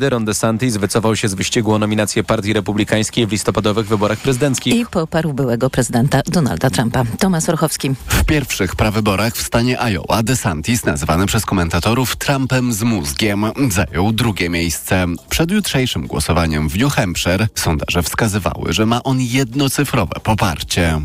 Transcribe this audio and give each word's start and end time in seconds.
Ron 0.00 0.24
DeSantis 0.24 0.76
wycofał 0.76 1.16
się 1.16 1.28
z 1.28 1.34
wyścigu 1.34 1.72
o 1.72 1.78
nominację 1.78 2.24
Partii 2.24 2.52
Republikańskiej 2.52 3.26
w 3.26 3.32
listopadowych 3.32 3.86
wyborach 3.86 4.18
prezydenckich. 4.18 4.74
I 4.74 4.86
poparł 4.86 5.32
byłego 5.32 5.70
prezydenta 5.70 6.22
Donalda 6.26 6.70
Trumpa. 6.70 7.04
Tomasz 7.18 7.48
Orchowski. 7.48 7.90
W 8.06 8.24
pierwszych 8.24 8.76
prawyborach 8.76 9.34
w 9.34 9.42
stanie 9.42 9.80
Iowa 9.80 10.22
DeSantis, 10.22 10.84
nazywany 10.84 11.26
przez 11.26 11.46
komentatorów 11.46 12.16
Trumpem 12.16 12.72
z 12.72 12.82
mózgiem, 12.82 13.44
zajął 13.70 14.12
drugie 14.12 14.48
miejsce. 14.48 15.06
Przed 15.28 15.50
jutrzejszym 15.50 16.06
głosowaniem 16.06 16.68
w 16.68 16.78
New 16.78 16.92
Hampshire 16.92 17.48
sondaże 17.54 18.02
wskazywały, 18.02 18.72
że 18.72 18.86
ma 18.86 19.02
on 19.02 19.20
jednocyfrowe 19.20 20.20
poparcie. 20.22 21.00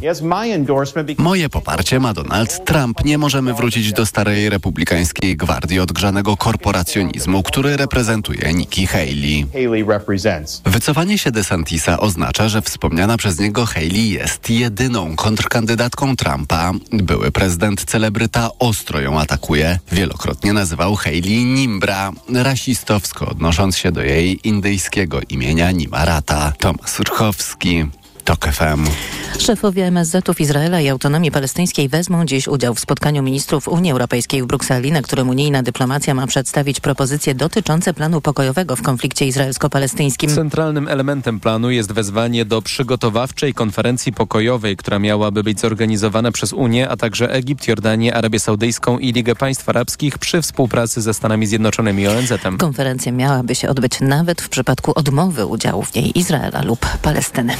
Moje 1.18 1.50
poparcie 1.50 2.00
ma 2.00 2.14
Donald 2.14 2.66
Trump. 2.66 3.06
Nie 3.06 3.18
możemy 3.18 3.54
wrócić 3.54 3.94
do 3.94 4.06
starej 4.06 4.50
republikańskiej 4.50 5.38
gwardii 5.38 5.80
odgrzanego 5.80 6.38
korporacjonizmu, 6.38 7.44
który 7.44 7.78
reprezentuje 7.78 8.54
Nikki 8.54 8.83
Haley. 8.88 9.46
Wycofanie 10.66 11.18
się 11.18 11.32
DeSantisa 11.32 12.00
oznacza, 12.00 12.50
że 12.50 12.62
wspomniana 12.62 13.18
przez 13.18 13.40
niego 13.40 13.66
Haley 13.66 14.10
jest 14.10 14.50
jedyną 14.50 15.16
kontrkandydatką 15.16 16.16
Trumpa. 16.16 16.72
Były 16.92 17.32
prezydent 17.32 17.86
celebryta 17.86 18.50
ostro 18.60 19.02
ją 19.02 19.20
atakuje. 19.20 19.80
Wielokrotnie 19.92 20.54
nazywał 20.54 20.96
Haley 20.96 21.46
Nimbra, 21.46 22.12
rasistowsko 22.34 23.26
odnosząc 23.26 23.78
się 23.78 23.92
do 23.92 24.02
jej 24.02 24.48
indyjskiego 24.48 25.20
imienia 25.30 25.72
Nimarata. 25.72 26.54
Tomasz 26.60 27.00
Urchowski. 27.00 27.86
TOK 28.24 28.46
FM. 28.46 28.86
Szefowie 29.40 29.86
MSZ-ów 29.86 30.42
Izraela 30.42 30.82
i 30.82 30.90
autonomii 30.90 31.32
palestyńskiej 31.32 31.90
wezmą 31.90 32.26
dziś 32.26 32.48
udział 32.48 32.76
w 32.76 32.80
spotkaniu 32.80 33.24
ministrów 33.24 33.68
Unii 33.68 33.92
Europejskiej 33.92 34.44
w 34.44 34.46
Brukseli, 34.46 34.92
na 34.92 35.02
którym 35.02 35.30
unijna 35.30 35.64
dyplomacja 35.64 36.14
ma 36.14 36.28
przedstawić 36.28 36.80
propozycje 36.80 37.36
dotyczące 37.36 37.94
planu 37.94 38.22
pokojowego 38.22 38.76
w 38.76 38.82
konflikcie 38.82 39.26
izraelsko-palestyńskim. 39.26 40.36
Centralnym 40.36 40.88
elementem 40.88 41.40
planu 41.40 41.70
jest 41.70 41.92
wezwanie 41.92 42.46
do 42.46 42.62
przygotowawczej 42.62 43.54
konferencji 43.54 44.14
pokojowej, 44.14 44.78
która 44.78 45.00
miałaby 45.00 45.44
być 45.44 45.60
zorganizowana 45.60 46.32
przez 46.32 46.54
Unię, 46.54 46.90
a 46.90 46.98
także 46.98 47.32
Egipt, 47.32 47.68
Jordanię, 47.68 48.16
Arabię 48.16 48.40
Saudyjską 48.40 49.00
i 49.00 49.12
Ligę 49.12 49.36
Państw 49.36 49.70
Arabskich 49.70 50.18
przy 50.18 50.42
współpracy 50.42 51.02
ze 51.02 51.14
Stanami 51.14 51.48
Zjednoczonymi 51.48 52.04
i 52.04 52.08
ONZ-em. 52.08 52.58
Konferencja 52.58 53.12
miałaby 53.12 53.56
się 53.56 53.70
odbyć 53.70 54.02
nawet 54.02 54.42
w 54.42 54.50
przypadku 54.50 54.92
odmowy 54.96 55.46
udziału 55.46 55.84
w 55.84 55.96
niej 55.96 56.20
Izraela 56.20 56.62
lub 56.62 56.86
Palestyny. 57.02 57.54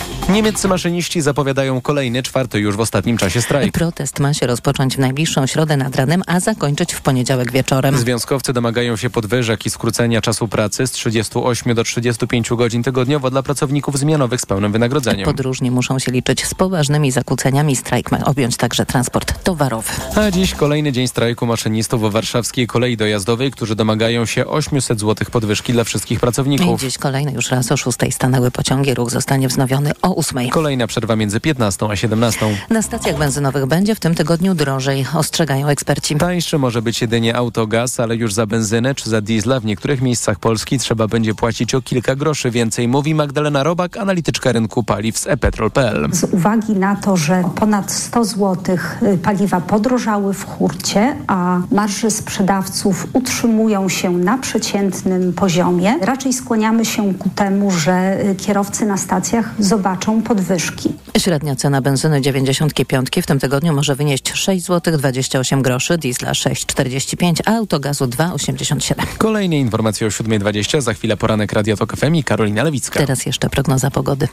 Niemieccy 0.54 0.68
maszyniści 0.68 1.22
zapowiadają 1.22 1.82
kolejny, 1.82 2.24
czwarty 2.24 2.60
już 2.60 2.76
w 2.76 2.80
ostatnim 2.80 3.18
czasie 3.18 3.42
strajk. 3.42 3.72
Protest 3.72 4.20
ma 4.20 4.34
się 4.34 4.48
rozpocząć 4.48 4.96
w 4.96 5.00
najbliższą 5.00 5.48
środę 5.48 5.78
nad 5.78 5.96
ranem, 5.96 6.24
a 6.28 6.40
zakończyć 6.40 6.94
w 6.94 7.02
poniedziałek 7.02 7.52
wieczorem. 7.52 7.98
Związkowcy 7.98 8.54
domagają 8.54 8.96
się 8.96 9.10
podwyżek 9.10 9.66
i 9.66 9.70
skrócenia 9.70 10.22
czasu 10.22 10.48
pracy 10.48 10.88
z 10.88 10.92
38 10.92 11.76
do 11.76 11.84
35 11.84 12.50
godzin 12.50 12.84
tygodniowo 12.84 13.30
dla 13.30 13.44
pracowników 13.44 14.00
zmianowych 14.00 14.42
z 14.42 14.46
pełnym 14.46 14.72
wynagrodzeniem. 14.72 15.26
Podróżni 15.26 15.72
muszą 15.72 16.00
się 16.00 16.12
liczyć 16.12 16.46
z 16.46 16.54
poważnymi 16.54 17.12
zakłóceniami. 17.12 17.76
Strajk 17.76 18.12
ma 18.12 18.26
objąć 18.26 18.58
także 18.58 18.86
transport 18.86 19.44
towarowy. 19.44 19.92
A 20.16 20.32
dziś 20.32 20.54
kolejny 20.54 20.92
dzień 20.92 21.08
strajku 21.08 21.46
maszynistów 21.46 22.02
w 22.02 22.12
warszawskiej 22.12 22.68
kolei 22.68 22.98
dojazdowej, 22.98 23.52
którzy 23.52 23.76
domagają 23.76 24.26
się 24.26 24.46
800 24.48 25.00
zł 25.00 25.28
podwyżki 25.32 25.74
dla 25.74 25.84
wszystkich 25.84 26.20
pracowników. 26.20 26.84
I 26.84 26.86
dziś 26.86 26.98
kolejny 26.98 27.32
już 27.32 27.52
raz 27.52 27.72
o 27.72 27.78
6 27.78 27.98
stanęły 28.12 28.52
pociągi. 28.52 28.94
Ruch 28.94 29.10
zostanie 29.10 29.48
wznowiony 29.48 29.92
o 30.02 30.16
8. 30.16 30.43
Kolejna 30.52 30.88
przerwa 30.88 31.16
między 31.16 31.40
15 31.40 31.86
a 31.90 31.96
17. 31.96 32.46
Na 32.70 32.82
stacjach 32.82 33.18
benzynowych 33.18 33.66
będzie 33.66 33.96
w 33.96 34.00
tym 34.00 34.16
tygodniu 34.16 34.56
drożej, 34.56 35.06
ostrzegają 35.16 35.68
eksperci. 35.68 36.16
Tańszy 36.16 36.58
może 36.58 36.82
być 36.82 37.02
jedynie 37.02 37.36
autogaz, 37.36 38.00
ale 38.00 38.16
już 38.16 38.34
za 38.34 38.46
benzynę 38.46 38.96
czy 38.96 39.10
za 39.10 39.22
diesla 39.22 39.60
w 39.60 39.66
niektórych 39.66 40.02
miejscach 40.02 40.40
Polski 40.40 40.80
trzeba 40.80 41.08
będzie 41.08 41.36
płacić 41.36 41.76
o 41.76 41.82
kilka 41.82 42.16
groszy 42.16 42.52
więcej, 42.52 42.88
mówi 42.88 43.16
Magdalena 43.16 43.64
Robak, 43.64 43.98
analityczka 43.98 44.52
rynku 44.52 44.84
paliw 44.84 45.18
z 45.18 45.28
epetrol.pl. 45.28 46.10
Z 46.12 46.24
uwagi 46.24 46.74
na 46.74 46.96
to, 46.96 47.18
że 47.18 47.44
ponad 47.56 47.92
100 47.92 48.26
zł 48.26 48.78
paliwa 49.24 49.62
podrożały 49.62 50.34
w 50.34 50.46
hurcie, 50.46 51.16
a 51.28 51.60
marże 51.72 52.12
sprzedawców 52.12 53.08
utrzymują 53.14 53.90
się 53.90 54.12
na 54.12 54.38
przeciętnym 54.38 55.34
poziomie, 55.34 55.96
raczej 56.02 56.34
skłaniamy 56.34 56.86
się 56.86 57.14
ku 57.14 57.30
temu, 57.30 57.72
że 57.72 58.18
kierowcy 58.38 58.86
na 58.86 58.98
stacjach 58.98 59.54
zobaczą 59.60 60.22
podwyżki. 60.36 60.90
Średnia 61.18 61.56
cena 61.56 61.82
benzyny 61.82 62.22
95 62.22 63.10
w 63.22 63.26
tym 63.26 63.40
tygodniu 63.40 63.74
może 63.74 63.96
wynieść 63.96 64.34
6 64.34 64.66
zł 64.66 64.98
28 64.98 65.62
groszy, 65.62 65.98
diesla 65.98 66.32
6,45, 66.32 67.42
a 67.46 67.52
autogazu 67.52 68.06
2,87. 68.06 68.94
Kolejne 69.18 69.58
informacje 69.58 70.08
o 70.08 70.10
7.20, 70.10 70.82
za 70.82 70.94
chwilę 70.94 71.18
poranek 71.18 71.54
Radia 71.54 71.76
Tok 71.76 71.96
FM 71.96 72.16
i 72.16 72.24
Karolina 72.24 72.64
Lewicka. 72.64 73.00
Teraz 73.00 73.26
jeszcze 73.26 73.50
prognoza 73.50 73.92
pogody. 73.92 74.28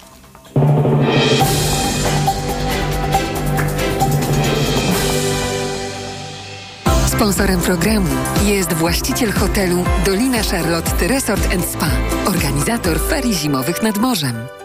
Sponsorem 7.07 7.61
programu 7.61 8.17
jest 8.45 8.73
właściciel 8.73 9.33
hotelu 9.33 9.85
Dolina 10.07 10.43
Charlotte 10.43 11.09
Resort 11.09 11.49
Spa, 11.73 11.91
organizator 12.27 13.01
ferii 13.01 13.35
zimowych 13.35 13.83
nad 13.83 13.99
morzem. 13.99 14.60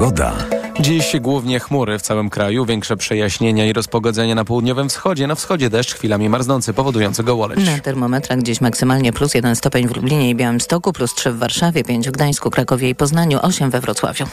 Pogoda. 0.00 0.32
Dziś 0.80 1.12
głównie 1.20 1.60
chmury 1.60 1.98
w 1.98 2.02
całym 2.02 2.30
kraju, 2.30 2.66
większe 2.66 2.96
przejaśnienia 2.96 3.66
i 3.66 3.72
rozpogodzenia 3.72 4.34
na 4.34 4.44
południowym 4.44 4.88
wschodzie. 4.88 5.26
Na 5.26 5.34
wschodzie 5.34 5.70
deszcz 5.70 5.94
chwilami 5.94 6.28
marznący, 6.28 6.72
powodujący 6.72 7.24
gołoleć. 7.24 7.66
Na 7.66 7.78
termometrach 7.78 8.42
dziś 8.42 8.60
maksymalnie 8.60 9.12
plus 9.12 9.34
1 9.34 9.56
stopień 9.56 9.88
w 9.88 9.96
Lublinie 9.96 10.30
i 10.30 10.34
Białymstoku, 10.34 10.92
plus 10.92 11.14
3 11.14 11.32
w 11.32 11.38
Warszawie, 11.38 11.84
5 11.84 12.08
w 12.08 12.12
Gdańsku, 12.12 12.50
Krakowie 12.50 12.88
i 12.88 12.94
Poznaniu, 12.94 13.38
8 13.42 13.70
we 13.70 13.80
Wrocławiu. 13.80 14.24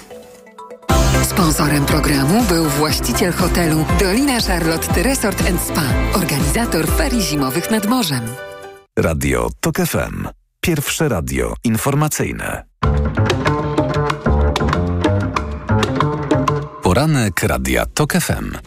Sponsorem 1.23 1.85
programu 1.85 2.44
był 2.44 2.66
właściciel 2.66 3.34
hotelu 3.34 3.85
Dolina 3.99 4.41
Charlotte 4.41 5.03
Resort 5.03 5.44
Spa, 5.66 5.84
organizator 6.13 6.88
ferii 6.88 7.22
zimowych 7.22 7.72
nad 7.72 7.85
morzem. 7.85 8.22
Radio 8.99 9.49
TOK 9.59 9.78
FM. 9.78 10.28
Pierwsze 10.61 11.09
radio 11.09 11.53
informacyjne. 11.63 12.63
Poranek 16.97 17.44
Radia 17.44 17.85
TOK 17.85 18.13
FM. 18.13 18.58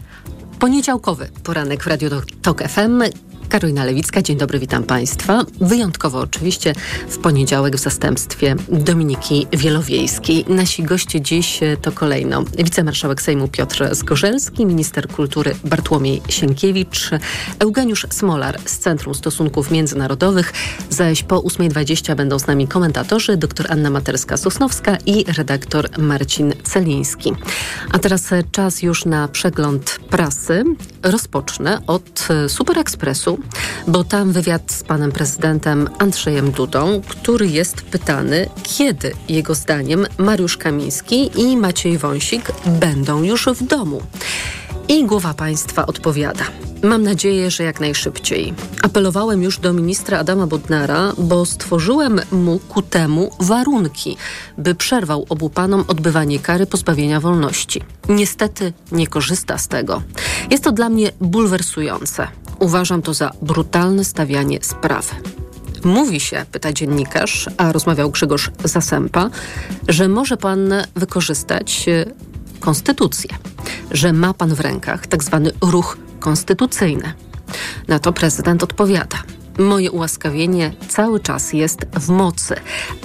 Poniedziałkowy 0.59 1.29
poranek 1.43 1.83
w 1.83 1.87
Radio 1.87 2.09
Tok 2.41 2.63
FM. 2.63 3.03
Karolina 3.51 3.85
Lewicka, 3.85 4.21
dzień 4.21 4.37
dobry, 4.37 4.59
witam 4.59 4.83
Państwa. 4.83 5.45
Wyjątkowo 5.61 6.19
oczywiście 6.19 6.73
w 7.09 7.17
poniedziałek 7.17 7.75
w 7.75 7.79
zastępstwie 7.79 8.55
Dominiki 8.69 9.47
Wielowiejskiej. 9.53 10.45
Nasi 10.47 10.83
goście 10.83 11.21
dziś 11.21 11.59
to 11.81 11.91
kolejno 11.91 12.43
wicemarszałek 12.57 13.21
Sejmu 13.21 13.47
Piotr 13.47 13.95
Zgorzelski, 13.95 14.65
minister 14.65 15.07
kultury 15.07 15.55
Bartłomiej 15.63 16.21
Sienkiewicz, 16.29 17.09
Eugeniusz 17.59 18.07
Smolar 18.09 18.59
z 18.65 18.77
Centrum 18.77 19.15
Stosunków 19.15 19.71
Międzynarodowych, 19.71 20.53
zaś 20.89 21.23
po 21.23 21.37
8.20 21.37 22.15
będą 22.15 22.39
z 22.39 22.47
nami 22.47 22.67
komentatorzy 22.67 23.37
dr 23.37 23.71
Anna 23.71 23.89
Materska-Sosnowska 23.89 24.97
i 25.05 25.25
redaktor 25.37 25.89
Marcin 25.97 26.53
Celiński. 26.63 27.33
A 27.91 27.99
teraz 27.99 28.29
czas 28.51 28.81
już 28.81 29.05
na 29.05 29.27
przegląd 29.27 29.99
prasy. 30.09 30.63
Rozpocznę 31.03 31.81
od 31.87 32.27
Super 32.47 32.79
Expressu, 32.79 33.37
bo 33.87 34.03
tam 34.03 34.31
wywiad 34.31 34.71
z 34.71 34.83
panem 34.83 35.11
prezydentem 35.11 35.89
Andrzejem 35.99 36.51
Dudą, 36.51 37.01
który 37.07 37.47
jest 37.47 37.81
pytany, 37.81 38.49
kiedy 38.63 39.11
jego 39.29 39.55
zdaniem 39.55 40.05
Mariusz 40.17 40.57
Kamiński 40.57 41.41
i 41.41 41.57
Maciej 41.57 41.97
Wąsik 41.97 42.51
będą 42.65 43.23
już 43.23 43.45
w 43.45 43.63
domu. 43.63 44.01
I 44.91 45.05
głowa 45.05 45.33
państwa 45.33 45.85
odpowiada. 45.85 46.43
Mam 46.83 47.03
nadzieję, 47.03 47.51
że 47.51 47.63
jak 47.63 47.79
najszybciej. 47.79 48.53
Apelowałem 48.83 49.43
już 49.43 49.59
do 49.59 49.73
ministra 49.73 50.19
Adama 50.19 50.47
Bodnara, 50.47 51.13
bo 51.17 51.45
stworzyłem 51.45 52.21
mu 52.31 52.59
ku 52.59 52.81
temu 52.81 53.31
warunki, 53.39 54.17
by 54.57 54.75
przerwał 54.75 55.25
obu 55.29 55.49
panom 55.49 55.85
odbywanie 55.87 56.39
kary 56.39 56.65
pozbawienia 56.65 57.19
wolności. 57.19 57.81
Niestety 58.09 58.73
nie 58.91 59.07
korzysta 59.07 59.57
z 59.57 59.67
tego. 59.67 60.03
Jest 60.49 60.63
to 60.63 60.71
dla 60.71 60.89
mnie 60.89 61.11
bulwersujące. 61.21 62.27
Uważam 62.59 63.01
to 63.01 63.13
za 63.13 63.31
brutalne 63.41 64.05
stawianie 64.05 64.59
sprawy. 64.61 65.15
Mówi 65.83 66.19
się, 66.19 66.45
pyta 66.51 66.73
dziennikarz, 66.73 67.49
a 67.57 67.71
rozmawiał 67.71 68.11
Grzegorz 68.11 68.51
Zasępa, 68.63 69.29
że 69.87 70.07
może 70.07 70.37
pan 70.37 70.73
wykorzystać 70.95 71.89
konstytucję, 72.61 73.29
że 73.91 74.13
ma 74.13 74.33
pan 74.33 74.55
w 74.55 74.59
rękach 74.59 75.07
tak 75.07 75.23
zwany 75.23 75.51
ruch 75.61 75.97
konstytucyjny. 76.19 77.13
Na 77.87 77.99
to 77.99 78.13
prezydent 78.13 78.63
odpowiada. 78.63 79.17
Moje 79.61 79.91
ułaskawienie 79.91 80.73
cały 80.89 81.19
czas 81.19 81.53
jest 81.53 81.85
w 81.93 82.09
mocy, 82.09 82.55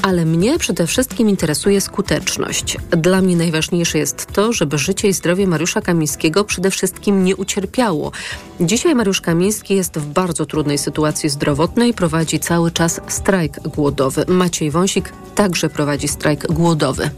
ale 0.02 0.24
mnie 0.24 0.58
przede 0.58 0.86
wszystkim 0.86 1.28
interesuje 1.28 1.80
skuteczność. 1.80 2.76
Dla 2.90 3.20
mnie 3.20 3.36
najważniejsze 3.36 3.98
jest 3.98 4.26
to, 4.26 4.52
żeby 4.52 4.78
życie 4.78 5.08
i 5.08 5.12
zdrowie 5.12 5.46
Mariusza 5.46 5.80
Kamińskiego 5.80 6.44
przede 6.44 6.70
wszystkim 6.70 7.24
nie 7.24 7.36
ucierpiało. 7.36 8.12
Dzisiaj 8.60 8.94
Mariusz 8.94 9.20
Kamiński 9.20 9.74
jest 9.74 9.98
w 9.98 10.06
bardzo 10.06 10.46
trudnej 10.46 10.78
sytuacji 10.78 11.28
zdrowotnej, 11.28 11.94
prowadzi 11.94 12.40
cały 12.40 12.70
czas 12.70 13.00
strajk 13.08 13.60
głodowy. 13.68 14.24
Maciej 14.28 14.70
Wąsik 14.70 15.12
także 15.34 15.68
prowadzi 15.68 16.08
strajk 16.08 16.52
głodowy. 16.52 17.10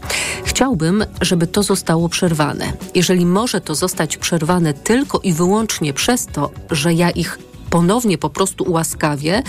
Chciałbym, 0.43 1.05
żeby 1.21 1.47
to 1.47 1.63
zostało 1.63 2.09
przerwane. 2.09 2.73
Jeżeli 2.95 3.25
może 3.25 3.61
to 3.61 3.75
zostać 3.75 4.17
przerwane 4.17 4.73
tylko 4.73 5.19
i 5.19 5.33
wyłącznie 5.33 5.93
przez 5.93 6.25
to, 6.25 6.51
że 6.71 6.93
ja 6.93 7.09
ich 7.09 7.48
ponownie 7.69 8.17
po 8.17 8.29
prostu 8.29 8.63
ułaskawię, 8.63 9.43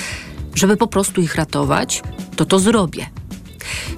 żeby 0.55 0.77
po 0.77 0.87
prostu 0.87 1.21
ich 1.21 1.35
ratować, 1.35 2.03
to 2.37 2.45
to 2.45 2.59
zrobię. 2.59 3.07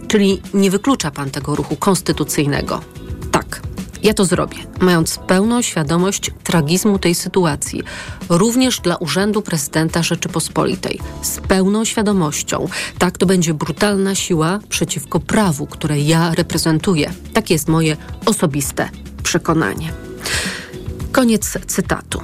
Czyli 0.08 0.40
nie 0.54 0.70
wyklucza 0.70 1.10
pan 1.10 1.30
tego 1.30 1.54
ruchu 1.54 1.76
konstytucyjnego. 1.76 2.80
Tak, 3.32 3.62
ja 4.02 4.14
to 4.14 4.24
zrobię, 4.24 4.56
mając 4.80 5.18
pełną 5.18 5.62
świadomość 5.62 6.30
tragizmu 6.44 6.98
tej 6.98 7.14
sytuacji, 7.14 7.82
również 8.28 8.80
dla 8.80 8.96
Urzędu 8.96 9.42
Prezydenta 9.42 10.02
Rzeczypospolitej, 10.02 11.00
z 11.22 11.40
pełną 11.40 11.84
świadomością. 11.84 12.68
Tak, 12.98 13.18
to 13.18 13.26
będzie 13.26 13.54
brutalna 13.54 14.14
siła 14.14 14.58
przeciwko 14.68 15.20
prawu, 15.20 15.66
które 15.66 16.00
ja 16.00 16.34
reprezentuję. 16.34 17.12
Takie 17.32 17.54
jest 17.54 17.68
moje 17.68 17.96
osobiste 18.26 18.88
przekonanie. 19.22 19.92
Koniec 21.12 21.58
cytatu. 21.66 22.22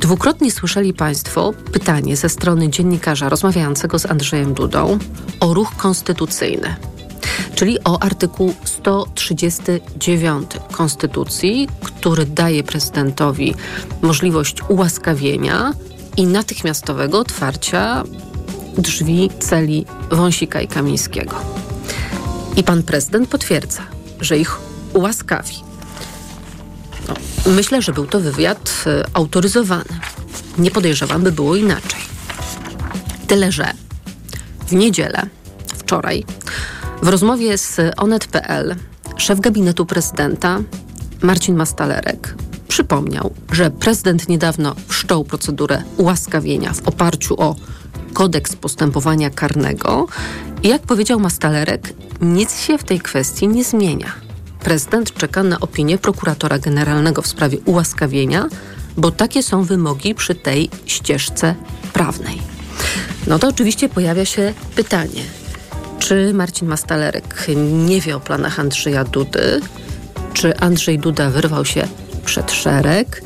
Dwukrotnie 0.00 0.50
słyszeli 0.50 0.94
Państwo 0.94 1.52
pytanie 1.72 2.16
ze 2.16 2.28
strony 2.28 2.68
dziennikarza 2.68 3.28
rozmawiającego 3.28 3.98
z 3.98 4.06
Andrzejem 4.06 4.54
Dudą 4.54 4.98
o 5.40 5.54
ruch 5.54 5.76
konstytucyjny, 5.76 6.76
czyli 7.54 7.84
o 7.84 8.02
artykuł 8.02 8.54
139 8.64 10.50
Konstytucji, 10.72 11.68
który 11.82 12.26
daje 12.26 12.62
prezydentowi 12.62 13.54
możliwość 14.02 14.56
ułaskawienia 14.68 15.72
i 16.16 16.26
natychmiastowego 16.26 17.18
otwarcia 17.18 18.04
drzwi 18.78 19.30
celi 19.38 19.86
Wąsika 20.10 20.60
i 20.60 20.68
Kamińskiego. 20.68 21.36
I 22.56 22.64
pan 22.64 22.82
prezydent 22.82 23.28
potwierdza, 23.28 23.82
że 24.20 24.38
ich 24.38 24.58
ułaskawi. 24.94 25.65
No, 27.08 27.14
myślę, 27.52 27.82
że 27.82 27.92
był 27.92 28.06
to 28.06 28.20
wywiad 28.20 28.84
y, 28.86 29.04
autoryzowany. 29.12 30.00
Nie 30.58 30.70
podejrzewam, 30.70 31.22
by 31.22 31.32
było 31.32 31.56
inaczej. 31.56 32.00
Tyle, 33.26 33.52
że 33.52 33.72
w 34.66 34.72
niedzielę, 34.72 35.22
wczoraj, 35.78 36.24
w 37.02 37.08
rozmowie 37.08 37.58
z 37.58 37.80
Onet.pl 37.96 38.76
szef 39.16 39.40
gabinetu 39.40 39.86
prezydenta 39.86 40.58
Marcin 41.22 41.56
Mastalerek 41.56 42.34
przypomniał, 42.68 43.34
że 43.52 43.70
prezydent 43.70 44.28
niedawno 44.28 44.74
wszczął 44.88 45.24
procedurę 45.24 45.82
ułaskawienia 45.96 46.72
w 46.72 46.88
oparciu 46.88 47.40
o 47.40 47.56
kodeks 48.12 48.56
postępowania 48.56 49.30
karnego 49.30 50.06
i 50.62 50.68
jak 50.68 50.82
powiedział 50.82 51.20
Mastalerek, 51.20 51.92
nic 52.20 52.60
się 52.60 52.78
w 52.78 52.84
tej 52.84 53.00
kwestii 53.00 53.48
nie 53.48 53.64
zmienia 53.64 54.25
prezydent 54.66 55.14
czeka 55.14 55.42
na 55.42 55.60
opinię 55.60 55.98
prokuratora 55.98 56.58
generalnego 56.58 57.22
w 57.22 57.26
sprawie 57.26 57.58
ułaskawienia, 57.64 58.48
bo 58.96 59.10
takie 59.10 59.42
są 59.42 59.62
wymogi 59.62 60.14
przy 60.14 60.34
tej 60.34 60.70
ścieżce 60.86 61.54
prawnej. 61.92 62.42
No 63.26 63.38
to 63.38 63.48
oczywiście 63.48 63.88
pojawia 63.88 64.24
się 64.24 64.54
pytanie, 64.76 65.22
czy 65.98 66.34
Marcin 66.34 66.68
Mastalerek 66.68 67.46
nie 67.86 68.00
wie 68.00 68.16
o 68.16 68.20
planach 68.20 68.60
Andrzeja 68.60 69.04
Dudy, 69.04 69.60
czy 70.32 70.56
Andrzej 70.56 70.98
Duda 70.98 71.30
wyrwał 71.30 71.64
się 71.64 71.88
przed 72.24 72.52
szereg, 72.52 73.22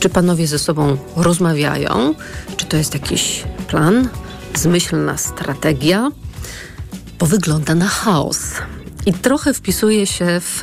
czy 0.00 0.08
panowie 0.08 0.46
ze 0.46 0.58
sobą 0.58 0.96
rozmawiają, 1.16 2.14
czy 2.56 2.66
to 2.66 2.76
jest 2.76 2.94
jakiś 2.94 3.44
plan, 3.68 4.08
zmyślna 4.54 5.16
strategia, 5.16 6.10
bo 7.18 7.26
wygląda 7.26 7.74
na 7.74 7.88
chaos. 7.88 8.40
I 9.06 9.12
trochę 9.12 9.54
wpisuje 9.54 10.06
się 10.06 10.40
w 10.40 10.60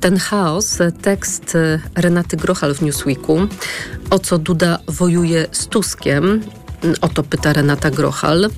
ten 0.00 0.18
chaos 0.18 0.78
tekst 1.02 1.56
Renaty 1.94 2.36
Grochal 2.36 2.74
w 2.74 2.82
Newsweeku, 2.82 3.38
o 4.10 4.18
co 4.18 4.38
Duda 4.38 4.78
wojuje 4.86 5.46
z 5.52 5.66
Tuskiem. 5.66 6.42
O 7.00 7.08
to 7.08 7.22
pyta 7.22 7.52
Renata 7.52 7.90
Grochal. 7.90 8.50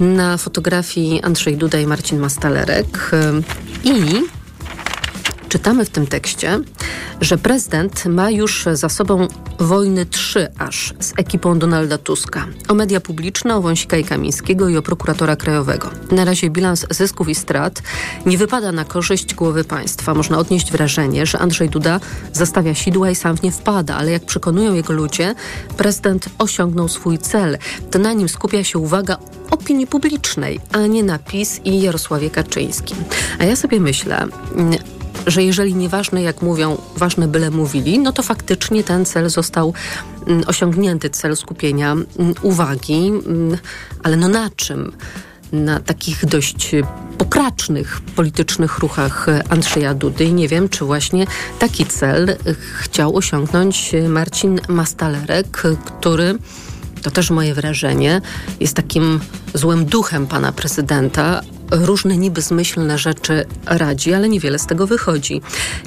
Na 0.00 0.36
fotografii 0.36 1.22
Andrzej 1.22 1.56
Duda 1.56 1.78
i 1.78 1.86
Marcin 1.86 2.18
Mastalerek. 2.18 3.10
I 3.84 3.94
czytamy 5.50 5.84
w 5.84 5.90
tym 5.90 6.06
tekście, 6.06 6.60
że 7.20 7.38
prezydent 7.38 8.06
ma 8.06 8.30
już 8.30 8.66
za 8.72 8.88
sobą 8.88 9.28
wojny 9.58 10.06
trzy 10.06 10.48
aż 10.58 10.94
z 11.00 11.12
ekipą 11.16 11.58
Donalda 11.58 11.98
Tuska. 11.98 12.46
O 12.68 12.74
media 12.74 13.00
publiczne, 13.00 13.56
o 13.56 13.62
Wąsika 13.62 13.96
i 13.96 14.04
Kamińskiego 14.04 14.68
i 14.68 14.76
o 14.76 14.82
prokuratora 14.82 15.36
krajowego. 15.36 15.90
Na 16.10 16.24
razie 16.24 16.50
bilans 16.50 16.86
zysków 16.90 17.28
i 17.28 17.34
strat 17.34 17.82
nie 18.26 18.38
wypada 18.38 18.72
na 18.72 18.84
korzyść 18.84 19.34
głowy 19.34 19.64
państwa. 19.64 20.14
Można 20.14 20.38
odnieść 20.38 20.72
wrażenie, 20.72 21.26
że 21.26 21.38
Andrzej 21.38 21.68
Duda 21.68 22.00
zastawia 22.32 22.74
sidła 22.74 23.10
i 23.10 23.14
sam 23.14 23.36
w 23.36 23.42
nie 23.42 23.52
wpada, 23.52 23.96
ale 23.96 24.10
jak 24.10 24.24
przekonują 24.24 24.74
jego 24.74 24.92
ludzie, 24.92 25.34
prezydent 25.76 26.28
osiągnął 26.38 26.88
swój 26.88 27.18
cel. 27.18 27.58
To 27.90 27.98
na 27.98 28.12
nim 28.12 28.28
skupia 28.28 28.64
się 28.64 28.78
uwaga 28.78 29.16
opinii 29.50 29.86
publicznej, 29.86 30.60
a 30.72 30.86
nie 30.86 31.02
na 31.02 31.18
PiS 31.18 31.60
i 31.64 31.80
Jarosławie 31.80 32.30
Kaczyńskim. 32.30 32.96
A 33.38 33.44
ja 33.44 33.56
sobie 33.56 33.80
myślę, 33.80 34.26
że 35.26 35.42
jeżeli 35.42 35.74
nieważne 35.74 36.22
jak 36.22 36.42
mówią, 36.42 36.78
ważne 36.96 37.28
byle 37.28 37.50
mówili, 37.50 37.98
no 37.98 38.12
to 38.12 38.22
faktycznie 38.22 38.84
ten 38.84 39.04
cel 39.04 39.30
został 39.30 39.74
mm, 40.26 40.42
osiągnięty, 40.46 41.10
cel 41.10 41.36
skupienia 41.36 41.92
mm, 41.92 42.34
uwagi, 42.42 43.06
mm, 43.06 43.58
ale 44.02 44.16
no 44.16 44.28
na 44.28 44.50
czym? 44.56 44.92
na 45.52 45.80
takich 45.80 46.26
dość 46.26 46.70
pokracznych 47.18 48.00
politycznych 48.00 48.78
ruchach 48.78 49.26
Andrzeja 49.48 49.94
Dudy 49.94 50.24
i 50.24 50.32
nie 50.32 50.48
wiem, 50.48 50.68
czy 50.68 50.84
właśnie 50.84 51.26
taki 51.58 51.86
cel 51.86 52.36
chciał 52.78 53.16
osiągnąć 53.16 53.92
Marcin 54.08 54.60
Mastalerek, 54.68 55.62
który 55.84 56.38
to 57.02 57.10
też 57.10 57.30
moje 57.30 57.54
wrażenie, 57.54 58.20
jest 58.60 58.74
takim 58.74 59.20
złym 59.54 59.84
duchem 59.84 60.26
pana 60.26 60.52
prezydenta, 60.52 61.40
różne 61.70 62.16
niby 62.16 62.42
zmyślne 62.42 62.98
rzeczy 62.98 63.46
radzi, 63.66 64.14
ale 64.14 64.28
niewiele 64.28 64.58
z 64.58 64.66
tego 64.66 64.86
wychodzi. 64.86 65.42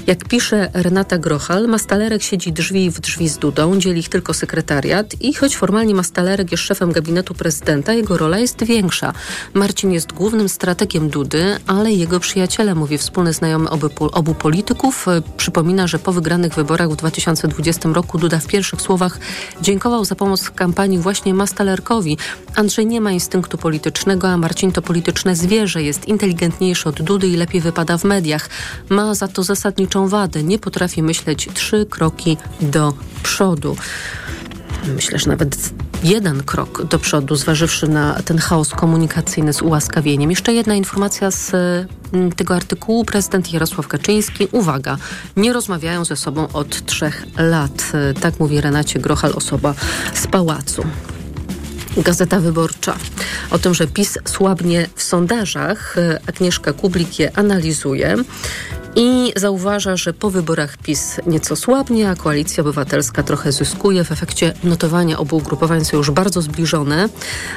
Jak 0.08 0.26
pisze 0.28 0.70
Renata 0.74 1.18
Grochal, 1.18 1.68
Mastalerek 1.68 2.24
siedzi 2.24 2.54
drzwi 2.54 2.92
w 2.92 3.00
drzwi 3.00 3.30
z 3.30 3.38
Dudą, 3.38 3.80
dzieli 3.80 4.00
ich 4.00 4.10
tylko 4.10 4.34
sekretariat 4.34 5.22
i 5.22 5.34
choć 5.34 5.58
formalnie 5.58 5.96
Mastalerek 5.96 6.52
jest 6.52 6.64
szefem 6.64 6.92
gabinetu 6.92 7.34
prezydenta, 7.34 7.94
jego 7.94 8.18
rola 8.18 8.40
jest 8.40 8.64
większa. 8.64 9.14
Marcin 9.54 9.92
jest 9.92 10.14
głównym 10.14 10.50
strategiem 10.50 11.10
Dudy, 11.10 11.58
ale 11.68 11.92
jego 11.92 12.20
przyjaciele, 12.20 12.76
mówi 12.76 12.98
wspólny 12.98 13.34
znajomy 13.34 13.70
obu, 13.70 13.90
obu 14.12 14.36
polityków, 14.36 15.06
przypomina, 15.38 15.88
że 15.88 16.00
po 16.00 16.14
wygranych 16.14 16.54
wyborach 16.54 16.90
w 16.90 16.96
2020 16.96 17.90
roku 17.90 18.18
Duda 18.18 18.40
w 18.40 18.48
pierwszych 18.48 18.82
słowach 18.82 19.20
dziękował 19.62 20.06
za 20.06 20.16
pomoc 20.16 20.44
w 20.44 20.54
kampanii 20.54 21.00
właśnie 21.00 21.34
Mastalerkowi. 21.34 22.18
Andrzej 22.56 22.86
nie 22.86 23.02
ma 23.02 23.12
instynktu 23.12 23.58
politycznego, 23.58 24.28
a 24.28 24.38
Marcin 24.38 24.72
to 24.72 24.82
polityczne 24.82 25.36
zwierzę 25.36 25.73
że 25.74 25.84
jest 25.84 26.08
inteligentniejszy 26.08 26.90
od 26.90 27.02
Dudy 27.02 27.28
i 27.28 27.36
lepiej 27.36 27.62
wypada 27.62 27.98
w 27.98 28.04
mediach. 28.04 28.50
Ma 28.90 29.16
za 29.16 29.28
to 29.28 29.44
zasadniczą 29.44 30.08
wadę. 30.08 30.44
Nie 30.44 30.60
potrafi 30.60 31.04
myśleć 31.04 31.50
trzy 31.54 31.86
kroki 31.90 32.38
do 32.62 32.94
przodu. 33.24 33.76
Myślę, 34.96 35.20
że 35.20 35.30
nawet 35.30 35.74
jeden 36.04 36.44
krok 36.44 36.84
do 36.84 37.00
przodu, 37.00 37.36
zważywszy 37.36 37.88
na 37.88 38.14
ten 38.14 38.38
chaos 38.38 38.70
komunikacyjny 38.70 39.54
z 39.54 39.62
ułaskawieniem. 39.62 40.30
Jeszcze 40.30 40.54
jedna 40.54 40.76
informacja 40.76 41.32
z 41.32 41.52
mm, 42.14 42.32
tego 42.32 42.56
artykułu. 42.56 43.06
Prezydent 43.06 43.54
Jarosław 43.54 43.88
Kaczyński, 43.88 44.48
uwaga, 44.52 44.98
nie 45.38 45.54
rozmawiają 45.54 46.06
ze 46.06 46.16
sobą 46.16 46.48
od 46.54 46.86
trzech 46.86 47.26
lat. 47.38 47.92
Tak 48.22 48.40
mówi 48.40 48.62
Renacie 48.62 49.00
Grochal, 49.00 49.34
osoba 49.36 49.74
z 50.14 50.28
pałacu. 50.28 50.84
Gazeta 51.98 52.40
Wyborcza. 52.40 52.96
O 53.52 53.60
tym, 53.60 53.74
że 53.74 53.88
PiS 53.88 54.18
słabnie 54.26 54.88
w 54.96 55.04
sondażach. 55.04 55.96
Agnieszka 56.28 56.74
Kublik 56.74 57.20
je 57.20 57.38
analizuje 57.38 58.16
i 58.96 59.34
zauważa, 59.36 59.98
że 59.98 60.14
po 60.14 60.30
wyborach 60.30 60.78
PiS 60.78 61.20
nieco 61.28 61.56
słabnie, 61.56 62.10
a 62.10 62.16
Koalicja 62.16 62.62
Obywatelska 62.62 63.24
trochę 63.24 63.52
zyskuje. 63.52 64.04
W 64.04 64.12
efekcie 64.12 64.54
notowania 64.64 65.18
obu 65.18 65.38
ugrupowań 65.38 65.86
są 65.86 65.98
już 65.98 66.12
bardzo 66.12 66.42
zbliżone. 66.42 67.10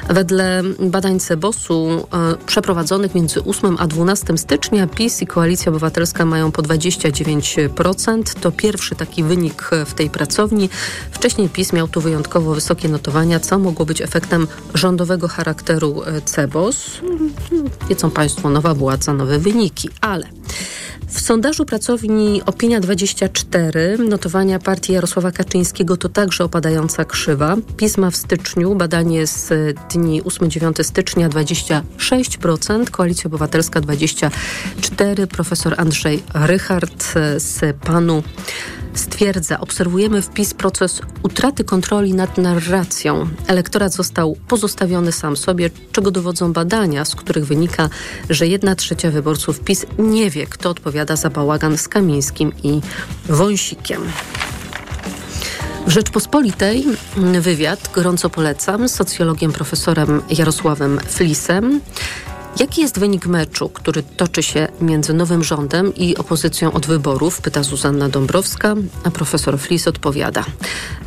Wedle 0.09 0.62
badań 0.81 1.21
Cebosu 1.21 2.07
e, 2.12 2.47
przeprowadzonych 2.47 3.14
między 3.14 3.45
8 3.45 3.76
a 3.78 3.87
12 3.87 4.38
stycznia 4.38 4.87
PiS 4.87 5.23
i 5.23 5.26
Koalicja 5.26 5.71
Obywatelska 5.71 6.25
mają 6.25 6.52
po 6.52 6.62
29%. 6.62 8.23
To 8.40 8.52
pierwszy 8.52 8.95
taki 8.95 9.25
wynik 9.25 9.71
w 9.87 9.95
tej 9.95 10.11
pracowni. 10.11 10.69
Wcześniej 11.11 11.49
PiS 11.49 11.73
miał 11.73 11.88
tu 11.88 12.00
wyjątkowo 12.00 12.55
wysokie 12.55 12.88
notowania, 12.88 13.40
co 13.40 13.59
mogło 13.59 13.87
być 13.87 14.00
efektem 14.00 14.47
rządowego 14.75 15.28
charakteru 15.28 16.02
e, 16.02 16.21
Cebos. 16.21 16.90
Wiedzą 17.88 18.11
Państwo, 18.11 18.50
nowa 18.50 18.75
władza, 18.75 19.12
nowe 19.12 19.38
wyniki, 19.38 19.88
ale 20.00 20.28
w 21.08 21.20
sondażu 21.20 21.64
pracowni 21.64 22.42
Opinia 22.46 22.80
24 22.80 23.98
notowania 23.98 24.58
partii 24.58 24.92
Jarosława 24.92 25.32
Kaczyńskiego 25.32 25.96
to 25.96 26.08
także 26.08 26.44
opadająca 26.44 27.04
krzywa. 27.04 27.56
Pisma 27.76 28.10
w 28.10 28.16
styczniu, 28.16 28.75
badanie 28.75 29.26
z 29.26 29.52
dni 29.92 30.22
8-9 30.22 30.84
stycznia 30.84 31.28
26%, 31.28 32.90
Koalicja 32.90 33.28
Obywatelska 33.28 33.80
24%, 33.80 35.26
profesor 35.26 35.75
Andrzej 35.76 36.22
Rychard 36.34 37.14
z 37.36 37.76
panu 37.76 38.22
stwierdza, 38.96 39.60
obserwujemy 39.60 40.22
wpis 40.22 40.54
proces 40.54 41.00
utraty 41.22 41.64
kontroli 41.64 42.14
nad 42.14 42.38
narracją. 42.38 43.28
Elektorat 43.46 43.92
został 43.92 44.36
pozostawiony 44.48 45.12
sam 45.12 45.36
sobie, 45.36 45.70
czego 45.92 46.10
dowodzą 46.10 46.52
badania, 46.52 47.04
z 47.04 47.14
których 47.14 47.46
wynika, 47.46 47.88
że 48.30 48.46
jedna 48.46 48.74
trzecia 48.74 49.10
wyborców 49.10 49.60
PiS 49.60 49.86
nie 49.98 50.30
wie, 50.30 50.46
kto 50.46 50.70
odpowiada 50.70 51.16
za 51.16 51.30
bałagan 51.30 51.78
z 51.78 51.88
Kamińskim 51.88 52.52
i 52.62 52.80
Wąsikiem. 53.28 54.02
W 55.86 55.90
Rzeczpospolitej 55.90 56.84
wywiad 57.40 57.90
gorąco 57.94 58.30
polecam 58.30 58.88
z 58.88 58.94
socjologiem 58.94 59.52
profesorem 59.52 60.22
Jarosławem 60.30 61.00
Flisem. 61.08 61.80
Jaki 62.60 62.80
jest 62.80 62.98
wynik 62.98 63.26
meczu, 63.26 63.68
który 63.68 64.02
toczy 64.02 64.42
się 64.42 64.68
między 64.80 65.14
nowym 65.14 65.44
rządem 65.44 65.94
i 65.94 66.16
opozycją 66.16 66.72
od 66.72 66.86
wyborów? 66.86 67.40
Pyta 67.40 67.62
Zuzanna 67.62 68.08
Dąbrowska, 68.08 68.75
a 69.04 69.10
profesor 69.10 69.58
Flis 69.58 69.88
odpowiada. 69.88 70.44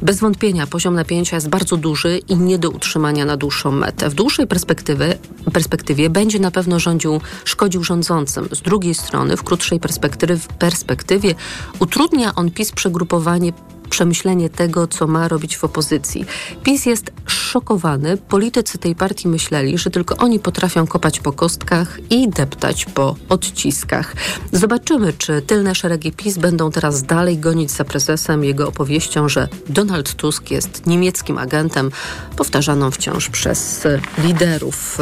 Bez 0.01 0.20
wątpienia 0.20 0.68
poziom 0.68 0.94
napięcia 0.94 1.36
jest 1.36 1.50
bardzo 1.50 1.77
duży 1.77 2.18
i 2.18 2.36
nie 2.36 2.60
do 2.60 2.70
utrzymania 2.70 3.25
na 3.25 3.38
dłuższą 3.38 3.72
metę. 3.72 4.10
W 4.10 4.13
dłuższej 4.13 4.48
perspektywie, 4.48 5.18
perspektywie 5.53 6.10
będzie 6.10 6.39
na 6.39 6.51
pewno 6.51 6.79
rządził, 6.79 7.22
szkodził 7.46 7.84
rządzącym. 7.84 8.50
Z 8.51 8.62
drugiej 8.62 8.96
strony, 8.96 9.38
w 9.38 9.44
krótszej 9.44 9.79
perspektywie, 9.79 10.38
perspektywie 10.60 11.36
utrudnia 11.79 12.36
on 12.36 12.51
PiS 12.51 12.72
przegrupowanie 12.72 13.53
przemyślenie 13.89 14.50
tego, 14.50 14.88
co 14.88 15.08
ma 15.08 15.27
robić 15.27 15.58
w 15.58 15.63
opozycji. 15.63 16.25
PiS 16.63 16.86
jest 16.86 17.12
szokowany. 17.25 18.17
Politycy 18.17 18.77
tej 18.77 18.96
partii 18.96 19.27
myśleli, 19.27 19.77
że 19.77 19.89
tylko 19.89 20.17
oni 20.17 20.39
potrafią 20.39 20.88
kopać 20.88 21.19
po 21.19 21.31
kostkach 21.31 22.00
i 22.10 22.29
deptać 22.29 22.86
po 22.86 23.15
odciskach. 23.29 24.15
Zobaczymy, 24.51 25.13
czy 25.13 25.41
tylne 25.41 25.75
szeregi 25.75 26.12
PiS 26.12 26.38
będą 26.38 26.72
teraz 26.72 27.03
dalej 27.03 27.38
gonić 27.38 27.72
za 27.72 27.86
prezesem 27.86 28.43
jego 28.43 28.67
opowieścią, 28.67 29.29
że 29.29 29.48
Donald 29.69 30.13
Tusk 30.13 30.51
jest 30.51 30.86
niemieckim 30.88 31.38
agentem, 31.38 31.91
powtarzaną 32.36 32.91
wciąż 32.91 33.29
przez 33.29 33.88
liderów. 34.24 34.98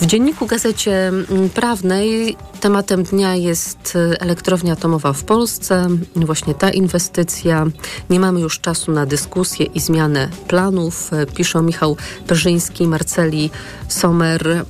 W 0.00 0.06
dzienniku 0.06 0.46
Gazecie 0.46 1.12
Prawnej 1.54 2.36
tematem 2.62 3.02
dnia 3.02 3.36
jest 3.36 3.98
elektrownia 4.20 4.72
atomowa 4.72 5.12
w 5.12 5.24
Polsce. 5.24 5.88
Właśnie 6.16 6.54
ta 6.54 6.70
inwestycja. 6.70 7.66
Nie 8.10 8.20
mamy 8.20 8.40
już 8.40 8.60
czasu 8.60 8.92
na 8.92 9.06
dyskusję 9.06 9.66
i 9.66 9.80
zmianę 9.80 10.28
planów. 10.48 11.10
Piszą 11.36 11.62
Michał 11.62 11.96
Perzyński, 12.26 12.86
Marceli 12.86 13.50
Sommer. 13.88 14.64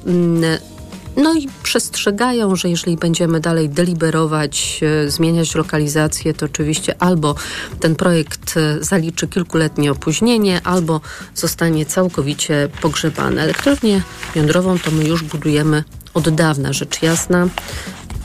No 1.16 1.34
i 1.34 1.48
przestrzegają, 1.62 2.56
że 2.56 2.68
jeżeli 2.68 2.96
będziemy 2.96 3.40
dalej 3.40 3.68
deliberować, 3.68 4.80
e, 5.06 5.10
zmieniać 5.10 5.54
lokalizację, 5.54 6.34
to 6.34 6.46
oczywiście 6.46 7.02
albo 7.02 7.34
ten 7.80 7.94
projekt 7.94 8.56
e, 8.56 8.84
zaliczy 8.84 9.28
kilkuletnie 9.28 9.92
opóźnienie, 9.92 10.60
albo 10.64 11.00
zostanie 11.34 11.86
całkowicie 11.86 12.68
pogrzebany. 12.80 13.40
Elektrownię 13.40 14.02
jądrową 14.34 14.78
to 14.78 14.90
my 14.90 15.04
już 15.04 15.22
budujemy 15.22 15.84
od 16.14 16.28
dawna, 16.28 16.72
rzecz 16.72 17.02
jasna. 17.02 17.48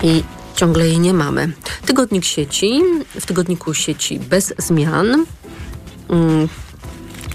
I 0.03 0.24
ciągle 0.56 0.88
jej 0.88 1.00
nie 1.00 1.13
mamy. 1.13 1.51
Tygodnik 1.86 2.25
sieci, 2.25 2.82
w 3.20 3.25
tygodniku 3.25 3.74
sieci 3.74 4.20
bez 4.20 4.53
zmian. 4.58 5.25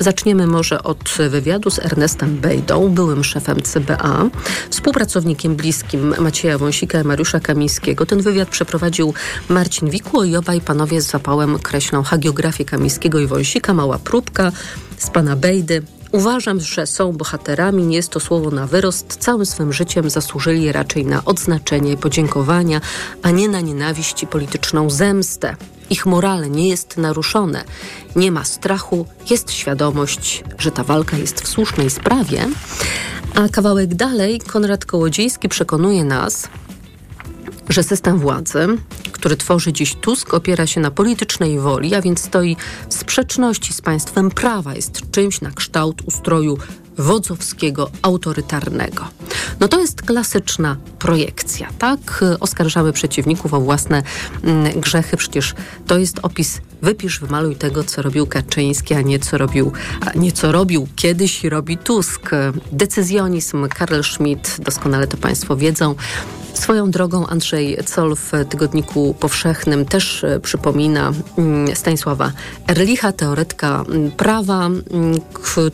Zaczniemy 0.00 0.46
może 0.46 0.82
od 0.82 1.14
wywiadu 1.30 1.70
z 1.70 1.78
Ernestem 1.78 2.36
Bejdą, 2.36 2.88
byłym 2.88 3.24
szefem 3.24 3.62
CBA, 3.62 4.30
współpracownikiem 4.70 5.56
bliskim 5.56 6.14
Macieja 6.18 6.58
Wąsika 6.58 7.00
i 7.00 7.04
Mariusza 7.04 7.40
Kamińskiego. 7.40 8.06
Ten 8.06 8.22
wywiad 8.22 8.48
przeprowadził 8.48 9.14
Marcin 9.48 9.90
Wikło 9.90 10.24
i 10.24 10.36
obaj 10.36 10.60
panowie 10.60 11.00
z 11.00 11.10
zapałem 11.10 11.58
kreślą 11.58 12.02
hagiografię 12.02 12.64
Kamińskiego 12.64 13.18
i 13.20 13.26
Wąsika. 13.26 13.74
Mała 13.74 13.98
próbka 13.98 14.52
z 14.98 15.10
pana 15.10 15.36
Bejdy. 15.36 15.82
Uważam, 16.12 16.60
że 16.60 16.86
są 16.86 17.12
bohaterami, 17.12 17.84
nie 17.84 17.96
jest 17.96 18.08
to 18.08 18.20
słowo 18.20 18.50
na 18.50 18.66
wyrost. 18.66 19.16
Całym 19.20 19.46
swym 19.46 19.72
życiem 19.72 20.10
zasłużyli 20.10 20.72
raczej 20.72 21.06
na 21.06 21.24
odznaczenie 21.24 21.92
i 21.92 21.96
podziękowania, 21.96 22.80
a 23.22 23.30
nie 23.30 23.48
na 23.48 23.60
nienawiść 23.60 24.22
i 24.22 24.26
polityczną 24.26 24.90
zemstę. 24.90 25.56
Ich 25.90 26.06
morale 26.06 26.50
nie 26.50 26.68
jest 26.68 26.96
naruszone, 26.96 27.64
nie 28.16 28.32
ma 28.32 28.44
strachu, 28.44 29.06
jest 29.30 29.52
świadomość, 29.52 30.44
że 30.58 30.70
ta 30.70 30.84
walka 30.84 31.16
jest 31.16 31.40
w 31.40 31.48
słusznej 31.48 31.90
sprawie. 31.90 32.48
A 33.34 33.48
kawałek 33.48 33.94
dalej 33.94 34.40
Konrad 34.40 34.84
Kołodziejski 34.84 35.48
przekonuje 35.48 36.04
nas, 36.04 36.48
że 37.68 37.82
system 37.82 38.18
władzy, 38.18 38.66
który 39.12 39.36
tworzy 39.36 39.72
dziś 39.72 39.94
Tusk, 39.94 40.34
opiera 40.34 40.66
się 40.66 40.80
na 40.80 40.90
politycznej 40.90 41.58
woli, 41.58 41.94
a 41.94 42.02
więc 42.02 42.20
stoi 42.20 42.56
w 42.88 42.94
sprzeczności 42.94 43.72
z 43.72 43.80
państwem 43.80 44.30
prawa, 44.30 44.74
jest 44.74 45.10
czymś 45.10 45.40
na 45.40 45.50
kształt 45.50 46.02
ustroju 46.06 46.58
wodzowskiego, 46.98 47.90
autorytarnego. 48.02 49.08
No 49.60 49.68
to 49.68 49.80
jest 49.80 50.02
klasyczna 50.02 50.76
projekcja, 50.98 51.68
tak? 51.78 52.24
Oskarżamy 52.40 52.92
przeciwników 52.92 53.54
o 53.54 53.60
własne 53.60 54.02
mm, 54.42 54.80
grzechy. 54.80 55.16
Przecież 55.16 55.54
to 55.86 55.98
jest 55.98 56.18
opis 56.22 56.60
wypisz, 56.82 57.20
wymaluj 57.20 57.56
tego, 57.56 57.84
co 57.84 58.02
robił 58.02 58.26
Kaczyński, 58.26 58.94
a 58.94 59.00
nie 59.00 59.18
co 59.18 59.38
robił, 59.38 59.72
a 60.00 60.18
nie 60.18 60.32
co 60.32 60.52
robił 60.52 60.88
kiedyś 60.96 61.44
robi 61.44 61.78
Tusk. 61.78 62.30
Decyzjonizm, 62.72 63.68
Karl 63.68 64.02
Schmidt, 64.02 64.56
doskonale 64.58 65.06
to 65.06 65.16
Państwo 65.16 65.56
wiedzą, 65.56 65.94
Swoją 66.62 66.90
drogą 66.90 67.26
Andrzej 67.26 67.78
Col 67.94 68.16
w 68.16 68.32
Tygodniku 68.48 69.14
Powszechnym 69.20 69.84
też 69.84 70.24
e, 70.24 70.40
przypomina 70.40 71.12
mm, 71.38 71.76
Stanisława 71.76 72.32
Erlicha, 72.68 73.12
teoretyka 73.12 73.84
mm, 73.88 74.10
prawa, 74.10 74.66
mm, 74.66 74.82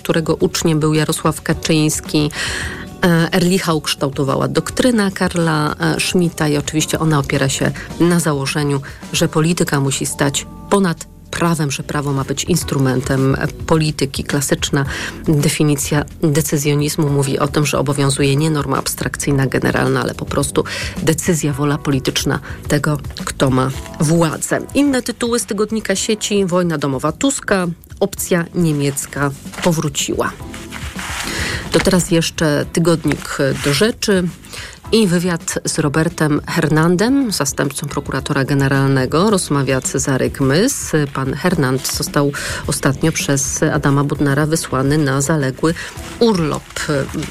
którego 0.03 0.35
uczniem 0.35 0.81
był 0.81 0.95
Jarosław 0.95 1.43
Kaczyński. 1.43 2.31
E, 3.05 3.33
Erlicha 3.33 3.75
ukształtowała 3.75 4.49
doktryna 4.49 5.11
Karla 5.11 5.75
e, 5.81 6.01
Schmidta 6.01 6.49
i 6.49 6.57
oczywiście 6.57 6.99
ona 6.99 7.19
opiera 7.19 7.49
się 7.49 7.71
na 8.01 8.21
założeniu, 8.21 8.81
że 9.13 9.29
polityka 9.29 9.81
musi 9.81 10.07
stać 10.07 10.47
ponad 10.71 11.18
prawem, 11.31 11.71
że 11.71 11.83
prawo 11.83 12.13
ma 12.13 12.25
być 12.25 12.45
instrumentem 12.45 13.37
polityki. 13.67 14.25
Klasyczna 14.25 14.85
definicja 15.29 16.05
decyzjonizmu 16.23 17.09
mówi 17.09 17.39
o 17.39 17.49
tym, 17.49 17.67
że 17.67 17.79
obowiązuje 17.79 18.37
nie 18.37 18.51
norma 18.51 18.79
abstrakcyjna, 18.79 19.47
generalna, 19.47 20.03
ale 20.03 20.15
po 20.15 20.25
prostu 20.25 20.65
decyzja, 21.03 21.53
wola 21.53 21.79
polityczna 21.79 22.41
tego, 22.69 22.99
kto 23.25 23.51
ma 23.51 23.71
władzę. 24.01 24.61
Inne 24.75 25.03
tytuły 25.03 25.39
z 25.39 25.47
tygodnika 25.47 25.97
sieci: 25.97 26.45
Wojna 26.47 26.79
domowa 26.79 27.13
Tuska, 27.13 27.67
opcja 28.01 28.45
niemiecka 28.55 29.31
powróciła. 29.63 30.33
To 31.73 31.81
teraz 31.81 32.11
jeszcze 32.11 32.67
tygodnik 32.73 33.39
do 33.65 33.75
rzeczy. 33.75 34.29
I 34.93 35.07
wywiad 35.07 35.59
z 35.65 35.79
Robertem 35.79 36.41
Hernandem, 36.47 37.33
zastępcą 37.33 37.87
prokuratora 37.87 38.45
generalnego, 38.45 39.31
rozmawia 39.31 39.81
Cezary 39.81 40.31
Gmys. 40.31 40.93
Pan 41.15 41.35
Hernand 41.35 41.93
został 41.93 42.33
ostatnio 42.67 43.13
przez 43.13 43.63
Adama 43.63 44.05
Budnara 44.05 44.47
wysłany 44.47 44.99
na 44.99 45.21
zaległy 45.21 45.75
urlop. 46.19 46.63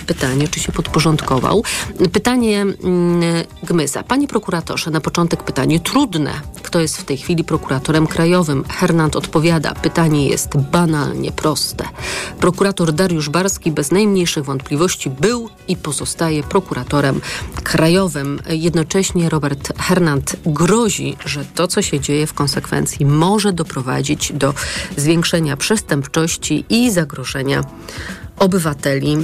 Pytanie, 0.07 0.47
czy 0.47 0.59
się 0.59 0.71
podporządkował. 0.71 1.63
Pytanie 2.11 2.61
mm, 2.61 3.21
Gmysa. 3.63 4.03
Panie 4.03 4.27
prokuratorze, 4.27 4.91
na 4.91 5.01
początek 5.01 5.43
pytanie 5.43 5.79
trudne. 5.79 6.31
Kto 6.63 6.79
jest 6.79 6.97
w 6.97 7.05
tej 7.05 7.17
chwili 7.17 7.43
prokuratorem 7.43 8.07
krajowym? 8.07 8.63
Hernand 8.69 9.15
odpowiada. 9.15 9.73
Pytanie 9.73 10.29
jest 10.29 10.57
banalnie 10.57 11.31
proste. 11.31 11.85
Prokurator 12.39 12.93
Dariusz 12.93 13.29
Barski 13.29 13.71
bez 13.71 13.91
najmniejszych 13.91 14.45
wątpliwości 14.45 15.09
był 15.09 15.49
i 15.67 15.77
pozostaje 15.77 16.43
prokuratorem 16.43 17.21
krajowym. 17.63 18.39
Jednocześnie 18.49 19.29
Robert 19.29 19.79
Hernand 19.79 20.35
grozi, 20.45 21.17
że 21.25 21.45
to, 21.45 21.67
co 21.67 21.81
się 21.81 21.99
dzieje 21.99 22.27
w 22.27 22.33
konsekwencji, 22.33 23.05
może 23.05 23.53
doprowadzić 23.53 24.33
do 24.33 24.53
zwiększenia 24.97 25.57
przestępczości 25.57 26.65
i 26.69 26.91
zagrożenia 26.91 27.63
obywateli 28.39 29.17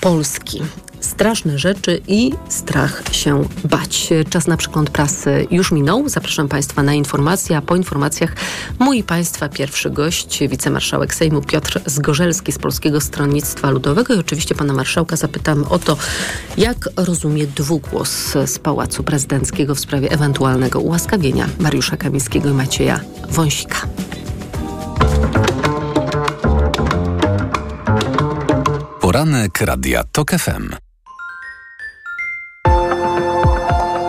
Polski 0.00 0.62
straszne 1.00 1.58
rzeczy 1.58 2.00
i 2.08 2.32
strach 2.48 3.02
się 3.12 3.44
bać. 3.64 4.10
Czas 4.30 4.46
na 4.46 4.56
przegląd 4.56 4.90
prasy 4.90 5.46
już 5.50 5.72
minął. 5.72 6.08
Zapraszam 6.08 6.48
Państwa 6.48 6.82
na 6.82 6.94
informacje, 6.94 7.56
a 7.56 7.62
po 7.62 7.76
informacjach 7.76 8.36
mój 8.78 9.02
Państwa 9.02 9.48
pierwszy 9.48 9.90
gość, 9.90 10.40
wicemarszałek 10.48 11.14
Sejmu 11.14 11.42
Piotr 11.42 11.80
Zgorzelski 11.86 12.52
z 12.52 12.58
Polskiego 12.58 13.00
Stronnictwa 13.00 13.70
Ludowego 13.70 14.14
i 14.14 14.18
oczywiście 14.18 14.54
Pana 14.54 14.72
Marszałka 14.72 15.16
zapytamy 15.16 15.68
o 15.68 15.78
to, 15.78 15.96
jak 16.56 16.76
rozumie 16.96 17.46
dwugłos 17.46 18.10
z 18.46 18.58
Pałacu 18.58 19.02
Prezydenckiego 19.02 19.74
w 19.74 19.80
sprawie 19.80 20.10
ewentualnego 20.10 20.80
ułaskawienia 20.80 21.48
Mariusza 21.58 21.96
Kamińskiego 21.96 22.50
i 22.50 22.52
Macieja 22.52 23.00
Wąsika. 23.28 23.86
Poranek 29.00 29.60
Radia 29.60 30.04
TOK 30.12 30.30
FM. 30.30 30.89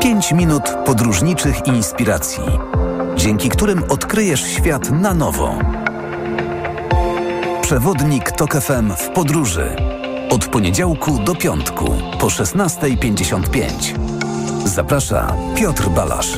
5 0.01 0.31
minut 0.31 0.63
podróżniczych 0.85 1.67
inspiracji, 1.67 2.43
dzięki 3.15 3.49
którym 3.49 3.83
odkryjesz 3.89 4.41
świat 4.41 4.89
na 4.89 5.13
nowo. 5.13 5.59
Przewodnik 7.61 8.31
TOK 8.31 8.53
FM 8.53 8.91
w 8.95 9.09
podróży. 9.09 9.75
Od 10.29 10.45
poniedziałku 10.45 11.19
do 11.19 11.35
piątku 11.35 11.93
po 12.19 12.27
16.55. 12.27 13.59
Zaprasza 14.65 15.35
Piotr 15.55 15.89
Balasz. 15.89 16.31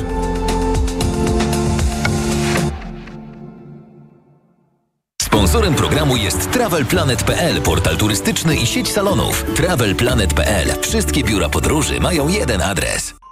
Sponsorem 5.22 5.74
programu 5.74 6.16
jest 6.16 6.50
TravelPlanet.pl, 6.50 7.62
portal 7.62 7.96
turystyczny 7.96 8.56
i 8.56 8.66
sieć 8.66 8.92
salonów. 8.92 9.44
TravelPlanet.pl. 9.56 10.68
Wszystkie 10.82 11.24
biura 11.24 11.48
podróży 11.48 12.00
mają 12.00 12.28
jeden 12.28 12.62
adres. 12.62 13.23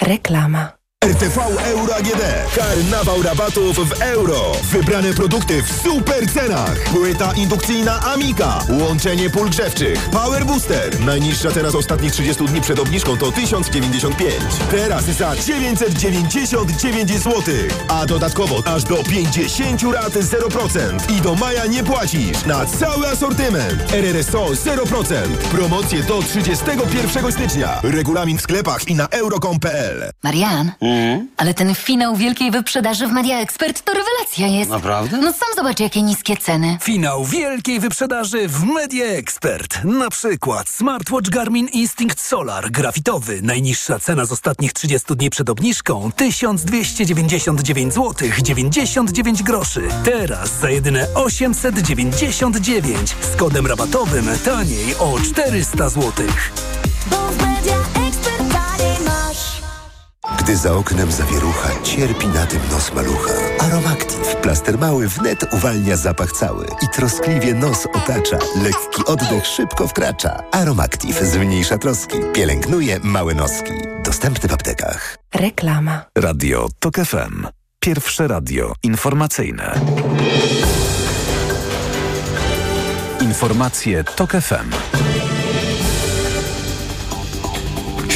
Reklama. 0.00 0.79
RTV 1.04 1.40
Euro 1.64 1.96
AGD. 1.96 2.22
Karnawał 2.56 3.22
rabatów 3.22 3.88
w 3.88 4.02
euro. 4.02 4.52
Wybrane 4.64 5.14
produkty 5.14 5.62
w 5.62 5.72
super 5.82 6.30
cenach. 6.32 6.84
Płyta 6.84 7.32
indukcyjna 7.32 8.00
Amika. 8.00 8.58
Łączenie 8.80 9.30
pól 9.30 9.50
grzewczych. 9.50 10.10
Power 10.10 10.46
Booster. 10.46 11.00
Najniższa 11.00 11.50
teraz 11.50 11.74
ostatnich 11.74 12.12
30 12.12 12.44
dni 12.44 12.60
przed 12.60 12.78
obniżką 12.78 13.16
to 13.16 13.32
1095. 13.32 14.34
Teraz 14.70 15.04
za 15.04 15.36
999 15.36 17.10
zł. 17.10 17.42
A 17.88 18.06
dodatkowo 18.06 18.62
aż 18.74 18.84
do 18.84 18.96
50 18.96 19.82
rat 19.82 20.12
0%. 20.12 21.12
I 21.12 21.20
do 21.20 21.34
maja 21.34 21.66
nie 21.66 21.84
płacisz. 21.84 22.44
Na 22.44 22.66
cały 22.66 23.08
asortyment. 23.08 23.92
RRSO 23.92 24.46
0%. 24.46 25.14
Promocje 25.50 26.02
do 26.02 26.22
31 26.22 27.32
stycznia. 27.32 27.80
Regulamin 27.82 28.38
w 28.38 28.42
sklepach 28.42 28.88
i 28.88 28.94
na 28.94 29.08
euro.com.pl. 29.08 30.12
Marian, 30.22 30.72
ale 31.36 31.54
ten 31.54 31.74
finał 31.74 32.16
wielkiej 32.16 32.50
wyprzedaży 32.50 33.06
w 33.06 33.12
Media 33.12 33.38
Expert 33.38 33.82
to 33.82 33.92
rewelacja 33.92 34.46
jest. 34.46 34.70
Naprawdę? 34.70 35.16
No 35.16 35.32
sam 35.32 35.48
zobacz, 35.56 35.80
jakie 35.80 36.02
niskie 36.02 36.36
ceny. 36.36 36.78
Finał 36.82 37.24
wielkiej 37.24 37.80
wyprzedaży 37.80 38.48
w 38.48 38.64
Media 38.64 39.04
Expert. 39.04 39.84
Na 39.84 40.10
przykład 40.10 40.68
smartwatch 40.68 41.30
Garmin 41.30 41.68
Instinct 41.68 42.20
Solar 42.20 42.70
grafitowy. 42.70 43.42
Najniższa 43.42 43.98
cena 43.98 44.24
z 44.24 44.32
ostatnich 44.32 44.72
30 44.72 45.16
dni 45.16 45.30
przed 45.30 45.50
obniżką 45.50 46.10
1299 46.16 47.94
zł 47.94 48.28
99 48.42 49.42
groszy. 49.42 49.82
Teraz 50.04 50.60
za 50.60 50.70
jedyne 50.70 51.06
899 51.14 53.16
z 53.32 53.36
kodem 53.36 53.66
rabatowym 53.66 54.26
taniej 54.44 54.94
o 54.98 55.20
400 55.20 55.88
zł. 55.88 56.12
Gdy 60.38 60.56
za 60.56 60.74
oknem 60.74 61.12
zawierucha, 61.12 61.68
cierpi 61.82 62.26
na 62.26 62.46
tym 62.46 62.60
nos 62.70 62.92
malucha. 62.94 63.32
Aromactive, 63.58 64.36
plaster 64.42 64.78
mały 64.78 65.08
wnet 65.08 65.54
uwalnia 65.54 65.96
zapach 65.96 66.32
cały 66.32 66.66
i 66.82 66.88
troskliwie 66.88 67.54
nos 67.54 67.86
otacza. 67.86 68.38
Lekki 68.62 69.04
oddech 69.06 69.46
szybko 69.46 69.88
wkracza. 69.88 70.42
Aromactive 70.52 71.24
zmniejsza 71.26 71.78
troski, 71.78 72.16
pielęgnuje 72.34 73.00
małe 73.02 73.34
noski. 73.34 73.72
Dostępny 74.04 74.48
w 74.48 74.52
aptekach. 74.52 75.16
Reklama. 75.34 76.04
Radio 76.18 76.68
TOK 76.78 76.94
FM. 76.96 77.46
Pierwsze 77.80 78.28
radio 78.28 78.72
informacyjne. 78.82 79.80
Informacje 83.20 84.04
TOK 84.04 84.30
FM. 84.32 84.70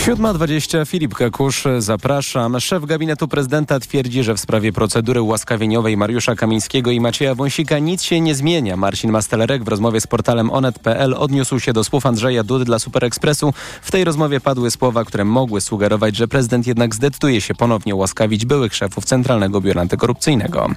7.20 0.04 0.87
Filip 0.87 1.14
Kekusz, 1.14 1.64
zapraszam. 1.78 2.61
Szef 2.61 2.85
gabinetu 2.85 3.29
prezydenta 3.29 3.81
twierdzi, 3.81 4.22
że 4.22 4.35
w 4.35 4.40
sprawie 4.40 4.72
procedury 4.72 5.22
ułaskawieniowej 5.22 5.96
Mariusza 5.96 6.35
Kamińskiego 6.35 6.90
i 6.90 7.00
Macieja 7.00 7.35
Wąsika 7.35 7.79
nic 7.79 8.02
się 8.02 8.20
nie 8.20 8.35
zmienia. 8.35 8.76
Marcin 8.76 9.11
Mastelerek 9.11 9.64
w 9.64 9.68
rozmowie 9.68 10.00
z 10.00 10.07
portalem 10.07 10.50
onet.pl 10.50 11.14
odniósł 11.14 11.61
się 11.61 11.72
do 11.72 11.85
słów 11.85 12.07
Andrzeja 12.07 12.42
Dudy 12.42 12.64
dla 12.64 12.79
Superekspresu. 12.79 13.55
W 13.83 13.90
tej 13.90 14.05
rozmowie 14.05 14.40
padły 14.40 14.70
słowa, 14.70 15.05
które 15.05 15.24
mogły 15.24 15.61
sugerować, 15.61 16.16
że 16.16 16.29
prezydent 16.29 16.66
jednak 16.66 16.94
zdecyduje 16.94 17.40
się 17.40 17.55
ponownie 17.55 17.94
ułaskawić 17.94 18.46
byłych 18.46 18.74
szefów 18.74 19.05
Centralnego 19.05 19.61
Biura 19.61 19.81
Antykorupcyjnego. 19.81 20.68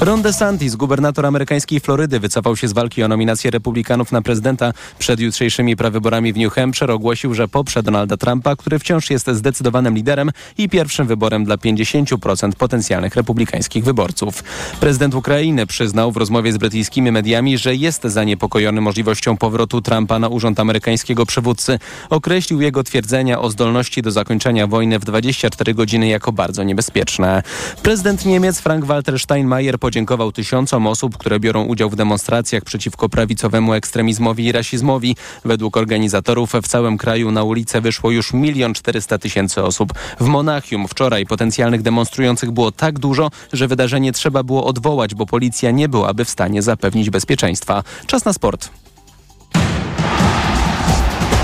Ron 0.00 0.22
DeSantis, 0.22 0.76
gubernator 0.76 1.26
amerykańskiej 1.26 1.80
Florydy, 1.80 2.20
wycofał 2.20 2.56
się 2.56 2.68
z 2.68 2.72
walki 2.72 3.02
o 3.02 3.08
nominację 3.08 3.50
republikanów 3.50 4.12
na 4.12 4.22
prezydenta. 4.22 4.72
Przed 4.98 5.20
jutrzejszymi 5.20 5.76
prawyborami 5.76 6.32
w 6.32 6.36
New 6.36 6.52
Hampshire 6.52 6.94
ogłosił, 6.94 7.34
że 7.34 7.48
poprze 7.48 7.82
Donalda 7.82 8.16
Trumpa, 8.16 8.56
który 8.56 8.75
wciąż 8.78 9.10
jest 9.10 9.30
zdecydowanym 9.30 9.94
liderem 9.94 10.30
i 10.58 10.68
pierwszym 10.68 11.06
wyborem 11.06 11.44
dla 11.44 11.56
50% 11.56 12.52
potencjalnych 12.52 13.14
republikańskich 13.14 13.84
wyborców. 13.84 14.44
Prezydent 14.80 15.14
Ukrainy 15.14 15.66
przyznał 15.66 16.12
w 16.12 16.16
rozmowie 16.16 16.52
z 16.52 16.58
brytyjskimi 16.58 17.12
mediami, 17.12 17.58
że 17.58 17.74
jest 17.74 18.04
zaniepokojony 18.04 18.80
możliwością 18.80 19.36
powrotu 19.36 19.80
Trumpa 19.80 20.18
na 20.18 20.28
urząd 20.28 20.60
amerykańskiego 20.60 21.26
przywódcy. 21.26 21.78
Określił 22.10 22.60
jego 22.60 22.84
twierdzenia 22.84 23.40
o 23.40 23.50
zdolności 23.50 24.02
do 24.02 24.10
zakończenia 24.10 24.66
wojny 24.66 24.98
w 24.98 25.04
24 25.04 25.74
godziny 25.74 26.08
jako 26.08 26.32
bardzo 26.32 26.62
niebezpieczne. 26.62 27.42
Prezydent 27.82 28.24
Niemiec 28.24 28.60
Frank-Walter 28.60 29.18
Steinmeier 29.18 29.78
podziękował 29.78 30.32
tysiącom 30.32 30.86
osób, 30.86 31.18
które 31.18 31.40
biorą 31.40 31.64
udział 31.64 31.90
w 31.90 31.96
demonstracjach 31.96 32.64
przeciwko 32.64 33.08
prawicowemu 33.08 33.74
ekstremizmowi 33.74 34.44
i 34.44 34.52
rasizmowi. 34.52 35.16
Według 35.44 35.76
organizatorów 35.76 36.52
w 36.62 36.68
całym 36.68 36.98
kraju 36.98 37.30
na 37.30 37.42
ulicę 37.42 37.80
wyszło 37.80 38.10
już 38.10 38.32
milion 38.32 38.65
400 38.74 39.18
tysięcy 39.18 39.62
osób. 39.62 39.92
W 40.20 40.26
Monachium 40.26 40.88
wczoraj 40.88 41.26
potencjalnych 41.26 41.82
demonstrujących 41.82 42.50
było 42.50 42.72
tak 42.72 42.98
dużo, 42.98 43.30
że 43.52 43.68
wydarzenie 43.68 44.12
trzeba 44.12 44.42
było 44.42 44.64
odwołać, 44.64 45.14
bo 45.14 45.26
policja 45.26 45.70
nie 45.70 45.88
byłaby 45.88 46.24
w 46.24 46.30
stanie 46.30 46.62
zapewnić 46.62 47.10
bezpieczeństwa. 47.10 47.82
Czas 48.06 48.24
na 48.24 48.32
sport. 48.32 48.70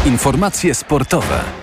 Informacje 0.06 0.74
sportowe. 0.74 1.61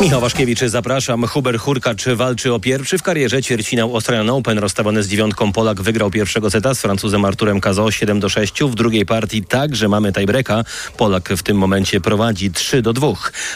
Michał 0.00 0.20
Waszkiewicz, 0.20 0.60
zapraszam. 0.60 1.26
Huber 1.26 1.58
Hurkacz 1.58 2.08
walczy 2.08 2.52
o 2.52 2.60
pierwszy 2.60 2.98
w 2.98 3.02
karierze 3.02 3.42
ćwierćfinał 3.42 3.94
Australian 3.94 4.30
Open. 4.30 4.58
Rozstawiony 4.58 5.02
z 5.02 5.08
dziewiątką 5.08 5.52
Polak 5.52 5.82
wygrał 5.82 6.10
pierwszego 6.10 6.50
seta 6.50 6.74
z 6.74 6.80
Francuzem 6.80 7.24
Arturem 7.24 7.60
Kazo 7.60 7.90
7 7.90 8.20
do 8.20 8.28
6. 8.28 8.62
W 8.62 8.74
drugiej 8.74 9.06
partii 9.06 9.42
także 9.42 9.88
mamy 9.88 10.12
tiebreaka. 10.12 10.64
Polak 10.96 11.28
w 11.28 11.42
tym 11.42 11.56
momencie 11.56 12.00
prowadzi 12.00 12.50
3 12.50 12.82
do 12.82 12.92
2. 12.92 13.08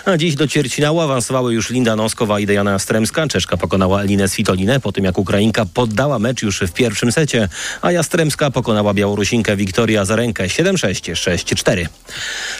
A 0.05 0.17
dziś 0.17 0.35
do 0.35 0.49
ćwierćfinału 0.49 1.01
awansowały 1.01 1.55
już 1.55 1.71
Linda 1.71 1.97
Noskowa 1.97 2.41
i 2.41 2.47
Dejana 2.47 2.79
Stremska. 2.79 3.27
Czeszka 3.29 3.57
pokonała 3.57 4.03
Elinę 4.03 4.29
Svitolinę 4.29 4.81
po 4.81 4.93
tym 4.93 5.05
jak 5.05 5.19
Ukrainka 5.19 5.67
poddała 5.75 6.19
mecz 6.19 6.43
już 6.43 6.61
w 6.61 6.73
pierwszym 6.73 7.13
secie, 7.13 7.49
a 7.83 7.93
Jastremska 7.93 8.51
pokonała 8.51 8.95
Białorusinkę 8.95 9.57
Wiktoria 9.57 10.01
Azarenkę 10.01 10.47
7-6, 10.47 11.13
6-4. 11.13 11.87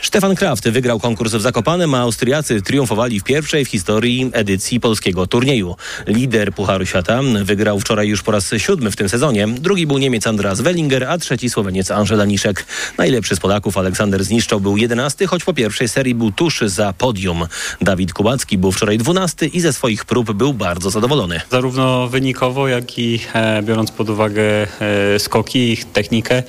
Stefan 0.01 0.35
Kraft 0.35 0.69
wygrał 0.69 0.99
konkurs 0.99 1.33
w 1.33 1.41
Zakopanem, 1.41 1.93
a 1.93 1.99
Austriacy 1.99 2.61
triumfowali 2.61 3.19
w 3.19 3.23
pierwszej 3.23 3.65
w 3.65 3.74
historii 3.75 4.29
edycji 4.33 4.79
polskiego 4.79 5.27
turnieju. 5.27 5.75
Lider 6.07 6.53
Pucharu 6.53 6.85
Świata 6.85 7.21
wygrał 7.43 7.79
wczoraj 7.79 8.07
już 8.07 8.23
po 8.23 8.31
raz 8.31 8.51
siódmy 8.57 8.91
w 8.91 8.95
tym 8.95 9.09
sezonie. 9.09 9.47
Drugi 9.47 9.87
był 9.87 9.97
Niemiec 9.97 10.27
Andreas 10.27 10.61
Wellinger, 10.61 11.03
a 11.03 11.17
trzeci 11.17 11.49
Słoweniec 11.49 11.91
Angela 11.91 12.25
Niszek. 12.25 12.65
Najlepszy 12.97 13.35
z 13.35 13.39
Polaków 13.39 13.77
Aleksander 13.77 14.23
Zniszczał 14.23 14.59
był 14.59 14.77
jedenasty, 14.77 15.27
choć 15.27 15.43
po 15.43 15.53
pierwszej 15.53 15.87
serii 15.87 16.15
był 16.15 16.31
tuż 16.31 16.61
za 16.61 16.93
podium. 16.93 17.47
Dawid 17.81 18.13
Kubacki 18.13 18.57
był 18.57 18.71
wczoraj 18.71 18.97
dwunasty 18.97 19.47
i 19.47 19.59
ze 19.59 19.73
swoich 19.73 20.05
prób 20.05 20.31
był 20.31 20.53
bardzo 20.53 20.89
zadowolony. 20.89 21.41
Zarówno 21.51 22.07
wynikowo, 22.07 22.67
jak 22.67 22.99
i 22.99 23.19
e, 23.33 23.63
biorąc 23.63 23.91
pod 23.91 24.09
uwagę 24.09 24.43
e, 24.81 25.19
skoki, 25.19 25.59
ich 25.71 25.85
technikę 25.85 26.43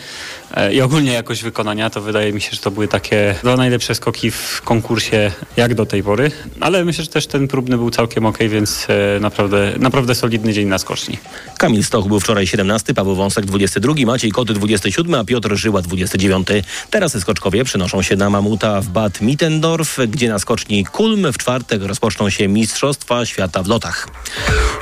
e, 0.55 0.75
i 0.75 0.81
ogólnie 0.81 1.12
jakość 1.12 1.43
wykonania, 1.43 1.91
to 1.91 2.01
wydaje 2.01 2.33
mi 2.33 2.41
się, 2.41 2.51
że 2.53 2.59
to 2.59 2.71
były 2.71 2.89
takie 2.89 3.35
dwa 3.43 3.57
najlepsze 3.57 3.95
skoki 3.95 4.31
w 4.31 4.62
konkursie 4.65 5.33
jak 5.57 5.75
do 5.75 5.87
tej 5.87 6.03
pory. 6.03 6.31
Ale 6.61 6.85
myślę, 6.85 7.05
że 7.05 7.11
też 7.17 7.27
ten 7.27 7.49
próbny 7.49 7.77
był 7.77 7.91
całkiem 7.91 8.27
ok, 8.27 8.39
więc 8.39 8.87
e, 8.89 9.21
naprawdę, 9.21 9.73
naprawdę 9.79 10.15
solidny 10.15 10.53
dzień 10.53 10.69
na 10.69 10.79
skoczni. 10.79 11.19
Kamil 11.59 11.85
Stoch 11.85 12.07
był 12.09 12.21
wczoraj 12.21 12.47
17, 12.47 12.95
Paweł 12.95 13.15
Wąsek 13.15 13.45
22, 13.45 13.95
Maciej 14.07 14.33
Koty 14.33 14.53
27, 14.53 15.15
a 15.15 15.25
Piotr 15.25 15.57
Żyła 15.57 15.83
29. 15.83 16.49
Teraz 16.91 17.19
skoczkowie 17.19 17.65
przenoszą 17.65 18.03
się 18.03 18.17
na 18.17 18.31
Mamuta 18.31 18.81
w 18.81 18.89
Bad 18.89 19.21
Mittendorf, 19.21 19.99
gdzie 20.09 20.29
na 20.29 20.39
skoczni 20.39 20.85
Kulm 20.85 21.33
w 21.33 21.39
czwartek 21.39 21.83
rozpoczną 21.83 22.31
się 22.31 22.49
Mistrzostwa 22.49 23.27
Świata 23.27 23.63
w 23.63 23.67
lotach. 23.69 24.09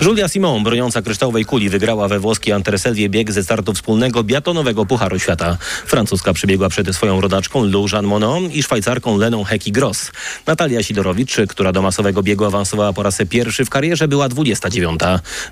Julia 0.01 0.29
Simon, 0.29 0.65
broniąca 0.65 1.03
kryształowej 1.03 1.45
kuli, 1.45 1.69
wygrała 1.69 2.09
we 2.09 2.19
włoskiej 2.19 2.53
Anterselwie 2.53 3.09
bieg 3.09 3.33
ze 3.33 3.43
startu 3.43 3.73
wspólnego 3.73 4.25
biatonowego 4.25 4.87
Pucharu 4.87 5.19
Świata. 5.19 5.57
Francuska 5.87 6.33
przebiegła 6.33 6.69
przed 6.69 6.95
swoją 6.95 7.21
rodaczką 7.21 7.65
Lou 7.65 7.87
Jean 7.93 8.07
Monod 8.07 8.55
i 8.55 8.63
Szwajcarką 8.63 9.19
Leną 9.19 9.45
Heki-Gross. 9.45 10.13
Natalia 10.47 10.83
Sidorowicz, 10.83 11.37
która 11.49 11.73
do 11.73 11.83
masowego 11.83 12.24
biegu 12.25 12.45
awansowała 12.45 12.93
po 12.93 13.03
raz 13.03 13.19
pierwszy 13.31 13.65
w 13.65 13.71
karierze, 13.71 14.09
była 14.09 14.29
29. 14.29 15.01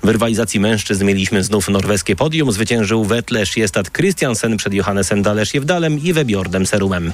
W 0.03 0.09
rywalizacji 0.09 0.59
mężczyzn 0.59 1.05
mieliśmy 1.05 1.43
znów 1.43 1.69
norweskie 1.69 2.15
podium. 2.15 2.51
Zwyciężył 2.51 3.05
Wetle 3.05 3.45
Sjestat 3.45 3.91
Christiansen 3.91 4.57
przed 4.57 4.73
Johannesem 4.73 5.23
Dalesz-Jewdalem 5.23 6.03
i 6.03 6.13
Webiordem 6.13 6.65
Serumem. 6.65 7.13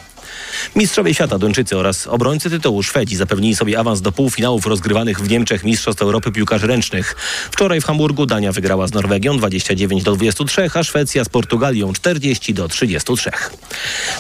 Mistrzowie 0.76 1.14
świata 1.14 1.38
Duńczycy 1.38 1.78
oraz 1.78 2.08
obrońcy 2.08 2.50
tytułu 2.50 2.84
Szwedzi 2.84 3.16
zapewnili 3.16 3.56
sobie 3.56 3.80
awans 3.80 4.02
do 4.02 4.12
półfinałów 4.12 4.66
rozgrywanych 4.66 5.20
w 5.20 5.30
Niemczech 5.30 5.64
Mistrzostw 5.64 6.02
Europy 6.02 6.32
Piłkarzy 6.32 6.68
Ręcznych. 6.68 7.16
Wczoraj 7.52 7.82
w 7.82 7.86
Hamburgu 7.86 8.26
Dania 8.26 8.52
wygrała 8.52 8.88
z 8.88 8.94
Norwegią 8.94 9.38
29 9.38 10.04
do 10.04 10.16
23, 10.16 10.70
a 10.74 10.84
Szwecja 10.84 11.24
z 11.24 11.30
Portugalią 11.30 11.94
40 11.94 12.54
do 12.54 12.68
33. 12.68 13.32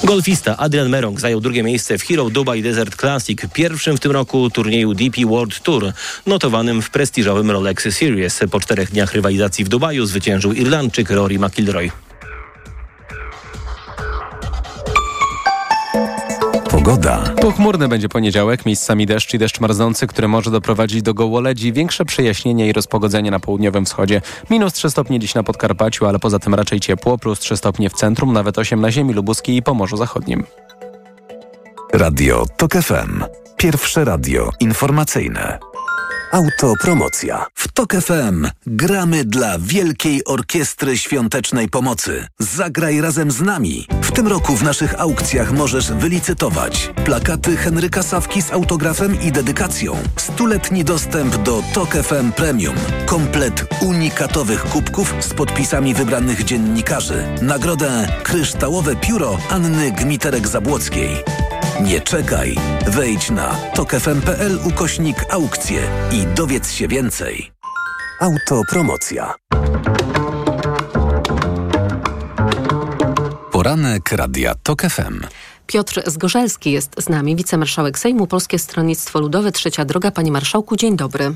Golfista 0.03 0.57
Adrian 0.57 0.89
Merong 0.89 1.19
zajął 1.19 1.41
drugie 1.41 1.63
miejsce 1.63 1.97
w 1.97 2.03
Hero 2.03 2.29
Dubai 2.29 2.63
Desert 2.63 2.95
Classic, 2.95 3.39
pierwszym 3.53 3.97
w 3.97 3.99
tym 3.99 4.11
roku 4.11 4.49
turnieju 4.49 4.93
DP 4.93 5.18
World 5.25 5.59
Tour, 5.59 5.93
notowanym 6.25 6.81
w 6.81 6.89
prestiżowym 6.89 7.51
Rolex 7.51 7.95
Series. 7.95 8.39
Po 8.51 8.59
czterech 8.59 8.91
dniach 8.91 9.13
rywalizacji 9.13 9.65
w 9.65 9.69
Dubaju 9.69 10.05
zwyciężył 10.05 10.53
Irlandczyk 10.53 11.09
Rory 11.09 11.39
McIlroy. 11.39 11.91
Pogoda. 16.71 17.33
Pochmurny 17.41 17.87
będzie 17.87 18.09
poniedziałek, 18.09 18.65
miejscami 18.65 19.05
deszcz 19.05 19.33
i 19.33 19.37
deszcz 19.37 19.59
marznący, 19.59 20.07
który 20.07 20.27
może 20.27 20.51
doprowadzić 20.51 21.01
do 21.01 21.13
gołoledzi, 21.13 21.73
większe 21.73 22.05
przejaśnienie 22.05 22.67
i 22.67 22.73
rozpogodzenie 22.73 23.31
na 23.31 23.39
południowym 23.39 23.85
wschodzie. 23.85 24.21
Minus 24.49 24.73
3 24.73 24.89
stopnie 24.89 25.19
dziś 25.19 25.35
na 25.35 25.43
Podkarpaciu, 25.43 26.05
ale 26.05 26.19
poza 26.19 26.39
tym 26.39 26.55
raczej 26.55 26.79
ciepło, 26.79 27.17
plus 27.17 27.39
3 27.39 27.57
stopnie 27.57 27.89
w 27.89 27.93
centrum, 27.93 28.33
nawet 28.33 28.57
8 28.57 28.81
na 28.81 28.91
ziemi 28.91 29.13
lubuskiej 29.13 29.55
i 29.55 29.63
Pomorzu 29.63 29.97
Zachodnim. 29.97 30.43
Radio 31.93 32.45
TOK 32.57 32.73
FM. 32.73 33.23
Pierwsze 33.57 34.05
radio 34.05 34.49
informacyjne. 34.59 35.59
Autopromocja. 36.31 37.45
W 37.55 37.67
TOK 37.67 37.93
FM 37.93 38.47
gramy 38.67 39.25
dla 39.25 39.59
Wielkiej 39.59 40.25
Orkiestry 40.25 40.97
Świątecznej 40.97 41.69
Pomocy. 41.69 42.27
Zagraj 42.39 43.01
razem 43.01 43.31
z 43.31 43.41
nami. 43.41 43.87
W 44.01 44.11
tym 44.11 44.27
roku 44.27 44.55
w 44.55 44.63
naszych 44.63 44.99
aukcjach 44.99 45.51
możesz 45.51 45.91
wylicytować 45.91 46.91
plakaty 47.05 47.57
Henryka 47.57 48.03
Sawki 48.03 48.41
z 48.41 48.51
autografem 48.51 49.21
i 49.21 49.31
dedykacją, 49.31 49.97
stuletni 50.15 50.83
dostęp 50.83 51.35
do 51.35 51.63
TOK 51.73 51.93
FM 51.93 52.31
Premium, 52.31 52.75
komplet 53.05 53.65
unikatowych 53.81 54.63
kubków 54.63 55.13
z 55.19 55.33
podpisami 55.33 55.93
wybranych 55.93 56.43
dziennikarzy, 56.43 57.27
nagrodę 57.41 58.07
Kryształowe 58.23 58.95
Pióro 58.95 59.37
Anny 59.49 59.91
Gmiterek-Zabłockiej. 59.91 61.48
Nie 61.83 62.01
czekaj. 62.01 62.55
Wejdź 62.87 63.29
na 63.29 63.55
tokefm.pl 63.75 64.59
ukośnik 64.63 65.25
aukcje 65.29 65.81
i 66.11 66.35
dowiedz 66.35 66.71
się 66.71 66.87
więcej. 66.87 67.51
Autopromocja. 68.19 69.33
Poranek 73.51 74.11
Radia 74.11 74.55
TOK 74.63 74.81
FM. 74.81 75.21
Piotr 75.67 76.01
Zgorzelski 76.05 76.71
jest 76.71 76.95
z 76.97 77.09
nami, 77.09 77.35
wicemarszałek 77.35 77.99
Sejmu, 77.99 78.27
Polskie 78.27 78.59
Stronnictwo 78.59 79.19
Ludowe, 79.19 79.51
Trzecia 79.51 79.85
Droga. 79.85 80.11
Panie 80.11 80.31
Marszałku, 80.31 80.75
dzień 80.75 80.97
dobry. 80.97 81.35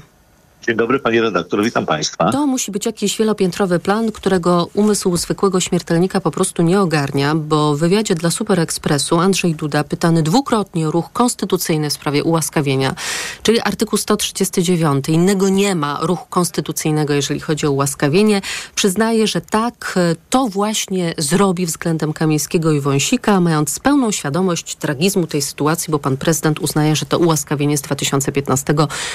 Dzień 0.67 0.75
dobry, 0.75 0.99
panie 0.99 1.21
redaktor, 1.21 1.63
witam 1.63 1.85
państwa. 1.85 2.31
To 2.31 2.47
musi 2.47 2.71
być 2.71 2.85
jakiś 2.85 3.17
wielopiętrowy 3.17 3.79
plan, 3.79 4.11
którego 4.11 4.69
umysł 4.73 5.17
zwykłego 5.17 5.59
śmiertelnika 5.59 6.21
po 6.21 6.31
prostu 6.31 6.61
nie 6.61 6.81
ogarnia, 6.81 7.35
bo 7.35 7.75
w 7.75 7.79
wywiadzie 7.79 8.15
dla 8.15 8.31
Super 8.31 8.59
Expressu 8.59 9.19
Andrzej 9.19 9.55
Duda, 9.55 9.83
pytany 9.83 10.23
dwukrotnie 10.23 10.87
o 10.87 10.91
ruch 10.91 11.09
konstytucyjny 11.13 11.89
w 11.89 11.93
sprawie 11.93 12.23
ułaskawienia, 12.23 12.95
czyli 13.43 13.59
artykuł 13.61 13.97
139, 13.97 15.09
innego 15.09 15.49
nie 15.49 15.75
ma 15.75 15.99
ruchu 16.01 16.25
konstytucyjnego, 16.29 17.13
jeżeli 17.13 17.39
chodzi 17.39 17.67
o 17.67 17.71
ułaskawienie, 17.71 18.41
przyznaje, 18.75 19.27
że 19.27 19.41
tak, 19.41 19.99
to 20.29 20.47
właśnie 20.47 21.13
zrobi 21.17 21.65
względem 21.65 22.13
Kamińskiego 22.13 22.71
i 22.71 22.79
Wąsika, 22.79 23.39
mając 23.39 23.79
pełną 23.79 24.11
świadomość 24.11 24.75
tragizmu 24.75 25.27
tej 25.27 25.41
sytuacji, 25.41 25.91
bo 25.91 25.99
pan 25.99 26.17
prezydent 26.17 26.59
uznaje, 26.59 26.95
że 26.95 27.05
to 27.05 27.19
ułaskawienie 27.19 27.77
z 27.77 27.81
2015 27.81 28.73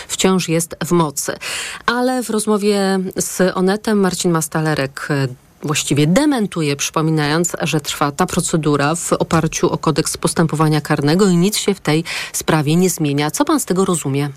wciąż 0.09 0.49
jest 0.49 0.77
w 0.85 0.93
mocy. 0.93 1.38
Ale 1.87 2.23
w 2.23 2.31
rozmowie 2.31 2.99
z 3.17 3.57
Onetem 3.57 4.01
Marcin 4.01 4.31
Mastalerek 4.31 5.09
e, 5.11 5.29
właściwie 5.63 6.07
dementuje, 6.07 6.77
przypominając, 6.77 7.57
że 7.63 7.81
trwa 7.81 8.13
ta 8.13 8.27
procedura 8.27 8.95
w 8.95 9.13
oparciu 9.13 9.71
o 9.71 9.79
kodeks 9.79 10.17
postępowania 10.17 10.81
karnego 10.81 11.29
i 11.29 11.37
nic 11.37 11.57
się 11.57 11.75
w 11.75 11.81
tej 11.81 12.05
sprawie 12.33 12.77
nie 12.77 12.91
zmienia. 12.91 13.31
Co 13.31 13.45
pan 13.45 13.61
z 13.61 13.65
tego 13.65 13.85
rozumie? 13.85 14.31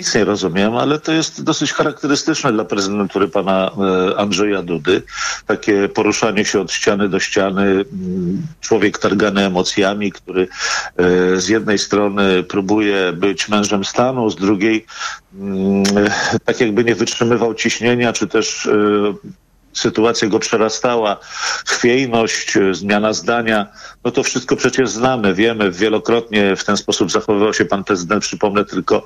Nic 0.00 0.14
nie 0.14 0.24
rozumiem, 0.24 0.76
ale 0.76 0.98
to 0.98 1.12
jest 1.12 1.42
dosyć 1.42 1.72
charakterystyczne 1.72 2.52
dla 2.52 2.64
prezydentury 2.64 3.28
pana 3.28 3.70
e, 4.10 4.18
Andrzeja 4.18 4.62
Dudy. 4.62 5.02
Takie 5.46 5.88
poruszanie 5.88 6.44
się 6.44 6.60
od 6.60 6.72
ściany 6.72 7.08
do 7.08 7.20
ściany, 7.20 7.62
mm, 7.62 8.42
człowiek 8.60 8.98
targany 8.98 9.46
emocjami, 9.46 10.12
który 10.12 10.48
e, 10.96 11.36
z 11.40 11.48
jednej 11.48 11.78
strony 11.78 12.42
próbuje 12.42 13.12
być 13.12 13.48
mężem 13.48 13.84
stanu, 13.84 14.30
z 14.30 14.36
drugiej 14.36 14.86
mm, 15.34 15.84
tak 16.44 16.60
jakby 16.60 16.84
nie 16.84 16.94
wytrzymywał 16.94 17.54
ciśnienia, 17.54 18.12
czy 18.12 18.26
też 18.26 18.66
e, 18.66 18.70
sytuacja 19.72 20.28
go 20.28 20.38
przerastała, 20.38 21.16
chwiejność, 21.66 22.56
e, 22.56 22.74
zmiana 22.74 23.12
zdania, 23.12 23.66
no 24.04 24.10
to 24.10 24.22
wszystko 24.22 24.56
przecież 24.56 24.90
znamy, 24.90 25.34
wiemy, 25.34 25.70
wielokrotnie 25.70 26.56
w 26.56 26.64
ten 26.64 26.76
sposób 26.76 27.10
zachowywał 27.10 27.54
się 27.54 27.64
pan 27.64 27.84
prezydent, 27.84 28.22
przypomnę 28.22 28.64
tylko 28.64 29.02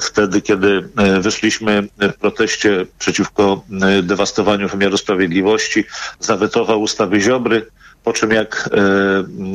wtedy, 0.00 0.42
kiedy 0.42 0.88
e, 0.96 1.20
wyszliśmy 1.20 1.88
w 1.98 2.14
proteście 2.14 2.86
przeciwko 2.98 3.64
e, 3.82 4.02
dewastowaniu 4.02 4.68
wymiaru 4.68 4.96
sprawiedliwości, 4.96 5.84
zawetował 6.20 6.82
ustawy 6.82 7.20
Ziobry, 7.20 7.66
po 8.04 8.12
czym 8.12 8.30
jak 8.30 8.70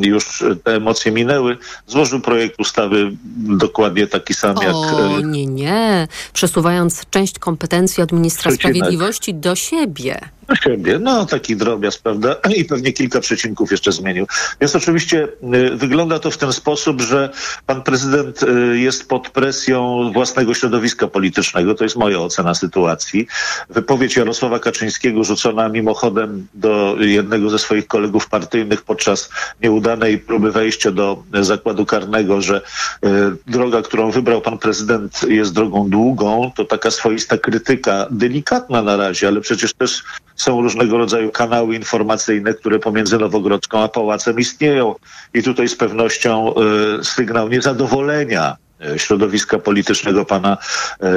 już 0.01 0.43
te 0.63 0.75
emocje 0.75 1.11
minęły, 1.11 1.57
złożył 1.87 2.21
projekt 2.21 2.59
ustawy 2.59 3.11
dokładnie 3.35 4.07
taki 4.07 4.33
sam 4.33 4.55
jak... 4.61 4.75
O, 4.75 5.19
nie, 5.19 5.45
nie. 5.45 6.07
Przesuwając 6.33 7.01
część 7.09 7.39
kompetencji 7.39 8.03
od 8.03 8.11
ministra 8.11 8.51
Przecinek. 8.51 8.75
sprawiedliwości 8.75 9.33
do 9.33 9.55
siebie. 9.55 10.19
Do 10.47 10.55
siebie, 10.55 10.99
no 10.99 11.25
taki 11.25 11.55
drobiazg, 11.55 12.01
prawda? 12.01 12.35
I 12.55 12.65
pewnie 12.65 12.93
kilka 12.93 13.19
przecinków 13.19 13.71
jeszcze 13.71 13.91
zmienił. 13.91 14.27
Więc 14.61 14.75
oczywiście 14.75 15.27
y, 15.73 15.75
wygląda 15.75 16.19
to 16.19 16.31
w 16.31 16.37
ten 16.37 16.53
sposób, 16.53 17.01
że 17.01 17.29
pan 17.65 17.83
prezydent 17.83 18.43
y, 18.43 18.79
jest 18.79 19.09
pod 19.09 19.29
presją 19.29 20.11
własnego 20.13 20.53
środowiska 20.53 21.07
politycznego. 21.07 21.75
To 21.75 21.83
jest 21.83 21.95
moja 21.95 22.19
ocena 22.19 22.53
sytuacji. 22.55 23.27
Wypowiedź 23.69 24.15
Jarosława 24.15 24.59
Kaczyńskiego 24.59 25.23
rzucona 25.23 25.69
mimochodem 25.69 26.47
do 26.53 26.95
jednego 26.99 27.49
ze 27.49 27.59
swoich 27.59 27.87
kolegów 27.87 28.29
partyjnych 28.29 28.81
podczas 28.81 29.29
nieudanej 29.61 30.17
próby 30.17 30.51
wejścia 30.51 30.91
do 30.91 31.23
zakładu 31.41 31.85
karnego, 31.85 32.41
że 32.41 32.61
y, 33.05 33.09
droga, 33.47 33.81
którą 33.81 34.11
wybrał 34.11 34.41
pan 34.41 34.57
prezydent 34.57 35.21
jest 35.27 35.53
drogą 35.53 35.89
długą, 35.89 36.51
to 36.55 36.65
taka 36.65 36.91
swoista 36.91 37.37
krytyka, 37.37 38.07
delikatna 38.11 38.81
na 38.81 38.97
razie, 38.97 39.27
ale 39.27 39.41
przecież 39.41 39.73
też 39.73 40.03
są 40.43 40.61
różnego 40.61 40.97
rodzaju 40.97 41.31
kanały 41.31 41.75
informacyjne, 41.75 42.53
które 42.53 42.79
pomiędzy 42.79 43.17
Nowogrodzką 43.17 43.83
a 43.83 43.87
Pałacem 43.87 44.39
istnieją. 44.39 44.95
I 45.33 45.43
tutaj 45.43 45.67
z 45.67 45.75
pewnością 45.75 46.53
y, 46.99 47.03
sygnał 47.03 47.49
niezadowolenia 47.49 48.43
e, 48.51 48.72
środowiska 48.97 49.59
politycznego 49.59 50.25
pana 50.25 50.57
e, 50.99 51.13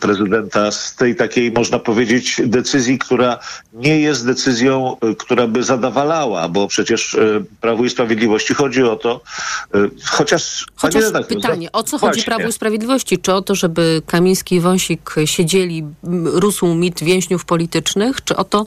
prezydenta 0.00 0.70
z 0.70 0.94
tej 0.94 1.16
takiej, 1.16 1.52
można 1.52 1.78
powiedzieć, 1.78 2.40
decyzji, 2.44 2.98
która 2.98 3.38
nie 3.72 4.00
jest 4.00 4.26
decyzją, 4.26 4.96
e, 5.00 5.14
która 5.14 5.46
by 5.46 5.62
zadawalała, 5.62 6.48
bo 6.48 6.68
przecież 6.68 7.14
e, 7.14 7.44
Prawu 7.60 7.84
i 7.84 7.90
Sprawiedliwości 7.90 8.54
chodzi 8.54 8.82
o 8.82 8.96
to, 8.96 9.20
e, 9.74 9.78
chociaż... 10.04 10.66
Chociaż 10.76 11.04
pytanie, 11.28 11.72
o 11.72 11.82
co 11.82 11.98
chodzi 11.98 12.22
Prawu 12.22 12.48
i 12.48 12.52
Sprawiedliwości? 12.52 13.18
Czy 13.18 13.32
o 13.32 13.42
to, 13.42 13.54
żeby 13.54 14.02
Kamiński 14.06 14.54
i 14.54 14.60
Wąsik 14.60 15.14
siedzieli, 15.24 15.84
rósł 16.24 16.66
mit 16.66 17.04
więźniów 17.04 17.44
politycznych, 17.44 18.24
czy 18.24 18.36
o 18.36 18.44
to, 18.44 18.64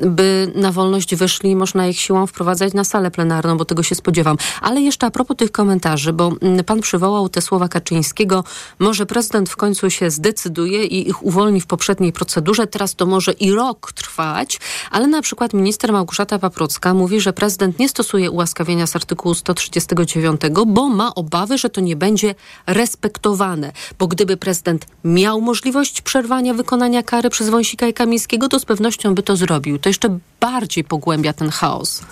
by 0.00 0.52
na 0.54 0.72
wolność 0.72 1.14
wyszli 1.14 1.50
i 1.50 1.56
można 1.56 1.86
ich 1.86 2.00
siłą 2.00 2.26
wprowadzać 2.26 2.74
na 2.74 2.84
salę 2.84 3.10
plenarną, 3.10 3.56
bo 3.56 3.64
tego 3.64 3.82
się 3.82 3.94
spodziewam. 3.94 4.36
Ale 4.60 4.80
jeszcze 4.80 5.06
a 5.06 5.10
propos 5.10 5.36
tych 5.36 5.52
komentarzy, 5.52 6.12
bo 6.12 6.32
pan 6.66 6.80
przywołał 6.80 7.28
te 7.28 7.40
słowa 7.40 7.68
Kaczyńskiego, 7.78 8.44
może 8.78 9.06
prezydent 9.06 9.50
w 9.50 9.56
końcu 9.56 9.90
się 9.90 10.10
zdecyduje 10.10 10.84
i 10.84 11.08
ich 11.08 11.22
uwolni 11.22 11.60
w 11.60 11.66
poprzedniej 11.66 12.12
procedurze, 12.12 12.66
teraz 12.66 12.94
to 12.94 13.06
może 13.06 13.32
i 13.32 13.52
rok 13.52 13.92
trwać, 13.92 14.60
ale 14.90 15.06
na 15.06 15.22
przykład 15.22 15.52
minister 15.54 15.92
Małgorzata 15.92 16.38
Paprocka 16.38 16.94
mówi, 16.94 17.20
że 17.20 17.32
prezydent 17.32 17.78
nie 17.78 17.88
stosuje 17.88 18.30
ułaskawienia 18.30 18.86
z 18.86 18.96
artykułu 18.96 19.34
139, 19.34 20.40
bo 20.66 20.88
ma 20.88 21.14
obawy, 21.14 21.58
że 21.58 21.70
to 21.70 21.80
nie 21.80 21.96
będzie 21.96 22.34
respektowane, 22.66 23.72
bo 23.98 24.06
gdyby 24.06 24.36
prezydent 24.36 24.86
miał 25.04 25.40
możliwość 25.40 26.00
przerwania 26.00 26.54
wykonania 26.54 27.02
kary 27.02 27.30
przez 27.30 27.48
Wąsika 27.48 27.86
i 27.86 27.94
Kamińskiego, 27.94 28.48
to 28.48 28.58
z 28.58 28.64
pewnością 28.64 29.14
by 29.14 29.22
to 29.22 29.36
zrobił. 29.36 29.78
To 29.78 29.88
jeszcze 29.88 30.18
bardziej 30.40 30.84
pogłębia 30.84 31.32
ten 31.32 31.50
chaos. 31.50 32.02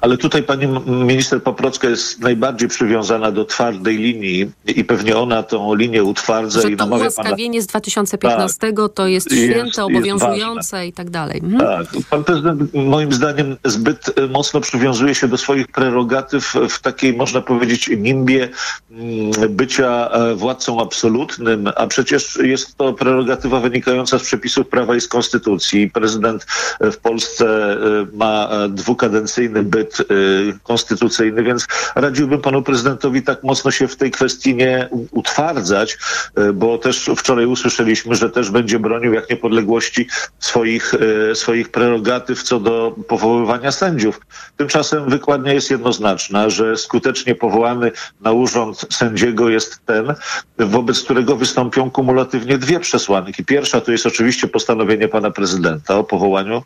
Ale 0.00 0.16
tutaj 0.16 0.42
pani 0.42 0.66
minister 0.86 1.42
Paprocka 1.42 1.88
jest 1.88 2.20
najbardziej 2.20 2.68
przywiązana 2.68 3.32
do 3.32 3.44
twardej 3.44 3.96
linii 3.98 4.50
i 4.66 4.84
pewnie 4.84 5.16
ona 5.16 5.42
tą 5.42 5.74
linię 5.74 6.04
utwardza 6.04 6.60
Że 6.60 6.70
i 6.70 6.76
to 6.76 6.84
namawia 6.84 7.10
pana... 7.10 7.28
ułaskawienie 7.28 7.62
z 7.62 7.66
2015 7.66 8.72
to 8.94 9.06
jest 9.06 9.30
Jest- 9.30 9.44
święte, 9.44 9.66
jest 9.66 9.78
obowiązujące 9.78 10.86
i 10.86 10.92
tak 10.92 11.10
dalej. 11.10 11.40
Mhm. 11.44 11.60
Tak. 11.60 12.02
Pan 12.10 12.24
prezydent 12.24 12.74
moim 12.74 13.12
zdaniem 13.12 13.56
zbyt 13.64 14.18
e, 14.18 14.26
mocno 14.26 14.60
przywiązuje 14.60 15.14
się 15.14 15.28
do 15.28 15.36
swoich 15.36 15.68
prerogatyw 15.68 16.54
w 16.68 16.80
takiej, 16.80 17.14
można 17.14 17.40
powiedzieć, 17.40 17.90
nimbie 17.96 18.48
mm, 18.90 19.30
bycia 19.50 20.08
e, 20.10 20.34
władcą 20.34 20.80
absolutnym, 20.82 21.68
a 21.76 21.86
przecież 21.86 22.38
jest 22.42 22.76
to 22.76 22.92
prerogatywa 22.92 23.60
wynikająca 23.60 24.18
z 24.18 24.22
przepisów 24.22 24.68
prawa 24.68 24.96
i 24.96 25.00
z 25.00 25.08
konstytucji. 25.08 25.90
Prezydent 25.90 26.46
e, 26.80 26.90
w 26.90 26.98
Polsce 26.98 27.76
ma 28.12 28.48
dwukadencyjny 28.68 29.62
byt 29.62 29.89
konstytucyjny, 30.62 31.42
więc 31.42 31.66
radziłbym 31.94 32.40
panu 32.40 32.62
prezydentowi 32.62 33.22
tak 33.22 33.42
mocno 33.42 33.70
się 33.70 33.88
w 33.88 33.96
tej 33.96 34.10
kwestii 34.10 34.54
nie 34.54 34.88
utwardzać, 35.10 35.98
e, 36.34 36.52
bo 36.52 36.78
też 36.78 37.10
wczoraj 37.16 37.46
usłyszeliśmy, 37.46 38.14
że 38.14 38.30
też 38.30 38.50
będzie 38.50 38.78
bronił 38.78 39.12
jak 39.12 39.30
niepodległości 39.30 40.06
swoich, 40.38 40.94
e, 40.94 41.34
swoich 41.34 41.68
prerogatyw 41.68 42.42
co 42.42 42.60
do 42.60 42.94
powoływania 43.08 43.72
sędziów. 43.72 44.20
Tymczasem 44.56 45.10
wykładnia 45.10 45.52
jest 45.52 45.70
jednoznaczna, 45.70 46.50
że 46.50 46.76
skutecznie 46.76 47.34
powołany 47.34 47.92
na 48.20 48.32
urząd 48.32 48.86
sędziego 48.90 49.48
jest 49.48 49.86
ten, 49.86 50.14
wobec 50.58 51.02
którego 51.02 51.36
wystąpią 51.36 51.90
kumulatywnie 51.90 52.58
dwie 52.58 52.80
przesłanki. 52.80 53.44
Pierwsza 53.44 53.80
to 53.80 53.92
jest 53.92 54.06
oczywiście 54.06 54.48
postanowienie 54.48 55.08
pana 55.08 55.30
prezydenta 55.30 55.96
o 55.96 56.04
powołaniu 56.04 56.62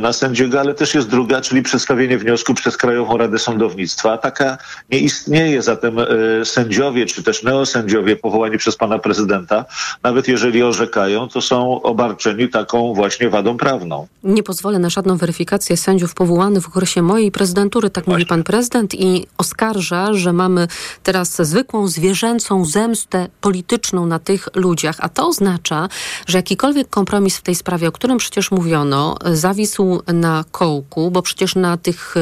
na 0.00 0.12
sędziego, 0.12 0.60
ale 0.60 0.74
też 0.74 0.94
jest 0.94 1.08
druga, 1.08 1.40
czyli 1.40 1.62
przedstawienie 1.62 2.18
wniosku 2.18 2.33
przez 2.54 2.76
Krajową 2.76 3.16
Radę 3.16 3.38
Sądownictwa. 3.38 4.12
A 4.12 4.18
taka 4.18 4.58
nie 4.90 4.98
istnieje, 4.98 5.62
zatem 5.62 5.98
e, 5.98 6.06
sędziowie, 6.44 7.06
czy 7.06 7.22
też 7.22 7.42
neosędziowie 7.42 8.16
powołani 8.16 8.58
przez 8.58 8.76
pana 8.76 8.98
prezydenta, 8.98 9.64
nawet 10.02 10.28
jeżeli 10.28 10.62
orzekają, 10.62 11.28
to 11.28 11.40
są 11.40 11.82
obarczeni 11.82 12.48
taką 12.48 12.94
właśnie 12.94 13.30
wadą 13.30 13.56
prawną. 13.56 14.06
Nie 14.24 14.42
pozwolę 14.42 14.78
na 14.78 14.90
żadną 14.90 15.16
weryfikację 15.16 15.76
sędziów 15.76 16.14
powołanych 16.14 16.62
w 16.62 16.68
okresie 16.68 17.02
mojej 17.02 17.30
prezydentury, 17.30 17.90
tak 17.90 18.06
mówi 18.06 18.26
pan 18.26 18.42
prezydent 18.42 18.94
i 18.94 19.26
oskarża, 19.38 20.14
że 20.14 20.32
mamy 20.32 20.68
teraz 21.02 21.36
zwykłą 21.36 21.88
zwierzęcą 21.88 22.64
zemstę 22.64 23.28
polityczną 23.40 24.06
na 24.06 24.18
tych 24.18 24.48
ludziach, 24.54 24.96
a 24.98 25.08
to 25.08 25.28
oznacza, 25.28 25.88
że 26.26 26.38
jakikolwiek 26.38 26.90
kompromis 26.90 27.36
w 27.36 27.42
tej 27.42 27.54
sprawie, 27.54 27.88
o 27.88 27.92
którym 27.92 28.18
przecież 28.18 28.50
mówiono, 28.50 29.16
zawisł 29.32 30.02
na 30.06 30.44
kołku, 30.50 31.10
bo 31.10 31.22
przecież 31.22 31.54
na 31.54 31.76
tych 31.76 32.14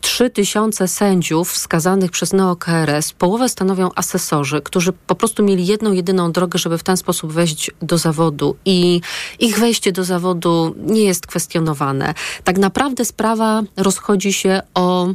3 0.00 0.30
tysiące 0.30 0.88
sędziów 0.88 1.52
wskazanych 1.52 2.10
przez 2.10 2.32
NeoKRS, 2.32 3.12
połowę 3.12 3.48
stanowią 3.48 3.90
asesorzy, 3.94 4.62
którzy 4.62 4.92
po 4.92 5.14
prostu 5.14 5.42
mieli 5.42 5.66
jedną, 5.66 5.92
jedyną 5.92 6.32
drogę, 6.32 6.58
żeby 6.58 6.78
w 6.78 6.82
ten 6.82 6.96
sposób 6.96 7.32
wejść 7.32 7.70
do 7.82 7.98
zawodu 7.98 8.56
i 8.64 9.00
ich 9.38 9.58
wejście 9.58 9.92
do 9.92 10.04
zawodu 10.04 10.74
nie 10.76 11.02
jest 11.02 11.26
kwestionowane. 11.26 12.14
Tak 12.44 12.58
naprawdę 12.58 13.04
sprawa 13.04 13.62
rozchodzi 13.76 14.32
się 14.32 14.62
o 14.74 15.08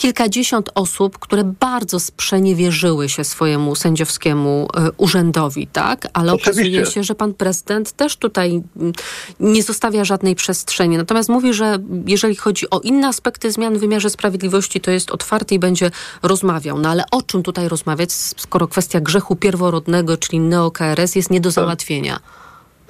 kilkadziesiąt 0.00 0.70
osób, 0.74 1.18
które 1.18 1.44
bardzo 1.44 2.00
sprzeniewierzyły 2.00 3.08
się 3.08 3.24
swojemu 3.24 3.74
sędziowskiemu 3.74 4.68
e, 4.76 4.90
urzędowi, 4.96 5.66
tak? 5.66 6.08
Ale 6.12 6.32
Oczywiście. 6.32 6.60
okazuje 6.60 6.86
się, 6.86 7.04
że 7.04 7.14
pan 7.14 7.34
prezydent 7.34 7.92
też 7.92 8.16
tutaj 8.16 8.62
mm, 8.76 8.92
nie 9.40 9.62
zostawia 9.62 10.04
żadnej 10.04 10.34
przestrzeni. 10.34 10.96
Natomiast 10.96 11.28
mówi, 11.28 11.54
że 11.54 11.78
jeżeli 12.06 12.36
chodzi 12.36 12.70
o 12.70 12.80
inne 12.80 13.08
aspekty 13.08 13.52
zmian 13.52 13.76
w 13.76 13.80
wymiarze 13.80 14.10
sprawiedliwości, 14.10 14.80
to 14.80 14.90
jest 14.90 15.10
otwarty 15.10 15.54
i 15.54 15.58
będzie 15.58 15.90
rozmawiał. 16.22 16.78
No 16.78 16.88
ale 16.88 17.04
o 17.10 17.22
czym 17.22 17.42
tutaj 17.42 17.68
rozmawiać, 17.68 18.12
skoro 18.12 18.68
kwestia 18.68 19.00
grzechu 19.00 19.36
pierworodnego, 19.36 20.16
czyli 20.16 20.40
neo-KRS 20.40 21.16
jest 21.16 21.30
nie 21.30 21.40
do 21.40 21.50
załatwienia? 21.50 22.20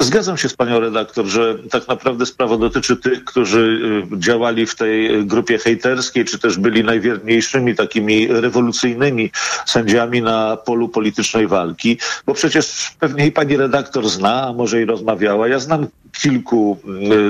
Zgadzam 0.00 0.36
się 0.36 0.48
z 0.48 0.54
panią 0.54 0.80
redaktor, 0.80 1.26
że 1.26 1.56
tak 1.70 1.88
naprawdę 1.88 2.26
sprawa 2.26 2.56
dotyczy 2.56 2.96
tych, 2.96 3.24
którzy 3.24 3.80
y, 4.14 4.18
działali 4.18 4.66
w 4.66 4.76
tej 4.76 5.26
grupie 5.26 5.58
hejterskiej, 5.58 6.24
czy 6.24 6.38
też 6.38 6.58
byli 6.58 6.84
najwierniejszymi, 6.84 7.74
takimi 7.74 8.26
rewolucyjnymi 8.26 9.30
sędziami 9.66 10.22
na 10.22 10.56
polu 10.56 10.88
politycznej 10.88 11.46
walki, 11.46 11.98
bo 12.26 12.34
przecież 12.34 12.92
pewnie 13.00 13.26
i 13.26 13.32
pani 13.32 13.56
redaktor 13.56 14.08
zna, 14.08 14.48
a 14.48 14.52
może 14.52 14.82
i 14.82 14.84
rozmawiała. 14.84 15.48
Ja 15.48 15.58
znam 15.58 15.86
kilku 16.12 16.78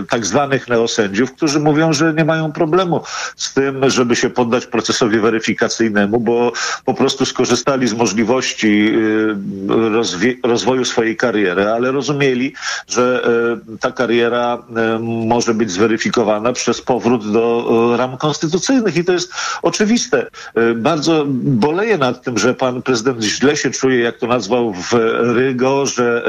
y, 0.02 0.06
tak 0.06 0.26
zwanych 0.26 0.68
neosędziów, 0.68 1.33
którzy 1.33 1.61
mówią, 1.61 1.92
że 1.92 2.14
nie 2.14 2.24
mają 2.24 2.52
problemu 2.52 3.00
z 3.37 3.54
tym, 3.54 3.90
żeby 3.90 4.16
się 4.16 4.30
poddać 4.30 4.66
procesowi 4.66 5.18
weryfikacyjnemu, 5.18 6.20
bo 6.20 6.52
po 6.85 6.94
prostu 6.94 7.26
skorzystali 7.26 7.88
z 7.88 7.94
możliwości 7.94 8.92
y, 10.42 10.48
rozwoju 10.48 10.85
swojej 10.85 11.16
kariery, 11.16 11.68
ale 11.68 11.92
rozumieli, 11.92 12.54
że 12.88 13.29
y, 13.75 13.79
ta 13.79 13.92
kariera 13.92 14.59
y, 14.96 14.99
może 14.99 15.55
być 15.55 15.70
zweryfikowana 15.70 16.53
przez 16.53 16.81
powrót 16.81 17.33
do 17.33 17.70
y, 17.94 17.96
ram 17.96 18.16
konstytucyjnych 18.16 18.96
i 18.96 19.05
to 19.05 19.12
jest 19.12 19.33
oczywiste. 19.62 20.27
Bardzo 20.77 21.25
boleję 21.44 21.99
nad 21.99 22.23
tym, 22.23 22.38
że 22.38 22.55
pan 22.55 22.83
prezydent 22.83 23.23
źle 23.23 23.57
się 23.57 23.70
czuje, 23.70 24.01
jak 24.01 24.18
to 24.18 24.27
nazwał, 24.27 24.73
w 24.73 24.92
rygorze 25.35 26.23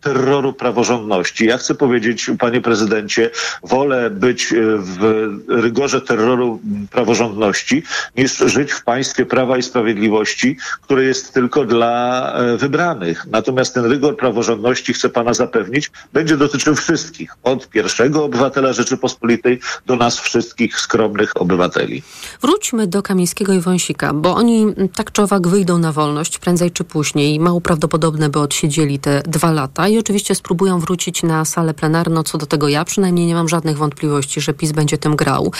terroru 0.00 0.52
praworządności. 0.52 1.46
Ja 1.46 1.58
chcę 1.58 1.74
powiedzieć, 1.74 2.30
panie 2.38 2.60
prezydencie, 2.60 3.30
wolę 3.62 4.10
być 4.10 4.54
w 4.78 5.30
rygorze 5.48 6.00
terroru 6.00 6.60
praworządności, 6.90 7.82
niż 8.16 8.36
żyć 8.38 8.72
w 8.72 8.84
państwie 8.84 9.26
prawa 9.26 9.58
i 9.58 9.62
sprawiedliwości, 9.62 10.56
które 10.82 11.04
jest 11.04 11.34
tylko 11.34 11.64
dla 11.64 12.32
e, 12.32 12.56
wybranych. 12.56 13.26
Natomiast 13.30 13.74
ten 13.74 13.84
rygor 13.84 14.16
praworządności, 14.16 14.92
chcę 14.92 15.08
pana 15.08 15.34
zapewnić, 15.34 15.73
będzie 16.12 16.36
dotyczył 16.36 16.74
wszystkich, 16.74 17.36
od 17.42 17.68
pierwszego 17.68 18.24
obywatela 18.24 18.72
Rzeczypospolitej 18.72 19.60
do 19.86 19.96
nas 19.96 20.20
wszystkich 20.20 20.80
skromnych 20.80 21.40
obywateli. 21.40 22.02
Wróćmy 22.42 22.86
do 22.86 23.02
Kamińskiego 23.02 23.52
i 23.52 23.60
Wąsika, 23.60 24.14
bo 24.14 24.34
oni 24.34 24.62
mm, 24.62 24.88
tak 24.88 25.12
czy 25.12 25.22
owak 25.22 25.48
wyjdą 25.48 25.78
na 25.78 25.92
wolność 25.92 26.38
prędzej 26.38 26.70
czy 26.70 26.84
później. 26.84 27.40
Mało 27.40 27.60
prawdopodobne, 27.60 28.28
by 28.28 28.38
odsiedzieli 28.38 28.98
te 28.98 29.22
dwa 29.22 29.50
lata 29.52 29.88
i 29.88 29.98
oczywiście 29.98 30.34
spróbują 30.34 30.80
wrócić 30.80 31.22
na 31.22 31.44
salę 31.44 31.74
plenarną. 31.74 32.22
Co 32.22 32.38
do 32.38 32.46
tego 32.46 32.68
ja 32.68 32.84
przynajmniej 32.84 33.26
nie 33.26 33.34
mam 33.34 33.48
żadnych 33.48 33.78
wątpliwości, 33.78 34.40
że 34.40 34.54
PiS 34.54 34.72
będzie 34.72 34.98
tym 34.98 35.16
grał. 35.16 35.52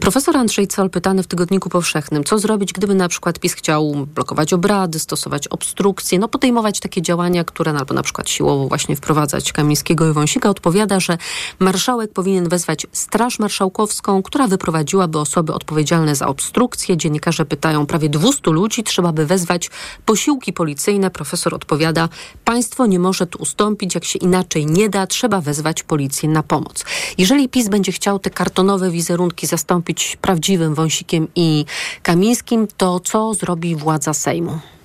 Profesor 0.00 0.36
Andrzej 0.36 0.68
Col 0.68 0.90
pytany 0.90 1.22
w 1.22 1.26
Tygodniku 1.26 1.68
Powszechnym, 1.68 2.24
co 2.24 2.38
zrobić, 2.38 2.72
gdyby 2.72 2.94
na 2.94 3.08
przykład 3.08 3.38
PiS 3.38 3.52
chciał 3.52 4.06
blokować 4.14 4.52
obrady, 4.52 4.98
stosować 4.98 5.48
obstrukcje, 5.48 6.18
no 6.18 6.28
podejmować 6.28 6.80
takie 6.80 7.02
działania, 7.02 7.44
które 7.44 7.76
albo 7.78 7.94
na 7.94 8.02
przykład 8.02 8.30
siłowo 8.30 8.68
właśnie 8.68 8.96
wprowadzać 8.96 9.45
Kamińskiego 9.52 10.10
i 10.10 10.12
Wąsika, 10.12 10.50
odpowiada, 10.50 11.00
że 11.00 11.18
marszałek 11.58 12.12
powinien 12.12 12.48
wezwać 12.48 12.86
Straż 12.92 13.38
Marszałkowską, 13.38 14.22
która 14.22 14.46
wyprowadziłaby 14.46 15.18
osoby 15.18 15.54
odpowiedzialne 15.54 16.16
za 16.16 16.26
obstrukcje. 16.26 16.96
Dziennikarze 16.96 17.44
pytają, 17.44 17.86
prawie 17.86 18.08
200 18.08 18.50
ludzi 18.50 18.84
trzeba 18.84 19.12
by 19.12 19.26
wezwać 19.26 19.70
posiłki 20.04 20.52
policyjne. 20.52 21.10
Profesor 21.10 21.54
odpowiada, 21.54 22.08
państwo 22.44 22.86
nie 22.86 22.98
może 22.98 23.26
tu 23.26 23.42
ustąpić, 23.42 23.94
jak 23.94 24.04
się 24.04 24.18
inaczej 24.18 24.66
nie 24.66 24.88
da, 24.88 25.06
trzeba 25.06 25.40
wezwać 25.40 25.82
policję 25.82 26.28
na 26.28 26.42
pomoc. 26.42 26.84
Jeżeli 27.18 27.48
PiS 27.48 27.68
będzie 27.68 27.92
chciał 27.92 28.18
te 28.18 28.30
kartonowe 28.30 28.90
wizerunki 28.90 29.46
zastąpić 29.46 30.18
prawdziwym 30.20 30.74
Wąsikiem 30.74 31.28
i 31.34 31.64
Kamińskim, 32.02 32.66
to 32.76 33.00
co 33.00 33.34
zrobi 33.34 33.76
władza 33.76 34.14
Sejmu? 34.14 34.75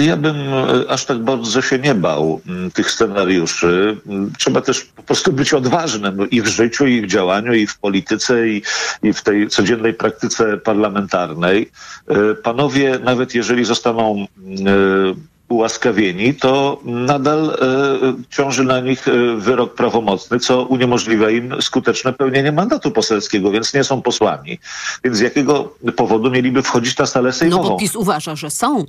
Ja 0.00 0.16
bym 0.16 0.36
e, 0.36 0.90
aż 0.90 1.04
tak 1.04 1.18
bardzo 1.18 1.62
się 1.62 1.78
nie 1.78 1.94
bał 1.94 2.40
m, 2.48 2.70
tych 2.70 2.90
scenariuszy. 2.90 3.96
M, 4.08 4.32
Trzeba 4.38 4.60
też 4.60 4.84
po 4.84 5.02
prostu 5.02 5.32
być 5.32 5.54
odważnym 5.54 6.30
i 6.30 6.42
w 6.42 6.46
życiu, 6.46 6.86
i 6.86 7.02
w 7.02 7.06
działaniu, 7.06 7.54
i 7.54 7.66
w 7.66 7.78
polityce, 7.78 8.48
i, 8.48 8.62
i 9.02 9.12
w 9.12 9.22
tej 9.22 9.48
codziennej 9.48 9.94
praktyce 9.94 10.56
parlamentarnej. 10.56 11.70
E, 12.08 12.34
Panowie, 12.34 12.98
nawet 13.04 13.34
jeżeli 13.34 13.64
zostaną 13.64 14.26
m, 14.38 14.66
e, 14.66 15.30
ułaskawieni, 15.48 16.34
to 16.34 16.80
nadal 16.84 17.56
ciąży 18.30 18.64
na 18.64 18.80
nich 18.80 19.06
wyrok 19.36 19.74
prawomocny, 19.74 20.38
co 20.38 20.62
uniemożliwia 20.64 21.30
im 21.30 21.54
skuteczne 21.62 22.12
pełnienie 22.12 22.52
mandatu 22.52 22.90
poselskiego, 22.90 23.50
więc 23.50 23.74
nie 23.74 23.84
są 23.84 24.02
posłami. 24.02 24.58
Więc 25.04 25.16
z 25.16 25.20
jakiego 25.20 25.74
powodu 25.96 26.30
mieliby 26.30 26.62
wchodzić 26.62 26.98
na 26.98 27.06
salę 27.06 27.28
No 27.28 27.32
sejmową? 27.32 27.68
bo 27.68 27.76
PiS 27.76 27.96
uważa, 27.96 28.36
że 28.36 28.50
są. 28.50 28.84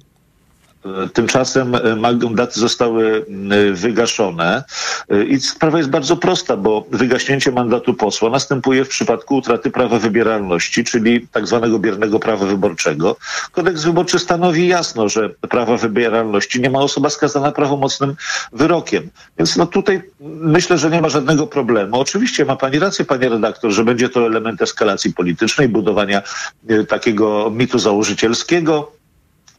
Tymczasem 1.13 1.76
e, 1.76 1.96
mandaty 1.96 2.60
zostały 2.60 3.26
wygaszone 3.74 4.63
E, 5.12 5.24
i 5.24 5.39
sprawa 5.39 5.78
jest 5.78 5.89
bardzo 5.89 6.17
prosta, 6.17 6.58
bo 6.58 6.86
wygaśnięcie 6.91 7.52
mandatu 7.52 7.94
posła 7.94 8.30
następuje 8.30 8.86
w 8.86 8.89
przypadku 8.89 9.36
utraty 9.36 9.72
prawa 9.72 10.00
wybieralności, 10.00 10.84
czyli 10.84 11.28
tak 11.28 11.48
zwanego 11.48 11.80
biernego 11.80 12.20
prawa 12.20 12.46
wyborczego. 12.46 13.15
Kodeks 13.52 13.84
wyborczy 13.84 14.20
stanowi 14.20 14.67
jasno, 14.67 15.10
że 15.10 15.30
prawa 15.30 15.78
wybieralności 15.78 16.62
nie 16.62 16.70
ma 16.70 16.80
osoba 16.80 17.10
skazana 17.10 17.52
prawomocnym 17.52 18.15
wyrokiem. 18.54 19.10
Więc 19.38 19.58
no 19.58 19.65
tutaj 19.65 20.02
myślę, 20.41 20.78
że 20.78 20.89
nie 20.89 21.02
ma 21.02 21.10
żadnego 21.10 21.48
problemu. 21.48 22.00
Oczywiście 22.00 22.46
ma 22.46 22.56
pani 22.56 22.80
rację, 22.80 23.06
panie 23.06 23.30
redaktor, 23.30 23.72
że 23.72 23.84
będzie 23.84 24.10
to 24.10 24.26
element 24.26 24.62
eskalacji 24.62 25.13
politycznej, 25.13 25.67
budowania 25.67 26.22
e, 26.70 26.84
takiego 26.84 27.52
mitu 27.56 27.80
założycielskiego 27.80 29.01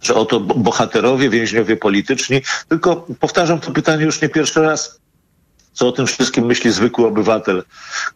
że 0.02 0.14
oto 0.14 0.40
bo- 0.40 0.54
bohaterowie, 0.54 1.30
więźniowie 1.30 1.76
polityczni. 1.76 2.40
Tylko 2.68 3.06
powtarzam 3.20 3.60
to 3.60 3.70
pytanie 3.70 4.04
już 4.04 4.22
nie 4.22 4.28
pierwszy 4.28 4.62
raz. 4.62 5.02
Co 5.72 5.88
o 5.88 5.92
tym 5.92 6.06
wszystkim 6.06 6.46
myśli 6.46 6.72
zwykły 6.72 7.06
obywatel, 7.06 7.64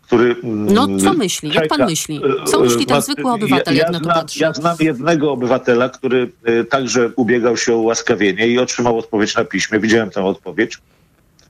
który... 0.03 0.37
No 0.43 0.85
mm, 0.85 1.01
co 1.01 1.13
myśli? 1.13 1.55
Jak 1.55 1.69
pan 1.69 1.87
myśli? 1.87 2.21
e, 2.43 2.45
Co 2.45 2.61
myśli 2.61 2.87
ten 2.87 2.97
e, 2.97 3.03
zwykły 3.03 3.33
obywatel, 3.33 3.77
ja, 3.77 3.89
ja 3.93 3.99
znam? 3.99 4.27
Ja 4.37 4.53
znam 4.53 4.77
jednego 4.81 5.33
obywatela, 5.33 5.89
który 5.89 6.33
e, 6.45 6.65
także 6.65 7.11
ubiegał 7.17 7.57
się 7.57 7.75
o 7.75 7.77
ułaskawienie 7.77 8.49
i 8.49 8.59
otrzymał 8.59 8.99
odpowiedź 8.99 9.35
na 9.35 9.45
piśmie. 9.45 9.81
Widziałem 9.81 10.11
tę 10.11 10.25
odpowiedź 10.25 10.79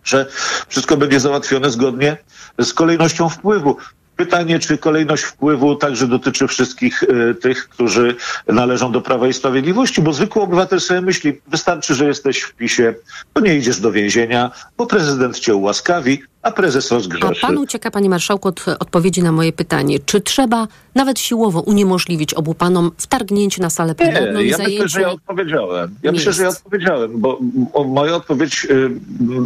że 0.06 0.26
wszystko 0.68 0.96
będzie 0.96 1.20
załatwione 1.20 1.70
zgodnie 1.70 2.16
z 2.58 2.72
kolejnością 2.72 3.28
wpływu. 3.28 3.76
Pytanie, 4.16 4.58
czy 4.58 4.78
kolejność 4.78 5.22
wpływu 5.22 5.76
także 5.76 6.06
dotyczy 6.06 6.48
wszystkich 6.48 7.02
e, 7.02 7.34
tych, 7.34 7.68
którzy 7.68 8.14
należą 8.46 8.92
do 8.92 9.00
Prawa 9.00 9.28
i 9.28 9.32
Sprawiedliwości, 9.32 10.02
bo 10.02 10.12
zwykły 10.12 10.42
obywatel 10.42 10.80
sobie 10.80 11.00
myśli, 11.00 11.40
wystarczy, 11.46 11.94
że 11.94 12.06
jesteś 12.06 12.42
w 12.42 12.54
PiSie, 12.54 12.94
to 13.32 13.40
nie 13.40 13.56
idziesz 13.56 13.80
do 13.80 13.92
więzienia, 13.92 14.50
bo 14.76 14.86
prezydent 14.86 15.38
cię 15.38 15.54
ułaskawi, 15.54 16.22
a 16.46 16.50
prezes 16.50 16.92
A 16.92 16.94
rozgrzeszy. 16.94 17.40
pan 17.40 17.58
ucieka, 17.58 17.90
panie 17.90 18.10
marszałku, 18.10 18.48
od 18.48 18.64
odpowiedzi 18.78 19.22
na 19.22 19.32
moje 19.32 19.52
pytanie. 19.52 19.98
Czy 20.06 20.20
trzeba 20.20 20.68
nawet 20.94 21.18
siłowo 21.18 21.60
uniemożliwić 21.60 22.34
obu 22.34 22.54
panom 22.54 22.90
wtargnięcie 22.98 23.62
na 23.62 23.70
salę 23.70 23.94
plenarną 23.94 24.40
i 24.40 24.48
ja 24.48 24.58
myślę, 24.58 24.88
że 24.88 25.00
ja 25.00 25.10
odpowiedziałem. 25.10 25.94
Ja 26.02 26.12
myślę, 26.12 26.32
że 26.32 26.42
ja 26.42 26.48
odpowiedziałem, 26.48 27.20
bo 27.20 27.38
moja 27.86 28.14
odpowiedź 28.14 28.66
y, 28.70 28.90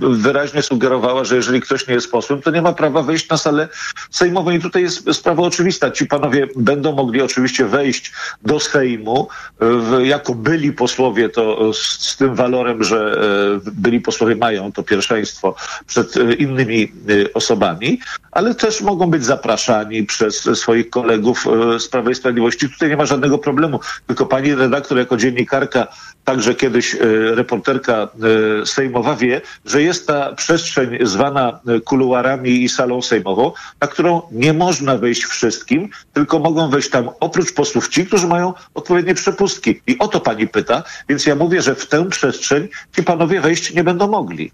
wyraźnie 0.01 0.63
sugerowała, 0.63 1.25
że 1.25 1.37
jeżeli 1.37 1.61
ktoś 1.61 1.89
nie 1.89 1.95
jest 1.95 2.11
posłem, 2.11 2.43
to 2.43 2.51
nie 2.51 2.63
ma 2.63 2.73
prawa 2.73 3.03
wejść 3.03 3.29
na 3.29 3.37
salę 3.37 3.69
sejmową. 4.11 4.51
I 4.51 4.61
tutaj 4.61 4.83
jest 4.83 5.13
sprawa 5.13 5.43
oczywista. 5.43 5.91
Ci 5.91 6.07
panowie 6.07 6.49
będą 6.57 6.93
mogli 6.93 7.23
oczywiście 7.23 7.67
wejść 7.67 8.13
do 8.43 8.61
Sejmu 8.61 9.29
jako 10.03 10.35
byli 10.35 10.73
posłowie, 10.73 11.29
to 11.29 11.75
z, 11.75 11.79
z 12.09 12.17
tym 12.17 12.35
walorem, 12.35 12.85
że 12.85 13.23
y, 13.67 13.71
byli 13.73 14.01
posłowie 14.01 14.37
mają 14.37 14.73
to 14.73 14.83
pierwszeństwo 14.83 15.55
przed 15.87 16.17
y, 16.17 16.35
innymi 16.35 16.90
y, 17.11 17.33
osobami, 17.33 18.01
ale 18.31 18.55
też 18.55 18.81
mogą 18.81 19.11
być 19.11 19.25
zapraszani 19.25 20.05
przez 20.05 20.49
swoich 20.55 20.91
kolegów 20.91 21.47
y, 21.77 21.81
z 21.81 21.89
Prawa 21.89 22.11
i 22.11 22.15
Sprawiedliwości. 22.15 22.69
Tutaj 22.71 22.89
nie 22.89 22.97
ma 22.97 23.07
żadnego 23.07 23.39
problemu. 23.39 23.81
Tylko 24.07 24.27
pani 24.27 24.55
redaktor 24.55 24.99
jako 24.99 25.17
dziennikarka, 25.17 25.87
także 26.25 26.55
kiedyś 26.55 26.95
y, 26.95 26.99
reporterka 27.35 28.09
sejmowa 28.65 29.17
wie, 29.17 29.41
że 29.65 29.83
jest 29.83 30.07
ta 30.07 30.35
przestrzeń 30.35 30.99
zwana 31.03 31.61
kuluarami 31.85 32.63
i 32.65 32.69
salą 32.69 33.03
sejmową, 33.03 33.53
na 33.81 33.89
którą 33.89 34.23
nie 34.33 34.53
można 34.53 34.99
wejść 34.99 35.25
wszystkim, 35.25 35.89
tylko 36.13 36.39
mogą 36.39 36.71
wejść 36.71 36.91
tam 36.91 37.11
oprócz 37.21 37.53
posłów 37.53 37.89
ci, 37.89 38.07
którzy 38.07 38.27
mają 38.27 38.55
odpowiednie 38.75 39.15
przepustki. 39.15 39.81
I 39.87 39.99
o 39.99 40.09
to 40.09 40.21
pani 40.21 40.49
pyta, 40.49 40.83
więc 41.09 41.27
ja 41.27 41.35
mówię, 41.35 41.63
że 41.63 41.75
w 41.75 41.87
tę 41.87 42.09
przestrzeń 42.09 42.69
ci 42.97 43.03
panowie 43.03 43.41
wejść 43.41 43.75
nie 43.75 43.85
będą 43.85 44.09
mogli. 44.09 44.53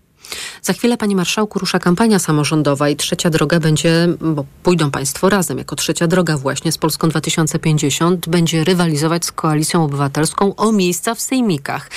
Za 0.62 0.72
chwilę, 0.72 0.96
panie 0.96 1.16
marszałku, 1.16 1.58
rusza 1.58 1.78
kampania 1.78 2.18
samorządowa 2.18 2.88
i 2.88 2.96
trzecia 2.96 3.30
droga 3.30 3.60
będzie, 3.60 4.08
bo 4.20 4.44
pójdą 4.62 4.90
państwo 4.90 5.28
razem, 5.28 5.58
jako 5.58 5.76
trzecia 5.76 6.06
droga 6.06 6.36
właśnie 6.36 6.72
z 6.72 6.78
Polską 6.78 7.08
2050, 7.08 8.28
będzie 8.28 8.64
rywalizować 8.64 9.24
z 9.24 9.32
Koalicją 9.32 9.84
Obywatelską 9.84 10.56
o 10.56 10.72
miejsca 10.72 11.14
w 11.14 11.20
sejmikach. 11.20 11.90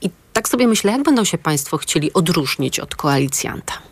I 0.00 0.10
tak 0.32 0.48
sobie 0.48 0.66
myślę, 0.66 0.92
jak 0.92 1.02
będą 1.02 1.24
się 1.24 1.38
państwo 1.38 1.76
chcieli 1.76 2.12
odróżnić 2.12 2.80
od 2.80 2.94
koalicjanta? 2.94 3.91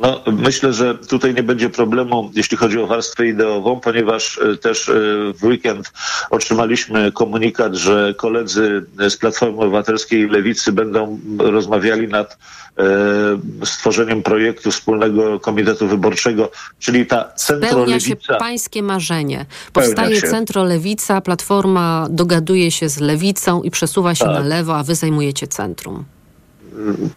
No, 0.00 0.20
myślę, 0.32 0.72
że 0.72 0.94
tutaj 0.94 1.34
nie 1.34 1.42
będzie 1.42 1.70
problemu, 1.70 2.30
jeśli 2.34 2.56
chodzi 2.56 2.78
o 2.78 2.86
warstwę 2.86 3.26
ideową, 3.28 3.80
ponieważ 3.80 4.38
e, 4.38 4.56
też 4.56 4.88
e, 4.88 4.92
w 5.32 5.44
weekend 5.44 5.92
otrzymaliśmy 6.30 7.12
komunikat, 7.12 7.74
że 7.74 8.14
koledzy 8.16 8.84
z 9.08 9.16
Platformy 9.16 9.58
Obywatelskiej 9.58 10.20
i 10.20 10.26
Lewicy 10.28 10.72
będą 10.72 11.20
rozmawiali 11.38 12.08
nad 12.08 12.38
e, 12.78 12.84
stworzeniem 13.66 14.22
projektu 14.22 14.70
wspólnego 14.70 15.40
komitetu 15.40 15.88
wyborczego, 15.88 16.50
czyli 16.78 17.06
ta 17.06 17.32
Spełnia 17.36 17.60
się 17.60 17.70
centrolewica. 17.70 18.34
pańskie 18.36 18.82
marzenie. 18.82 19.46
Powstaje 19.72 20.22
centro-lewica, 20.22 21.20
Platforma 21.20 22.06
dogaduje 22.10 22.70
się 22.70 22.88
z 22.88 23.00
lewicą 23.00 23.62
i 23.62 23.70
przesuwa 23.70 24.14
się 24.14 24.24
Tak. 24.24 24.34
na 24.34 24.40
lewo, 24.40 24.76
a 24.76 24.82
wy 24.84 24.94
zajmujecie 24.94 25.46
centrum. 25.46 26.04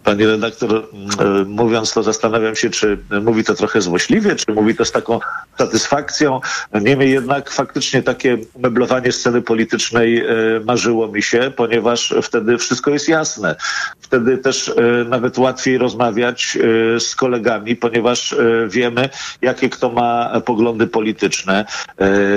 Pani 0.04 0.26
redaktor, 0.26 0.88
e, 1.20 1.26
mówiąc 1.46 1.94
to, 1.94 2.04
zastanawiam 2.04 2.56
się, 2.56 2.70
czy 2.70 2.98
mówi 3.22 3.44
to 3.44 3.56
trochę 3.56 3.82
złośliwie, 3.82 4.36
czy 4.36 4.52
mówi 4.54 4.76
to 4.76 4.86
z 4.86 4.92
taką 4.92 5.20
satysfakcją. 5.58 6.40
Niemniej 6.82 7.12
jednak 7.12 7.50
faktycznie 7.50 8.04
takie 8.04 8.38
umeblowanie 8.54 9.12
sceny 9.12 9.42
politycznej 9.42 10.18
e, 10.18 10.26
marzyło 10.66 11.08
mi 11.08 11.24
się, 11.24 11.52
ponieważ 11.56 12.14
wtedy 12.24 12.58
wszystko 12.58 12.92
jest 12.92 13.08
jasne. 13.08 13.56
Wtedy 14.00 14.38
też 14.38 14.70
e, 14.70 14.74
nawet 15.10 15.38
łatwiej 15.38 15.78
rozmawiać 15.78 16.58
e, 16.96 17.00
z 17.00 17.16
kolegami, 17.16 17.76
ponieważ 17.76 18.36
wiemy, 18.68 19.10
jakie 19.42 19.70
kto 19.70 19.90
ma 19.90 20.42
poglądy 20.46 20.88
polityczne. 20.88 21.66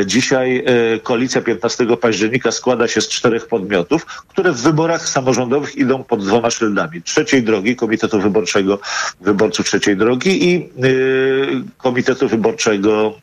Dzisiaj 0.07 0.65
koalicja 1.03 1.41
15 1.41 1.87
października 1.97 2.53
składa 2.53 2.89
się 2.89 3.01
z 3.01 3.09
czterech 3.09 3.47
podmiotów, 3.47 4.07
które 4.29 4.53
w 4.53 4.63
wyborach 4.63 5.09
samorządowych 5.09 5.77
idą 5.77 6.05
pod 6.05 6.25
dwoma 6.25 6.51
szyldami. 6.51 7.03
Trzeciej 7.15 7.43
drogi, 7.43 7.77
Komitetu 7.77 8.21
Wyborczego 8.21 8.79
Wyborców 9.21 9.67
Trzeciej 9.67 9.97
Drogi 9.97 10.51
i 10.51 10.71
y, 10.85 11.63
Komitetu 11.79 12.29
Wyborczego 12.29 13.15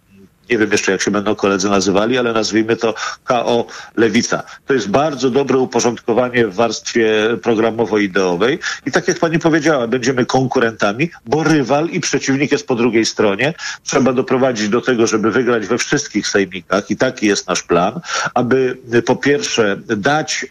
nie 0.49 0.57
wiem 0.57 0.71
jeszcze 0.71 0.91
jak 0.91 1.01
się 1.01 1.11
będą 1.11 1.35
koledzy 1.35 1.69
nazywali, 1.69 2.17
ale 2.17 2.33
nazwijmy 2.33 2.75
to 2.75 2.93
KO 3.23 3.65
Lewica. 3.95 4.43
To 4.65 4.73
jest 4.73 4.89
bardzo 4.89 5.29
dobre 5.29 5.57
uporządkowanie 5.57 6.47
w 6.47 6.55
warstwie 6.55 7.13
programowo-ideowej 7.41 8.59
i 8.85 8.91
tak 8.91 9.07
jak 9.07 9.19
pani 9.19 9.39
powiedziała, 9.39 9.87
będziemy 9.87 10.25
konkurentami, 10.25 11.09
bo 11.25 11.43
rywal 11.43 11.89
i 11.89 11.99
przeciwnik 11.99 12.51
jest 12.51 12.67
po 12.67 12.75
drugiej 12.75 13.05
stronie. 13.05 13.53
Trzeba 13.83 14.13
doprowadzić 14.13 14.69
do 14.69 14.81
tego, 14.81 15.07
żeby 15.07 15.31
wygrać 15.31 15.67
we 15.67 15.77
wszystkich 15.77 16.27
sejmikach 16.27 16.91
i 16.91 16.97
taki 16.97 17.27
jest 17.27 17.47
nasz 17.47 17.63
plan, 17.63 17.99
aby 18.33 18.77
y, 18.93 19.01
po 19.01 19.15
pierwsze 19.15 19.77
dać 19.97 20.45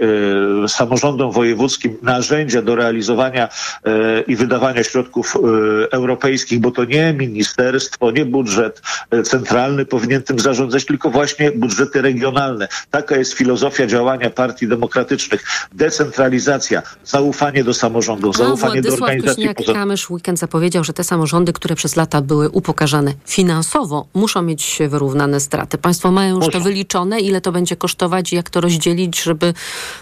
y, 0.64 0.68
samorządom 0.68 1.33
wojewódzkim 1.33 1.96
narzędzia 2.03 2.62
do 2.62 2.76
realizowania 2.76 3.48
y, 3.48 3.90
i 4.26 4.37
wydawania 4.37 4.85
środków 4.85 5.37
y, 5.37 5.90
europejskich, 5.90 6.61
bo 6.61 6.70
to 6.70 6.85
nie 6.85 7.12
ministerstwo, 7.12 8.11
nie 8.11 8.24
budżet 8.24 8.83
y, 9.14 9.22
centralny 9.22 9.85
powinien 9.90 10.22
tym 10.22 10.38
zarządzać, 10.38 10.85
tylko 10.85 11.11
właśnie 11.11 11.53
budżety 11.53 12.03
regionalne. 12.03 12.68
Taka 12.90 13.16
jest 13.16 13.33
filozofia 13.33 13.87
działania 13.87 14.31
partii 14.31 14.68
demokratycznych. 14.68 15.44
Decentralizacja, 15.72 16.83
zaufanie 17.05 17.64
do 17.64 17.74
samorządów, 17.74 18.37
A 18.37 18.38
zaufanie 18.38 18.83
do 18.83 18.88
Władysław 18.88 19.11
organizacji 19.11 19.48
pozarządowych. 19.55 19.87
Kosiniak-Kamysz 19.87 20.11
weekend 20.11 20.38
zapowiedział, 20.38 20.85
że 20.85 20.92
te 20.92 21.05
samorządy, 21.05 21.53
które 21.53 21.74
przez 21.76 21.96
lata 21.96 22.22
były 22.22 22.48
upokarzane 22.48 23.14
finansowo, 23.26 24.07
muszą 24.14 24.42
mieć 24.42 24.79
wyrównane 24.88 25.40
straty. 25.40 25.79
Państwo 25.79 26.11
mają 26.11 26.37
już 26.37 26.44
to 26.44 26.59
Muszą. 26.59 26.64
wyliczone, 26.64 27.20
ile 27.20 27.40
to 27.40 27.53
będzie 27.53 27.76
kosztować 27.76 28.33
i 28.33 28.37
jak 28.37 28.50
to 28.50 28.61
rozdzielić, 28.61 29.22
żeby 29.22 29.55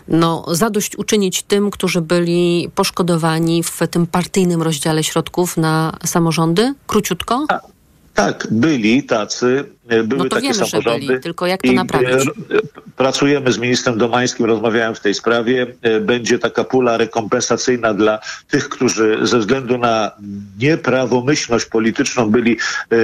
no, 0.08 0.44
zadośćuczynić 0.52 1.42
tym, 1.42 1.70
którzy 1.70 2.00
byli 2.00 2.70
poszkodowani 2.74 3.62
w 3.62 3.80
tym 3.90 4.06
partyjnym 4.06 4.62
rozdziale 4.62 5.04
środków 5.04 5.56
na 5.56 5.92
samorządy? 6.04 6.74
Króciutko? 6.86 7.46
Tak, 8.18 8.46
byli 8.50 9.02
tacy, 9.02 9.64
e, 9.88 10.02
były 10.02 10.18
No 10.18 10.24
to 10.24 10.36
takie 10.36 10.42
wiemy, 10.42 10.54
że 10.54 10.66
samorządy. 10.66 11.06
byli, 11.06 11.20
tylko 11.20 11.46
jak 11.46 11.62
to 11.62 11.68
i, 11.68 11.74
naprawić? 11.74 12.10
e, 12.10 12.18
Pracujemy 12.96 13.52
z 13.52 13.58
ministrem 13.58 13.98
Domańskim, 13.98 14.46
rozmawiałem 14.46 14.94
w 14.94 15.00
tej 15.00 15.14
sprawie. 15.14 15.66
E, 15.82 16.00
Będzie 16.00 16.38
taka 16.38 16.64
pula 16.64 16.96
rekompensacyjna 16.96 17.94
dla 17.94 18.18
tych, 18.50 18.68
którzy 18.68 19.18
ze 19.22 19.38
względu 19.38 19.78
na 19.78 20.10
nieprawomyślność 20.58 21.64
polityczną 21.64 22.30
byli 22.30 22.52
e, 22.92 22.96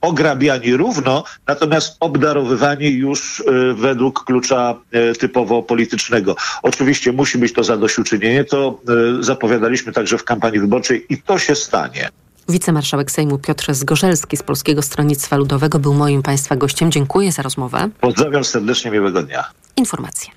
ograbiani 0.00 0.76
równo, 0.76 1.24
natomiast 1.46 1.96
obdarowywani 2.00 2.88
już 2.88 3.40
e, 3.46 3.74
według 3.74 4.24
klucza 4.24 4.74
e, 4.92 5.12
typowo 5.14 5.62
politycznego. 5.62 6.36
Oczywiście 6.62 7.12
musi 7.12 7.38
być 7.38 7.52
to 7.52 7.64
zadośćuczynienie, 7.64 8.44
to 8.44 8.80
e, 9.18 9.22
zapowiadaliśmy 9.22 9.92
także 9.92 10.18
w 10.18 10.24
kampanii 10.24 10.60
wyborczej 10.60 11.06
i 11.08 11.22
to 11.22 11.38
się 11.38 11.54
stanie. 11.54 12.08
Wicemarszałek 12.48 13.10
Sejmu 13.10 13.38
Piotr 13.38 13.74
Zgorzelski 13.74 14.36
z 14.36 14.42
Polskiego 14.42 14.82
Stronnictwa 14.82 15.36
Ludowego 15.36 15.78
był 15.78 15.94
moim 15.94 16.22
Państwa 16.22 16.56
gościem. 16.56 16.92
Dziękuję 16.92 17.32
za 17.32 17.42
rozmowę. 17.42 17.88
Pozdrawiam 18.00 18.44
serdecznie, 18.44 18.90
miłego 18.90 19.22
dnia. 19.22 19.44
Informacje. 19.76 20.30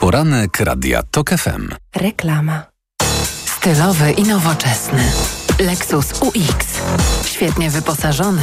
Poranek 0.00 0.60
Radia 0.60 1.02
TOK 1.10 1.30
FM. 1.30 1.68
Reklama. 1.96 2.62
Stylowy 3.46 4.10
i 4.10 4.22
nowoczesny. 4.22 5.02
Lexus 5.58 6.12
UX. 6.20 6.66
Świetnie 7.24 7.70
wyposażony. 7.70 8.42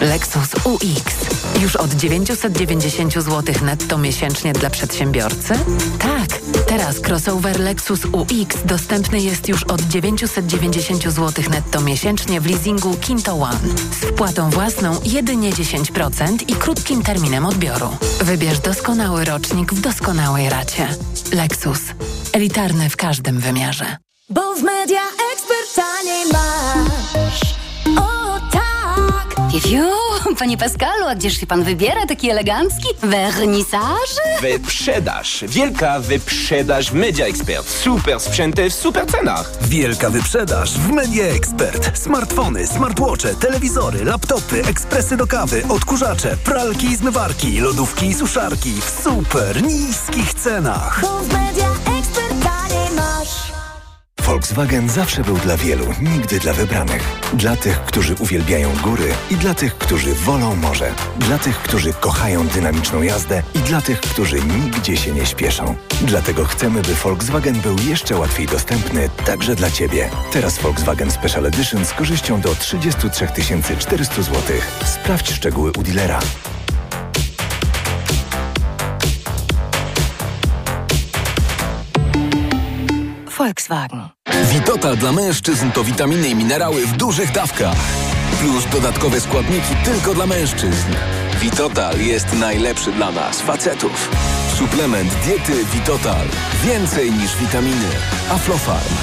Lexus 0.00 0.48
UX. 0.64 1.14
Już 1.60 1.76
od 1.76 1.94
990 1.94 3.12
zł 3.12 3.54
netto 3.62 3.98
miesięcznie 3.98 4.52
dla 4.52 4.70
przedsiębiorcy? 4.70 5.54
Tak. 5.98 6.40
Teraz 6.66 6.96
crossover 7.08 7.60
Lexus 7.60 8.00
UX 8.04 8.56
dostępny 8.64 9.20
jest 9.20 9.48
już 9.48 9.64
od 9.64 9.80
990 9.80 11.02
zł 11.02 11.44
netto 11.50 11.80
miesięcznie 11.80 12.40
w 12.40 12.46
leasingu 12.50 12.94
Kinto 12.94 13.34
One. 13.34 13.58
Z 14.00 14.04
wpłatą 14.04 14.50
własną 14.50 15.00
jedynie 15.04 15.52
10% 15.52 16.42
i 16.48 16.54
krótkim 16.54 17.02
terminem 17.02 17.46
odbioru. 17.46 17.96
Wybierz 18.20 18.60
doskonały 18.60 19.24
rocznik 19.24 19.74
w 19.74 19.80
doskonałej 19.80 20.50
racie. 20.50 20.88
Lexus. 21.32 21.80
Elitarny 22.32 22.90
w 22.90 22.96
każdym 22.96 23.40
wymiarze. 23.40 23.96
Bo 24.30 24.54
w 24.54 24.62
Media 24.62 25.02
Expert 25.32 25.43
Fiu, 29.60 29.84
panie 30.38 30.58
Pascalu, 30.58 31.04
a 31.08 31.14
gdzież 31.14 31.40
się 31.40 31.46
pan 31.46 31.62
wybiera 31.62 32.06
taki 32.06 32.30
elegancki? 32.30 32.88
Wernisaż? 33.02 34.10
Wyprzedaż. 34.40 35.44
Wielka 35.48 36.00
wyprzedaż 36.00 36.90
w 36.90 36.94
Media 36.94 37.26
Expert. 37.26 37.68
Super 37.68 38.20
sprzęty 38.20 38.70
w 38.70 38.74
super 38.74 39.06
cenach. 39.06 39.50
Wielka 39.62 40.10
wyprzedaż 40.10 40.72
w 40.72 40.90
Media 40.90 41.24
Expert. 41.24 41.98
Smartfony, 41.98 42.66
smartwatche, 42.66 43.34
telewizory, 43.34 44.04
laptopy, 44.04 44.64
ekspresy 44.64 45.16
do 45.16 45.26
kawy, 45.26 45.62
odkurzacze, 45.68 46.36
pralki 46.44 46.86
i 46.86 46.96
zmywarki, 46.96 47.60
lodówki 47.60 48.06
i 48.06 48.14
suszarki 48.14 48.72
w 48.80 49.02
super 49.04 49.62
niskich 49.62 50.34
cenach. 50.34 51.00
Bo 51.02 51.18
w 51.18 51.32
Media. 51.32 51.63
Volkswagen 54.26 54.88
zawsze 54.88 55.22
był 55.22 55.36
dla 55.36 55.56
wielu, 55.56 55.86
nigdy 56.00 56.38
dla 56.38 56.52
wybranych. 56.52 57.02
Dla 57.32 57.56
tych, 57.56 57.80
którzy 57.80 58.14
uwielbiają 58.14 58.70
góry 58.82 59.08
i 59.30 59.36
dla 59.36 59.54
tych, 59.54 59.78
którzy 59.78 60.14
wolą 60.14 60.56
morze. 60.56 60.92
Dla 61.18 61.38
tych, 61.38 61.58
którzy 61.58 61.92
kochają 61.92 62.46
dynamiczną 62.46 63.02
jazdę 63.02 63.42
i 63.54 63.58
dla 63.58 63.80
tych, 63.80 64.00
którzy 64.00 64.36
nigdzie 64.42 64.96
się 64.96 65.12
nie 65.12 65.26
śpieszą. 65.26 65.74
Dlatego 66.00 66.44
chcemy, 66.44 66.82
by 66.82 66.94
Volkswagen 66.94 67.60
był 67.60 67.76
jeszcze 67.78 68.16
łatwiej 68.16 68.46
dostępny 68.46 69.08
także 69.26 69.54
dla 69.54 69.70
Ciebie. 69.70 70.10
Teraz 70.32 70.58
Volkswagen 70.58 71.10
Special 71.10 71.46
Edition 71.46 71.84
z 71.84 71.92
korzyścią 71.92 72.40
do 72.40 72.54
33 72.54 73.28
400 73.78 74.22
zł. 74.22 74.40
Sprawdź 74.84 75.32
szczegóły 75.32 75.72
u 75.78 75.82
dealera. 75.82 76.20
Volkswagen. 83.44 84.08
Witotal 84.52 84.96
dla 84.96 85.12
mężczyzn 85.12 85.70
to 85.70 85.84
witaminy 85.84 86.28
i 86.28 86.34
minerały 86.34 86.86
w 86.86 86.96
dużych 86.96 87.32
dawkach. 87.32 87.76
Plus 88.40 88.66
dodatkowe 88.72 89.20
składniki 89.20 89.76
tylko 89.84 90.14
dla 90.14 90.26
mężczyzn. 90.26 90.92
Witotal 91.40 92.00
jest 92.00 92.32
najlepszy 92.32 92.92
dla 92.92 93.10
nas, 93.10 93.40
facetów. 93.40 94.10
Suplement 94.58 95.14
diety 95.14 95.64
Witotal. 95.64 96.26
Więcej 96.64 97.12
niż 97.12 97.36
witaminy. 97.36 97.88
Aflofarm. 98.30 98.94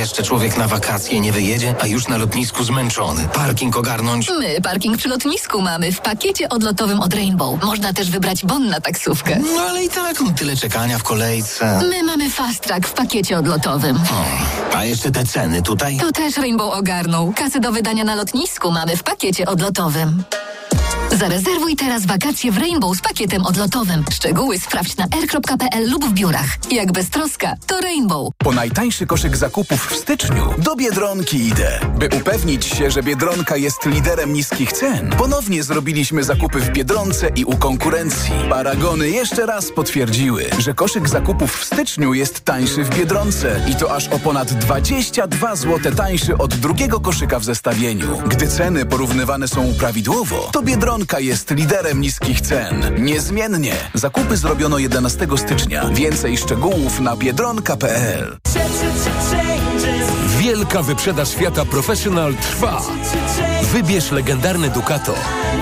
Jeszcze 0.00 0.22
człowiek 0.22 0.56
na 0.56 0.68
wakacje 0.68 1.20
nie 1.20 1.32
wyjedzie, 1.32 1.74
a 1.80 1.86
już 1.86 2.08
na 2.08 2.16
lotnisku 2.16 2.64
zmęczony. 2.64 3.28
Parking 3.34 3.76
ogarnąć. 3.76 4.28
My 4.38 4.60
parking 4.60 4.96
przy 4.96 5.08
lotnisku 5.08 5.62
mamy 5.62 5.92
w 5.92 6.00
pakiecie 6.00 6.48
odlotowym 6.48 7.00
od 7.00 7.14
Rainbow. 7.14 7.64
Można 7.64 7.92
też 7.92 8.10
wybrać 8.10 8.44
bon 8.44 8.68
na 8.68 8.80
taksówkę. 8.80 9.40
No 9.54 9.60
ale 9.60 9.84
i 9.84 9.88
tak 9.88 10.20
no, 10.20 10.32
tyle 10.36 10.56
czekania 10.56 10.98
w 10.98 11.02
kolejce. 11.02 11.80
My 11.90 12.02
mamy 12.02 12.30
fast 12.30 12.60
track 12.60 12.88
w 12.88 12.92
pakiecie 12.92 13.38
odlotowym. 13.38 13.98
A 14.76 14.84
jeszcze 14.84 15.10
te 15.10 15.26
ceny 15.26 15.62
tutaj? 15.62 15.98
To 15.98 16.12
też 16.12 16.36
Rainbow 16.36 16.74
ogarnął. 16.74 17.32
Kasy 17.36 17.60
do 17.60 17.72
wydania 17.72 18.04
na 18.04 18.14
lotnisku 18.14 18.70
mamy 18.70 18.96
w 18.96 19.02
pakiecie 19.02 19.46
odlotowym. 19.46 20.24
Zarezerwuj 21.18 21.76
teraz 21.76 22.06
wakacje 22.06 22.52
w 22.52 22.58
Rainbow 22.58 22.96
z 22.96 23.00
pakietem 23.00 23.46
odlotowym. 23.46 24.04
Szczegóły 24.10 24.58
sprawdź 24.58 24.96
na 24.96 25.04
r.pl 25.04 25.90
lub 25.90 26.04
w 26.04 26.12
biurach. 26.12 26.58
Jak 26.70 26.92
bez 26.92 27.10
troska, 27.10 27.54
to 27.66 27.80
Rainbow. 27.80 28.32
Po 28.38 28.52
najtańszy 28.52 29.06
koszyk 29.06 29.36
zakupów 29.36 29.86
w 29.86 29.96
styczniu 29.96 30.54
do 30.58 30.76
Biedronki 30.76 31.36
idę. 31.46 31.80
By 31.98 32.08
upewnić 32.16 32.64
się, 32.64 32.90
że 32.90 33.02
Biedronka 33.02 33.56
jest 33.56 33.86
liderem 33.86 34.32
niskich 34.32 34.72
cen, 34.72 35.10
ponownie 35.18 35.62
zrobiliśmy 35.62 36.24
zakupy 36.24 36.60
w 36.60 36.70
Biedronce 36.70 37.30
i 37.36 37.44
u 37.44 37.56
konkurencji. 37.56 38.32
Paragony 38.50 39.10
jeszcze 39.10 39.46
raz 39.46 39.72
potwierdziły, 39.72 40.44
że 40.58 40.74
koszyk 40.74 41.08
zakupów 41.08 41.56
w 41.56 41.64
styczniu 41.64 42.14
jest 42.14 42.40
tańszy 42.40 42.84
w 42.84 42.96
Biedronce 42.98 43.60
i 43.68 43.74
to 43.74 43.94
aż 43.94 44.08
o 44.08 44.18
ponad 44.18 44.52
22 44.52 45.56
zł 45.56 45.92
tańszy 45.94 46.38
od 46.38 46.54
drugiego 46.54 47.00
koszyka 47.00 47.38
w 47.38 47.44
zestawieniu. 47.44 48.22
Gdy 48.28 48.48
ceny 48.48 48.86
porównywane 48.86 49.48
są 49.48 49.74
prawidłowo, 49.78 50.48
to 50.52 50.62
Biedronka 50.62 50.99
jest 51.18 51.50
liderem 51.50 52.00
niskich 52.00 52.40
cen. 52.40 53.04
Niezmiennie. 53.04 53.74
Zakupy 53.94 54.36
zrobiono 54.36 54.78
11 54.78 55.26
stycznia. 55.36 55.90
Więcej 55.90 56.38
szczegółów 56.38 57.00
na 57.00 57.16
biedronka.pl. 57.16 58.38
Wielka 60.38 60.82
wyprzedaż 60.82 61.30
świata 61.30 61.64
Professional 61.64 62.34
trwa. 62.34 62.82
Wybierz 63.62 64.10
legendarny 64.10 64.70
Ducato. 64.70 65.14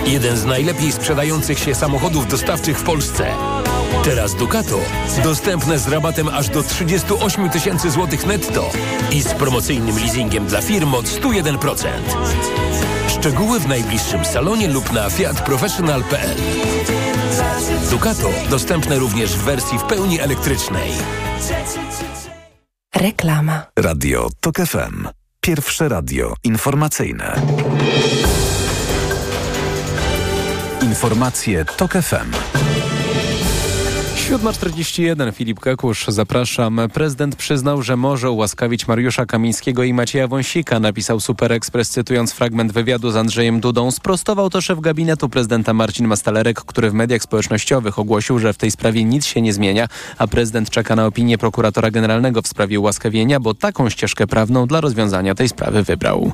Jeden 0.07 0.37
z 0.37 0.45
najlepiej 0.45 0.93
sprzedających 0.93 1.59
się 1.59 1.75
samochodów 1.75 2.29
dostawczych 2.29 2.79
w 2.79 2.83
Polsce. 2.83 3.27
Teraz 4.05 4.35
Ducato 4.35 4.81
dostępne 5.25 5.79
z 5.79 5.89
rabatem 5.89 6.29
aż 6.29 6.49
do 6.49 6.63
38 6.63 7.51
tysięcy 7.51 7.91
złotych 7.91 8.27
netto 8.27 8.71
i 9.13 9.23
z 9.23 9.35
promocyjnym 9.35 9.97
leasingiem 9.97 10.47
dla 10.47 10.61
firm 10.63 10.95
od 10.95 11.07
101%. 11.07 11.89
Szczegóły 13.09 13.61
w 13.61 13.69
najbliższym 13.69 14.25
salonie 14.25 14.69
lub 14.69 14.93
na 14.93 15.11
fiatprofessional.pl 15.11 16.37
Ducato 17.91 18.31
dostępne 18.51 18.99
również 18.99 19.33
w 19.33 19.43
wersji 19.43 19.79
w 19.79 19.83
pełni 19.83 20.21
elektrycznej. 20.21 20.91
Reklama. 22.95 23.67
Radio 23.79 24.29
TOK 24.41 24.57
FM. 24.57 25.09
Pierwsze 25.41 25.89
radio 25.89 26.35
informacyjne. 26.45 27.41
Informacje 30.83 31.65
TOK 31.65 31.93
FM. 31.93 32.68
7.41 34.29 35.33
Filip 35.33 35.61
Kakusz, 35.61 36.05
zapraszam. 36.09 36.81
Prezydent 36.93 37.37
przyznał, 37.37 37.83
że 37.83 37.97
może 37.97 38.31
ułaskawić 38.31 38.89
Mariusza 38.89 39.27
Kamińskiego 39.27 39.83
i 39.85 39.95
Macieja 39.95 40.29
Wąsika, 40.29 40.81
napisał 40.81 41.21
Super 41.21 41.53
Express 41.53 41.91
cytując 41.91 42.33
fragment 42.33 42.73
wywiadu 42.73 43.11
z 43.11 43.17
Andrzejem 43.17 43.61
Dudą. 43.61 43.91
Sprostował 43.91 44.51
to 44.51 44.61
szef 44.61 44.81
gabinetu 44.81 45.29
prezydenta 45.29 45.75
Marcin 45.75 46.07
Mastalerek, 46.07 46.61
który 46.61 46.91
w 46.91 46.95
mediach 46.95 47.23
społecznościowych 47.23 47.99
ogłosił, 47.99 48.39
że 48.39 48.53
w 48.53 48.57
tej 48.57 48.71
sprawie 48.71 49.05
nic 49.05 49.27
się 49.27 49.43
nie 49.43 49.53
zmienia, 49.53 49.89
a 50.19 50.27
prezydent 50.27 50.71
czeka 50.71 50.97
na 50.97 51.07
opinię 51.07 51.39
prokuratora 51.39 51.91
generalnego 51.91 52.43
w 52.43 52.49
sprawie 52.49 52.81
ułaskawienia, 52.81 53.41
bo 53.41 53.55
taką 53.55 53.91
ścieżkę 53.91 54.27
prawną 54.27 54.67
dla 54.67 54.81
rozwiązania 54.81 55.35
tej 55.35 55.49
sprawy 55.49 55.83
wybrał. 55.83 56.33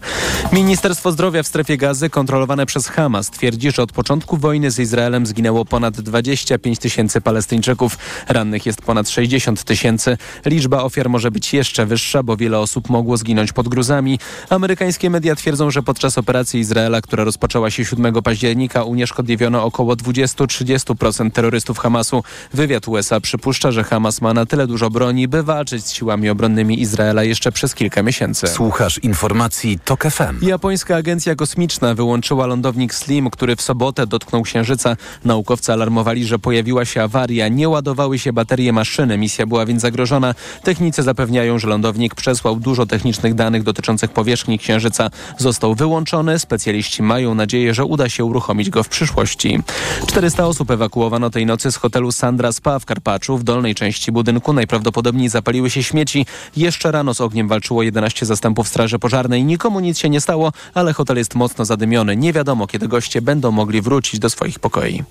Ministerstwo 0.53 1.12
Zdrowia 1.12 1.42
w 1.42 1.47
strefie 1.47 1.76
gazy 1.76 2.11
kontrolowane 2.11 2.66
przez 2.66 2.88
Hamas 2.88 3.30
twierdzi, 3.30 3.70
że 3.72 3.82
od 3.82 3.92
początku 3.92 4.36
wojny 4.36 4.70
z 4.70 4.78
Izraelem 4.78 5.26
zginęło 5.26 5.64
ponad 5.64 6.01
25 6.01 6.78
tysięcy 6.78 7.20
Palestyńczyków. 7.20 7.84
Uczestników. 7.85 7.99
Rannych 8.28 8.66
jest 8.66 8.82
ponad 8.82 9.09
60 9.09 9.64
tysięcy. 9.64 10.16
Liczba 10.47 10.82
ofiar 10.82 11.09
może 11.09 11.30
być 11.30 11.55
jeszcze 11.55 11.87
wyższa, 11.87 12.22
bo 12.22 12.37
wiele 12.37 12.59
osób 12.59 12.91
mogło 12.91 13.16
zginąć 13.16 13.53
pod 13.53 13.68
gruzami. 13.68 14.18
Amerykańskie 14.51 15.11
media 15.11 15.35
twierdzą, 15.35 15.70
że 15.70 15.82
podczas 15.82 16.18
operacji 16.18 16.61
Izraela, 16.61 17.01
która 17.01 17.24
rozpoczęła 17.24 17.70
się 17.70 17.85
7 17.85 18.22
października, 18.22 18.85
unieszkodliwiono 18.85 19.64
około 19.64 19.95
20-30% 19.95 21.30
terrorystów 21.30 21.78
Hamasu. 21.78 22.22
Wywiad 22.53 22.89
USA 22.89 23.20
przypuszcza, 23.20 23.72
że 23.72 23.85
Hamas 23.85 24.20
ma 24.20 24.35
na 24.35 24.47
tyle 24.47 24.66
dużo 24.66 24.91
broni, 24.91 25.28
by 25.28 25.43
walczyć 25.43 25.87
z 25.87 25.93
siłami 25.93 26.30
obronnymi 26.30 26.80
Izraela 26.80 27.24
jeszcze 27.24 27.53
przez 27.53 27.74
kilka 27.74 28.03
miesięcy. 28.03 28.47
Słuchasz 28.47 28.99
informacji 28.99 29.78
TOK 29.85 30.05
FM. 30.05 30.47
Japońska 30.47 30.97
agencja 30.97 31.35
kosmiczna 31.35 31.95
wyłączyła 31.95 32.47
lądownik 32.47 32.95
Slim, 32.95 33.30
który 33.30 33.57
w 33.57 33.62
sobotę 33.62 34.07
dotknął 34.07 34.43
Księżyca. 34.43 34.97
Naukowcy 35.24 35.72
alarmowali, 35.72 36.24
że 36.24 36.39
pojawiła 36.39 36.85
się 36.85 37.03
awaria, 37.03 37.49
nie 37.49 37.68
ładowały 37.75 38.18
się 38.18 38.33
baterie 38.33 38.72
maszyny, 38.72 39.18
misja 39.18 39.47
była 39.47 39.66
więc 39.66 39.83
zagrożona. 39.83 40.35
Technicy 40.62 41.03
zapewniają, 41.03 41.59
że 41.59 41.68
lądownik 41.68 42.14
przesłał 42.14 42.57
dużo 42.57 42.87
technicznych 42.87 43.35
danych 43.35 43.62
dotyczących 43.62 44.11
powierzchni 44.11 44.59
Księżyca. 44.59 45.11
Został 45.39 45.75
wyłączony, 45.75 46.39
specjaliści 46.39 47.03
mają 47.03 47.35
nadzieję, 47.35 47.75
że 47.75 47.85
uda 47.85 48.09
się 48.09 48.25
uruchomić 48.25 48.70
go 48.70 48.83
w 48.83 48.89
przyszłości. 48.89 49.62
400 50.07 50.47
osób 50.47 50.70
ewakuowano 50.70 51.31
tej 51.31 51.47
nocy 51.47 51.72
z 51.72 51.77
hotelu 51.77 52.12
Sandra 52.12 52.53
Spa 52.53 52.79
w 52.79 52.85
Karpaczu. 52.85 53.39
W 53.39 53.45
dolnej 53.45 53.75
części 53.75 54.12
budynku 54.12 54.53
najprawdopodobniej 54.53 55.29
zapaliły 55.29 55.70
się 55.70 55.83
śmieci. 55.83 56.27
Jeszcze 56.57 56.93
rano 56.93 57.14
z 57.14 57.20
ogniem 57.20 57.49
walczyło 57.49 57.83
11 57.83 58.27
zastępów 58.27 58.68
Straży 58.68 58.99
Pożarnej. 58.99 59.45
Nikomu 59.45 59.81
nic 59.81 59.99
się 59.99 60.11
nie 60.11 60.20
stało, 60.20 60.53
ale 60.75 60.93
hotel 60.93 61.16
jest 61.16 61.35
mocno 61.35 61.64
zadymiony. 61.64 62.16
Nie 62.16 62.33
wiadomo, 62.33 62.66
kiedy 62.66 62.89
goście 62.89 63.22
będą 63.22 63.51
mogli 63.51 63.83
wrócić 63.83 64.20
do 64.20 64.31
swoich 64.31 64.59
pokoi. 64.59 65.05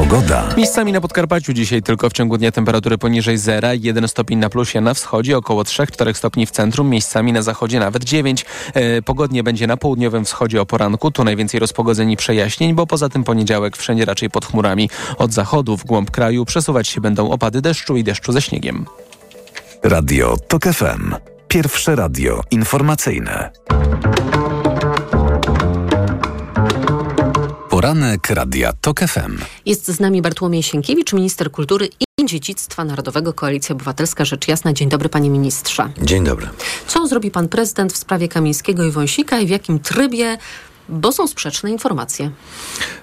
Pogoda. 0.00 0.48
Miejscami 0.56 0.92
na 0.92 1.00
Podkarpaciu 1.00 1.52
dzisiaj 1.52 1.82
tylko 1.82 2.10
w 2.10 2.12
ciągu 2.12 2.38
dnia 2.38 2.52
temperatury 2.52 2.98
poniżej 2.98 3.38
zera, 3.38 3.74
1 3.74 4.08
stopień 4.08 4.38
na 4.38 4.48
plusie 4.48 4.80
na 4.80 4.94
wschodzie, 4.94 5.36
około 5.36 5.62
3-4 5.62 6.14
stopni 6.14 6.46
w 6.46 6.50
centrum, 6.50 6.88
miejscami 6.88 7.32
na 7.32 7.42
zachodzie 7.42 7.80
nawet 7.80 8.04
9. 8.04 8.44
E, 8.74 9.02
pogodnie 9.02 9.42
będzie 9.42 9.66
na 9.66 9.76
południowym 9.76 10.24
wschodzie 10.24 10.60
o 10.60 10.66
poranku, 10.66 11.10
tu 11.10 11.24
najwięcej 11.24 11.60
rozpogodzeń 11.60 12.10
i 12.10 12.16
przejaśnień, 12.16 12.74
bo 12.74 12.86
poza 12.86 13.08
tym 13.08 13.24
poniedziałek 13.24 13.76
wszędzie 13.76 14.04
raczej 14.04 14.30
pod 14.30 14.46
chmurami. 14.46 14.90
Od 15.18 15.32
zachodu 15.32 15.76
w 15.76 15.84
głąb 15.84 16.10
kraju 16.10 16.44
przesuwać 16.44 16.88
się 16.88 17.00
będą 17.00 17.30
opady 17.30 17.60
deszczu 17.60 17.96
i 17.96 18.04
deszczu 18.04 18.32
ze 18.32 18.42
śniegiem. 18.42 18.86
Radio 19.82 20.36
TOK 20.48 20.64
FM. 20.64 21.14
Pierwsze 21.48 21.96
radio 21.96 22.40
informacyjne. 22.50 23.50
Poranek 27.80 28.30
Radia 28.30 28.72
TOK 28.80 29.00
FM. 29.00 29.38
Jest 29.66 29.88
z 29.88 30.00
nami 30.00 30.22
Bartłomiej 30.22 30.62
Sienkiewicz, 30.62 31.12
minister 31.12 31.50
kultury 31.50 31.88
i 32.00 32.26
dziedzictwa 32.26 32.84
narodowego 32.84 33.32
Koalicja 33.32 33.74
Obywatelska 33.74 34.24
Rzecz 34.24 34.48
Jasna. 34.48 34.72
Dzień 34.72 34.88
dobry 34.88 35.08
panie 35.08 35.30
ministrze. 35.30 35.92
Dzień 36.02 36.24
dobry. 36.24 36.48
Co 36.86 37.06
zrobi 37.06 37.30
pan 37.30 37.48
prezydent 37.48 37.92
w 37.92 37.96
sprawie 37.96 38.28
Kamińskiego 38.28 38.84
i 38.84 38.90
Wąsika 38.90 39.38
i 39.40 39.46
w 39.46 39.50
jakim 39.50 39.78
trybie, 39.78 40.38
bo 40.90 41.12
są 41.12 41.26
sprzeczne 41.26 41.70
informacje. 41.70 42.30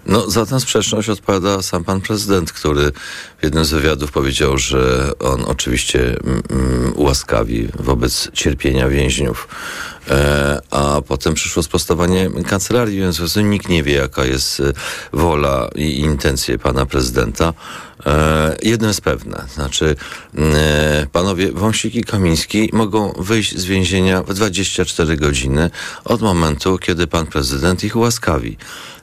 No, 0.06 0.30
za 0.30 0.46
tę 0.46 0.60
sprzeczność 0.60 1.10
odpowiada 1.10 1.62
sam 1.62 1.84
pan 1.84 2.02
prezydent, 2.02 2.52
który 2.52 2.92
w 3.40 3.44
jednym 3.44 3.66
z 3.66 3.70
wywiadów 3.70 4.12
powiedział, 4.12 4.58
że 4.58 5.12
on 5.20 5.44
oczywiście 5.48 6.00
mm, 6.00 6.44
mm, 6.50 6.94
ułaskawi 6.96 7.68
wobec 7.80 8.32
cierpienia 8.34 8.90
więźniów. 8.90 9.48
E, 10.10 10.62
a 10.72 11.02
potem 11.02 11.34
przyszło 11.34 11.64
sprostowanie 11.64 12.30
kancelarii, 12.48 13.00
więc 13.00 13.36
nikt 13.36 13.70
nie 13.70 13.84
wie, 13.84 13.94
jaka 13.94 14.26
jest 14.26 14.60
e, 14.60 14.74
wola 15.14 15.70
i 15.76 16.00
intencje 16.00 16.60
pana 16.60 16.86
prezydenta. 16.86 17.54
E, 18.06 18.56
jedno 18.64 18.88
jest 18.88 19.02
pewne, 19.02 19.44
znaczy 19.54 19.96
mm, 20.36 20.54
e, 20.56 21.08
panowie 21.12 21.52
Wąsik 21.52 21.96
i 21.96 22.04
Kamiński 22.04 22.70
mogą 22.74 23.14
wyjść 23.18 23.58
z 23.58 23.66
więzienia 23.66 24.24
w 24.24 24.34
24 24.34 25.18
godziny 25.18 25.70
od 26.06 26.22
momentu, 26.22 26.78
kiedy 26.78 27.08
pan 27.08 27.28
prezydent 27.28 27.84
ich 27.84 27.96
ułaskawi. 27.96 28.58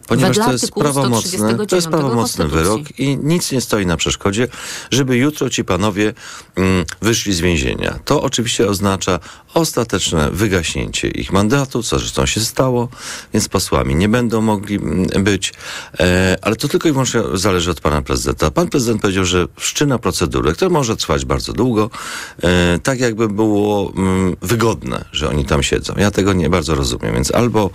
Ponieważ 0.06 0.36
to 0.36 0.52
jest 0.52 0.72
prawomocny, 0.72 1.38
to 1.66 1.76
jest 1.76 1.86
139 1.86 1.86
prawomocny 1.86 2.48
wyrok 2.48 2.98
i 2.98 3.18
nic 3.22 3.52
nie 3.52 3.60
stoi 3.60 3.86
na 3.86 3.96
przeszkodzie, 3.96 4.48
żeby 4.90 5.16
jutro 5.16 5.50
ci 5.50 5.64
panowie 5.64 6.14
mm, 6.56 6.84
wyszli 7.02 7.32
z 7.32 7.40
więzienia. 7.40 7.98
To 8.04 8.22
oczywiście 8.22 8.68
oznacza 8.68 9.20
ostateczne 9.54 10.30
wygaśnięcie 10.30 11.08
ich 11.08 11.32
mandatu, 11.32 11.82
co 11.82 11.98
zresztą 11.98 12.26
się 12.26 12.40
stało, 12.40 12.88
więc 13.32 13.48
posłami 13.48 13.94
nie 13.94 14.08
będą 14.08 14.40
mogli 14.40 14.76
mm, 14.76 15.24
być, 15.24 15.52
e, 16.00 16.36
ale 16.42 16.56
to 16.56 16.68
tylko 16.68 16.88
i 16.88 16.92
wyłącznie 16.92 17.20
zależy 17.34 17.70
od 17.70 17.80
pana 17.80 18.02
prezydenta. 18.02 18.50
Pan 18.50 18.68
prezydent 18.68 19.02
powiedział, 19.02 19.24
że 19.24 19.46
wszczyna 19.56 19.98
procedurę, 19.98 20.52
która 20.52 20.70
może 20.70 20.96
trwać 20.96 21.24
bardzo 21.24 21.52
długo, 21.52 21.90
e, 22.42 22.78
tak 22.82 23.00
jakby 23.00 23.28
było 23.28 23.92
mm, 23.96 24.36
wygodne, 24.42 25.04
że 25.12 25.28
oni 25.28 25.44
tam 25.44 25.62
siedzą. 25.62 25.94
Ja 25.96 26.10
tego 26.10 26.32
nie 26.32 26.50
bardzo 26.50 26.74
rozumiem, 26.74 27.14
więc 27.14 27.34
albo, 27.34 27.70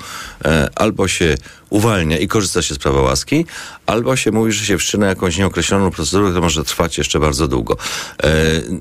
e, 0.46 0.70
albo 0.76 1.08
się 1.08 1.36
uwalnia 1.70 2.18
i 2.18 2.28
korzysta 2.28 2.62
się 2.62 2.76
z 2.76 2.78
prawa 2.78 3.02
łaski, 3.02 3.46
albo 3.86 4.16
się 4.16 4.32
mówi, 4.32 4.52
że 4.52 4.66
się 4.66 4.78
wszczyna 4.78 5.08
jakąś 5.08 5.38
nieokreśloną 5.38 5.92
procedurę, 5.92 6.30
która 6.30 6.42
może 6.42 6.64
trwać 6.64 6.98
jeszcze 6.98 7.20
bardzo 7.20 7.48
długo. 7.48 7.78
E, 8.24 8.32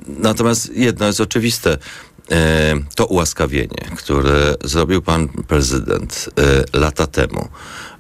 natomiast 0.07 0.77
jedno 0.77 1.07
jest 1.07 1.21
oczywiste. 1.21 1.79
E, 2.31 2.75
to 2.95 3.07
ułaskawienie, 3.07 3.91
które 3.97 4.55
zrobił 4.65 5.03
pan 5.03 5.29
prezydent 5.29 6.31
e, 6.73 6.79
lata 6.79 7.07
temu 7.07 7.49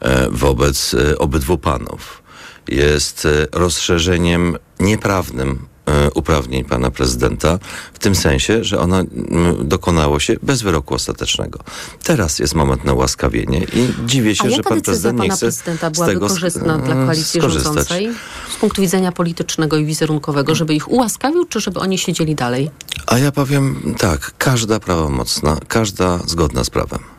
e, 0.01 0.28
wobec 0.30 0.95
e, 0.95 1.18
obydwu 1.18 1.59
panów, 1.59 2.22
jest 2.68 3.26
e, 3.26 3.47
rozszerzeniem 3.53 4.57
nieprawnym 4.80 5.66
uprawnień 6.14 6.64
pana 6.64 6.91
prezydenta, 6.91 7.59
w 7.93 7.99
tym 7.99 8.14
sensie, 8.14 8.64
że 8.64 8.80
ono 8.80 9.01
mm, 9.01 9.68
dokonało 9.68 10.20
się 10.20 10.36
bez 10.43 10.62
wyroku 10.62 10.95
ostatecznego. 10.95 11.59
Teraz 12.03 12.39
jest 12.39 12.55
moment 12.55 12.84
na 12.84 12.93
ułaskawienie 12.93 13.59
i 13.59 14.07
dziwię 14.07 14.36
się, 14.36 14.51
że 14.51 14.62
pan 14.62 14.80
prezydent 14.80 15.20
nie 15.20 15.30
chce 15.30 15.39
prezydenta 15.41 15.89
z 15.89 15.93
byłaby 15.93 16.12
tego 16.12 16.26
sk- 16.26 16.28
korzystna 16.28 16.78
dla 16.78 16.95
e, 16.95 17.07
koalicji 17.07 17.41
skorzystać. 17.41 17.64
rządzącej 17.64 18.11
z 18.57 18.57
punktu 18.57 18.82
widzenia 18.82 19.12
politycznego 19.12 19.76
i 19.76 19.84
wizerunkowego, 19.84 20.55
żeby 20.55 20.74
ich 20.74 20.91
ułaskawił, 20.91 21.45
czy 21.45 21.61
żeby 21.61 21.80
oni 21.80 21.99
siedzieli 21.99 22.34
dalej? 22.34 22.70
A 23.07 23.18
ja 23.18 23.32
powiem 23.32 23.95
tak, 23.99 24.32
każda 24.39 24.80
prawomocna, 24.80 25.57
każda 25.68 26.18
zgodna 26.18 26.64
z 26.64 26.70
prawem. 26.70 27.18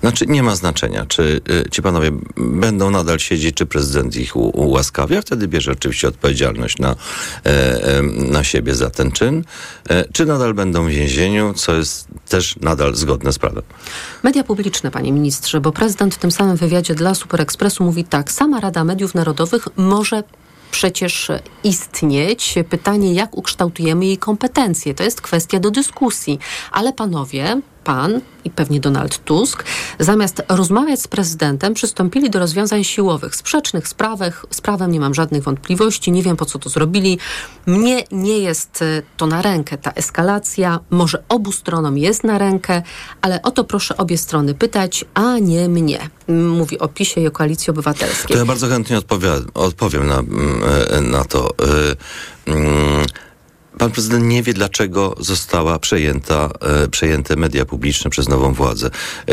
Znaczy 0.00 0.26
nie 0.26 0.42
ma 0.42 0.56
znaczenia, 0.56 1.06
czy 1.06 1.40
y, 1.50 1.70
ci 1.70 1.82
panowie 1.82 2.10
będą 2.36 2.90
nadal 2.90 3.18
siedzieć, 3.18 3.54
czy 3.54 3.66
prezydent 3.66 4.16
ich 4.16 4.36
ułaskawia. 4.36 5.22
Wtedy 5.22 5.48
bierze 5.48 5.72
oczywiście 5.72 6.08
odpowiedzialność 6.08 6.78
na, 6.78 6.90
e, 6.90 6.94
e, 7.46 8.02
na 8.02 8.44
siebie 8.44 8.74
za 8.74 8.90
ten 8.90 9.12
czyn. 9.12 9.44
E, 9.88 10.04
czy 10.12 10.26
nadal 10.26 10.54
będą 10.54 10.84
w 10.84 10.88
więzieniu, 10.88 11.54
co 11.54 11.74
jest 11.74 12.08
też 12.28 12.56
nadal 12.60 12.94
zgodne 12.94 13.32
z 13.32 13.38
prawem. 13.38 13.62
Media 14.22 14.44
publiczne, 14.44 14.90
panie 14.90 15.12
ministrze, 15.12 15.60
bo 15.60 15.72
prezydent 15.72 16.14
w 16.14 16.18
tym 16.18 16.30
samym 16.30 16.56
wywiadzie 16.56 16.94
dla 16.94 17.14
Super 17.14 17.40
Expressu 17.40 17.84
mówi 17.84 18.04
tak, 18.04 18.32
sama 18.32 18.60
Rada 18.60 18.84
Mediów 18.84 19.14
Narodowych 19.14 19.68
może 19.76 20.22
przecież 20.70 21.30
istnieć. 21.64 22.54
Pytanie, 22.70 23.14
jak 23.14 23.36
ukształtujemy 23.36 24.06
jej 24.06 24.18
kompetencje, 24.18 24.94
to 24.94 25.04
jest 25.04 25.20
kwestia 25.20 25.60
do 25.60 25.70
dyskusji. 25.70 26.38
Ale 26.72 26.92
panowie, 26.92 27.60
pan 27.88 28.20
i 28.44 28.50
pewnie 28.50 28.80
Donald 28.80 29.24
Tusk, 29.24 29.64
zamiast 29.98 30.42
rozmawiać 30.48 31.02
z 31.02 31.08
prezydentem, 31.08 31.74
przystąpili 31.74 32.30
do 32.30 32.38
rozwiązań 32.38 32.84
siłowych, 32.84 33.36
sprzecznych 33.36 33.88
z, 33.88 33.94
prawech, 33.94 34.44
z 34.50 34.60
prawem, 34.60 34.92
nie 34.92 35.00
mam 35.00 35.14
żadnych 35.14 35.42
wątpliwości, 35.42 36.12
nie 36.12 36.22
wiem 36.22 36.36
po 36.36 36.44
co 36.44 36.58
to 36.58 36.68
zrobili. 36.68 37.18
Mnie 37.66 38.04
nie 38.12 38.38
jest 38.38 38.82
e, 38.82 39.02
to 39.16 39.26
na 39.26 39.42
rękę, 39.42 39.78
ta 39.78 39.92
eskalacja, 39.92 40.80
może 40.90 41.22
obu 41.28 41.52
stronom 41.52 41.98
jest 41.98 42.24
na 42.24 42.38
rękę, 42.38 42.82
ale 43.20 43.42
o 43.42 43.50
to 43.50 43.64
proszę 43.64 43.96
obie 43.96 44.18
strony 44.18 44.54
pytać, 44.54 45.04
a 45.14 45.38
nie 45.38 45.68
mnie. 45.68 46.10
Mówi 46.28 46.78
o 46.78 46.88
PiSie 46.88 47.20
i 47.20 47.26
o 47.26 47.30
Koalicji 47.30 47.70
Obywatelskiej. 47.70 48.34
To 48.34 48.38
ja 48.38 48.44
bardzo 48.44 48.68
chętnie 48.68 48.98
odpowiem, 49.54 50.06
na, 50.06 50.18
mm, 50.18 50.60
e, 50.90 51.00
na 51.00 51.24
to. 51.24 51.50
E, 52.46 52.50
mm, 52.50 53.06
Pan 53.78 53.90
prezydent 53.90 54.24
nie 54.24 54.42
wie, 54.42 54.54
dlaczego 54.54 55.14
została 55.20 55.78
przejęta, 55.78 56.50
e, 56.60 56.88
przejęte 56.88 57.36
media 57.36 57.64
publiczne 57.64 58.10
przez 58.10 58.28
nową 58.28 58.52
władzę. 58.54 58.90
E, 59.28 59.32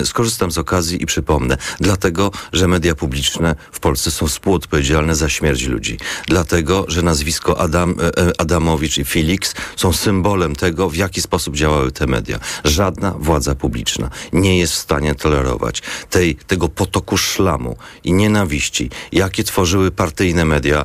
e, 0.00 0.06
skorzystam 0.06 0.50
z 0.50 0.58
okazji 0.58 1.02
i 1.02 1.06
przypomnę. 1.06 1.56
Dlatego, 1.80 2.30
że 2.52 2.68
media 2.68 2.94
publiczne 2.94 3.54
w 3.72 3.80
Polsce 3.80 4.10
są 4.10 4.26
współodpowiedzialne 4.26 5.14
za 5.14 5.28
śmierć 5.28 5.66
ludzi. 5.66 5.98
Dlatego, 6.26 6.84
że 6.88 7.02
nazwisko 7.02 7.60
Adam, 7.60 7.94
e, 8.00 8.18
e, 8.18 8.40
Adamowicz 8.40 8.98
i 8.98 9.04
Felix 9.04 9.54
są 9.76 9.92
symbolem 9.92 10.56
tego, 10.56 10.90
w 10.90 10.96
jaki 10.96 11.22
sposób 11.22 11.56
działały 11.56 11.92
te 11.92 12.06
media. 12.06 12.38
Żadna 12.64 13.10
władza 13.18 13.54
publiczna 13.54 14.10
nie 14.32 14.58
jest 14.58 14.72
w 14.72 14.76
stanie 14.76 15.14
tolerować 15.14 15.82
tej, 16.10 16.34
tego 16.34 16.68
potoku 16.68 17.16
szlamu 17.16 17.76
i 18.04 18.12
nienawiści, 18.12 18.90
jakie 19.12 19.44
tworzyły 19.44 19.90
partyjne 19.90 20.44
media 20.44 20.80
e, 20.80 20.84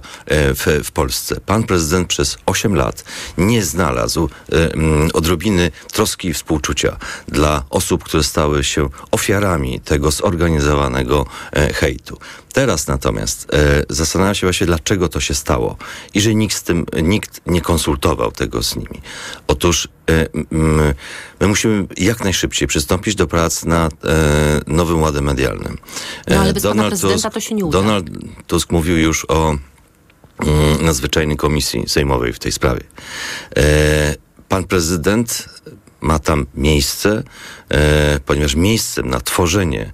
w, 0.53 0.81
w 0.83 0.91
Polsce. 0.91 1.39
Pan 1.45 1.63
prezydent 1.63 2.07
przez 2.07 2.37
8 2.45 2.75
lat 2.75 2.90
lat 2.91 3.03
nie 3.37 3.63
znalazł 3.63 4.29
e, 4.51 4.73
mm, 4.73 5.09
odrobiny 5.13 5.71
troski 5.91 6.27
i 6.27 6.33
współczucia 6.33 6.97
dla 7.27 7.63
osób, 7.69 8.03
które 8.03 8.23
stały 8.23 8.63
się 8.63 8.89
ofiarami 9.11 9.79
tego 9.79 10.11
zorganizowanego 10.11 11.25
e, 11.53 11.73
hejtu. 11.73 12.17
Teraz 12.53 12.87
natomiast 12.87 13.47
e, 13.53 13.83
zastanawiam 13.89 14.35
się 14.35 14.47
właśnie, 14.47 14.67
dlaczego 14.67 15.09
to 15.09 15.19
się 15.19 15.33
stało 15.33 15.77
i 16.13 16.21
że 16.21 16.35
nikt 16.35 16.55
z 16.55 16.63
tym, 16.63 16.85
nikt 17.03 17.41
nie 17.45 17.61
konsultował 17.61 18.31
tego 18.31 18.63
z 18.63 18.75
nimi. 18.75 19.01
Otóż 19.47 19.87
e, 20.09 20.27
m, 20.51 20.93
my 21.39 21.47
musimy 21.47 21.87
jak 21.97 22.23
najszybciej 22.23 22.67
przystąpić 22.67 23.15
do 23.15 23.27
prac 23.27 23.65
nad 23.65 23.93
e, 24.05 24.07
nowym 24.67 25.01
ładem 25.01 25.23
medialnym. 25.23 25.77
No, 26.27 26.39
ale 26.39 26.49
E, 26.49 26.53
bez 26.53 26.63
pana 26.63 26.87
prezydenta 26.87 27.29
to 27.29 27.39
się 27.39 27.55
nie 27.55 27.65
uda. 27.65 27.79
Donald 27.79 28.05
Tusk 28.47 28.71
mówił 28.71 28.97
już 28.97 29.25
o 29.25 29.49
mm, 29.49 29.70
nadzwyczajnej 30.81 31.37
komisji 31.37 31.83
sejmowej 31.89 32.33
w 32.33 32.39
tej 32.39 32.51
sprawie. 32.51 32.81
E, 33.57 34.15
pan 34.49 34.63
prezydent 34.63 35.49
ma 36.01 36.19
tam 36.19 36.45
miejsce, 36.55 37.23
e, 37.69 38.19
ponieważ 38.25 38.55
miejscem 38.55 39.09
na 39.09 39.19
tworzenie 39.19 39.93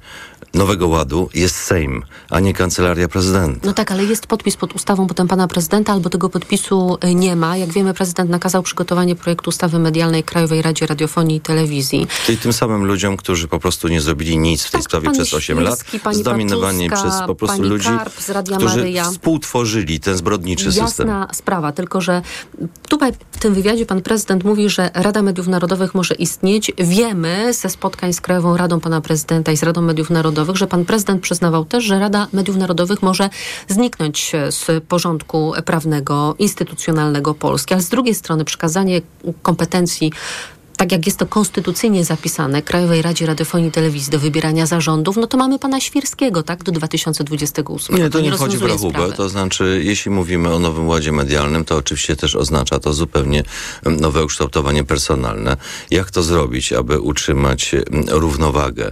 nowego 0.54 0.88
ładu 0.88 1.30
jest 1.34 1.56
Sejm, 1.56 2.04
a 2.30 2.40
nie 2.40 2.54
kancelaria 2.54 3.08
prezydenta. 3.08 3.68
No 3.68 3.74
tak, 3.74 3.92
ale 3.92 4.04
jest 4.04 4.28
podpis 4.28 4.58
pod 4.58 4.76
ustawą 4.76 5.08
potem 5.08 5.28
pana 5.28 5.48
prezydenta, 5.48 5.94
albo 5.94 6.10
tego 6.10 6.30
podpisu 6.30 6.98
y, 7.04 7.16
nie 7.16 7.36
ma. 7.36 7.58
Jak 7.58 7.74
wiemy, 7.74 7.94
prezydent 7.94 8.30
nakazał 8.30 8.64
przygotowanie 8.64 9.16
projektu 9.16 9.50
ustawy 9.50 9.80
medialnej 9.80 10.24
Krajowej 10.24 10.62
Radzie 10.62 10.88
Radiofonii 10.88 11.38
i 11.38 11.42
Telewizji. 11.42 12.08
Czyli 12.26 12.38
tym 12.38 12.54
samym 12.54 12.86
ludziom, 12.86 13.18
którzy 13.18 13.48
po 13.48 13.60
prostu 13.60 13.88
nie 13.88 14.02
zrobili 14.02 14.38
nic 14.38 14.64
w 14.64 14.72
tej 14.72 14.82
sprawie 14.82 15.06
Tak, 15.06 15.16
pan 15.16 15.26
przez 15.26 15.34
8 15.34 15.60
lat, 15.60 15.84
zdominowani 16.12 16.90
przez 16.90 17.14
po 17.28 17.36
prostu 17.36 17.64
ludzi, 17.64 17.90
Karp 17.90 18.22
z 18.22 18.30
Radia 18.30 18.58
którzy 18.58 18.78
Maryja. 18.78 19.12
współtworzyli 19.12 20.00
ten 20.00 20.18
zbrodniczy 20.18 20.72
system. 20.72 21.08
Jasna 21.08 21.28
sprawa, 21.34 21.72
tylko 21.72 22.02
że 22.02 22.22
tutaj 22.90 23.12
w 23.32 23.40
tym 23.40 23.54
wywiadzie 23.54 23.86
pan 23.86 24.02
prezydent 24.02 24.44
mówi, 24.44 24.70
że 24.70 24.90
Rada 24.94 25.22
Mediów 25.22 25.48
Narodowych 25.48 25.96
może 25.96 26.16
istnieć. 26.16 26.72
Wiemy 26.78 27.54
ze 27.54 27.70
spotkań 27.70 28.14
z 28.14 28.22
Krajową 28.22 28.58
Radą 28.58 28.80
pana 28.80 29.02
prezydenta 29.02 29.52
i 29.52 29.58
z 29.58 29.64
Radą 29.64 29.82
Mediów 29.82 30.10
Narodowych, 30.10 30.37
że 30.58 30.68
pan 30.68 30.86
prezydent 30.86 31.22
przyznawał 31.22 31.66
też, 31.66 31.84
że 31.84 32.00
Rada 32.00 32.28
Mediów 32.34 32.58
Narodowych 32.58 33.02
może 33.02 33.30
zniknąć 33.68 34.32
z 34.50 34.84
porządku 34.88 35.54
prawnego, 35.66 36.36
instytucjonalnego 36.40 37.34
Polski, 37.34 37.74
ale 37.74 37.84
z 37.84 37.90
drugiej 37.90 38.16
strony 38.16 38.46
przekazanie 38.46 39.02
kompetencji 39.42 40.12
tak 40.78 40.92
jak 40.92 41.06
jest 41.06 41.18
to 41.18 41.26
konstytucyjnie 41.26 42.06
zapisane, 42.06 42.62
Krajowej 42.62 43.02
Radzie 43.02 43.26
Radiofonii 43.26 43.70
i 43.70 43.72
Telewizji 43.72 44.12
do 44.12 44.20
wybierania 44.20 44.66
zarządów, 44.66 45.18
no 45.18 45.28
to 45.28 45.38
mamy 45.38 45.60
pana 45.60 45.80
Świrskiego, 45.80 46.44
tak, 46.44 46.64
do 46.64 46.72
2028. 46.72 47.96
Nie, 47.96 48.10
to 48.10 48.20
nie 48.20 48.32
wchodzi 48.32 48.58
w 48.58 48.62
rozwiązuje 48.62 48.94
rachubę. 48.94 49.16
To 49.16 49.30
znaczy, 49.30 49.82
jeśli 49.84 50.12
mówimy 50.12 50.54
o 50.54 50.60
nowym 50.60 50.88
ładzie 50.88 51.12
medialnym, 51.12 51.66
to 51.66 51.76
oczywiście 51.76 52.16
też 52.16 52.36
oznacza 52.36 52.80
to 52.80 52.94
zupełnie 52.94 53.44
em, 53.86 54.00
nowe 54.00 54.24
ukształtowanie 54.24 54.84
personalne. 54.84 55.58
Jak 55.92 56.12
to 56.12 56.24
zrobić, 56.24 56.74
aby 56.74 57.00
utrzymać 57.00 57.74
em, 57.74 57.84
równowagę 58.08 58.92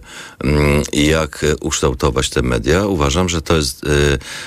i 0.93 1.05
jak 1.05 1.45
ukształtować 1.61 2.29
te 2.29 2.41
media? 2.41 2.86
Uważam, 2.86 3.29
że 3.29 3.41
to 3.41 3.55
jest 3.55 3.83
e, 3.83 3.88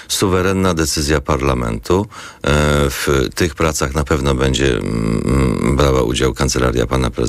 suwerenna 0.08 0.74
decyzja 0.74 1.20
parlamentu. 1.20 2.06
E, 2.42 2.50
w 2.90 3.28
tych 3.34 3.54
pracach 3.54 3.94
na 3.94 4.04
pewno 4.04 4.34
będzie 4.34 4.76
mm, 4.76 5.76
brała 5.76 6.02
udział 6.02 6.34
kancelaria 6.34 6.86
pana 6.86 7.10
prezydenta 7.10 7.27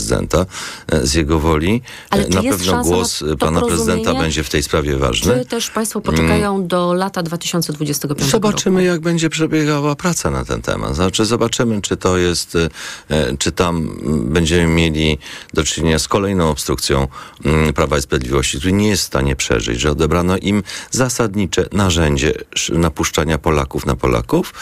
e, 0.92 1.08
z 1.08 1.14
jego 1.14 1.40
woli. 1.40 1.82
Ale 2.10 2.26
E, 2.26 2.30
na 2.30 2.42
jest 2.42 2.58
pewno 2.58 2.74
na 2.74 2.84
głos 2.84 3.20
to 3.20 3.38
pana 3.38 3.62
prezydenta 3.62 4.14
będzie 4.14 4.44
w 4.44 4.50
tej 4.50 4.64
sprawie 4.64 4.98
ważny. 4.98 5.40
Czy 5.40 5.46
też 5.46 5.70
państwo 5.70 6.02
poczekają 6.02 6.68
do 6.68 6.94
lata 6.94 7.24
2025 7.24 8.20
roku? 8.20 8.32
Zobaczymy, 8.32 8.84
jak 8.84 9.02
będzie 9.02 9.30
przebiegała 9.30 9.96
praca 9.96 10.32
na 10.32 10.46
ten 10.46 10.62
temat. 10.62 10.96
Znaczy, 10.96 11.26
zobaczymy, 11.26 11.82
czy 11.82 11.98
to 11.98 12.18
jest, 12.18 12.56
e, 12.56 13.38
czy 13.38 13.52
tam 13.52 13.78
mm, 13.78 14.30
będziemy 14.34 14.68
mieli 14.74 15.18
do 15.54 15.64
czynienia 15.64 16.00
z 16.00 16.08
kolejną 16.08 16.50
obstrukcją 16.50 17.08
mm, 17.46 17.74
Prawa 17.74 17.98
i 17.98 18.02
Sprawiedliwości, 18.02 18.58
który 18.58 18.74
nie 18.74 18.88
jest 18.88 19.04
w 19.04 19.06
stanie 19.06 19.36
przeżyć, 19.36 19.80
że 19.80 19.92
odebrano 19.92 20.38
im 20.38 20.64
zasadnicze 20.92 21.66
narzędzie 21.72 22.34
sz- 22.56 22.80
napuszczania 22.80 23.38
Polaków 23.38 23.86
na 23.86 23.96
Polaków, 23.96 24.54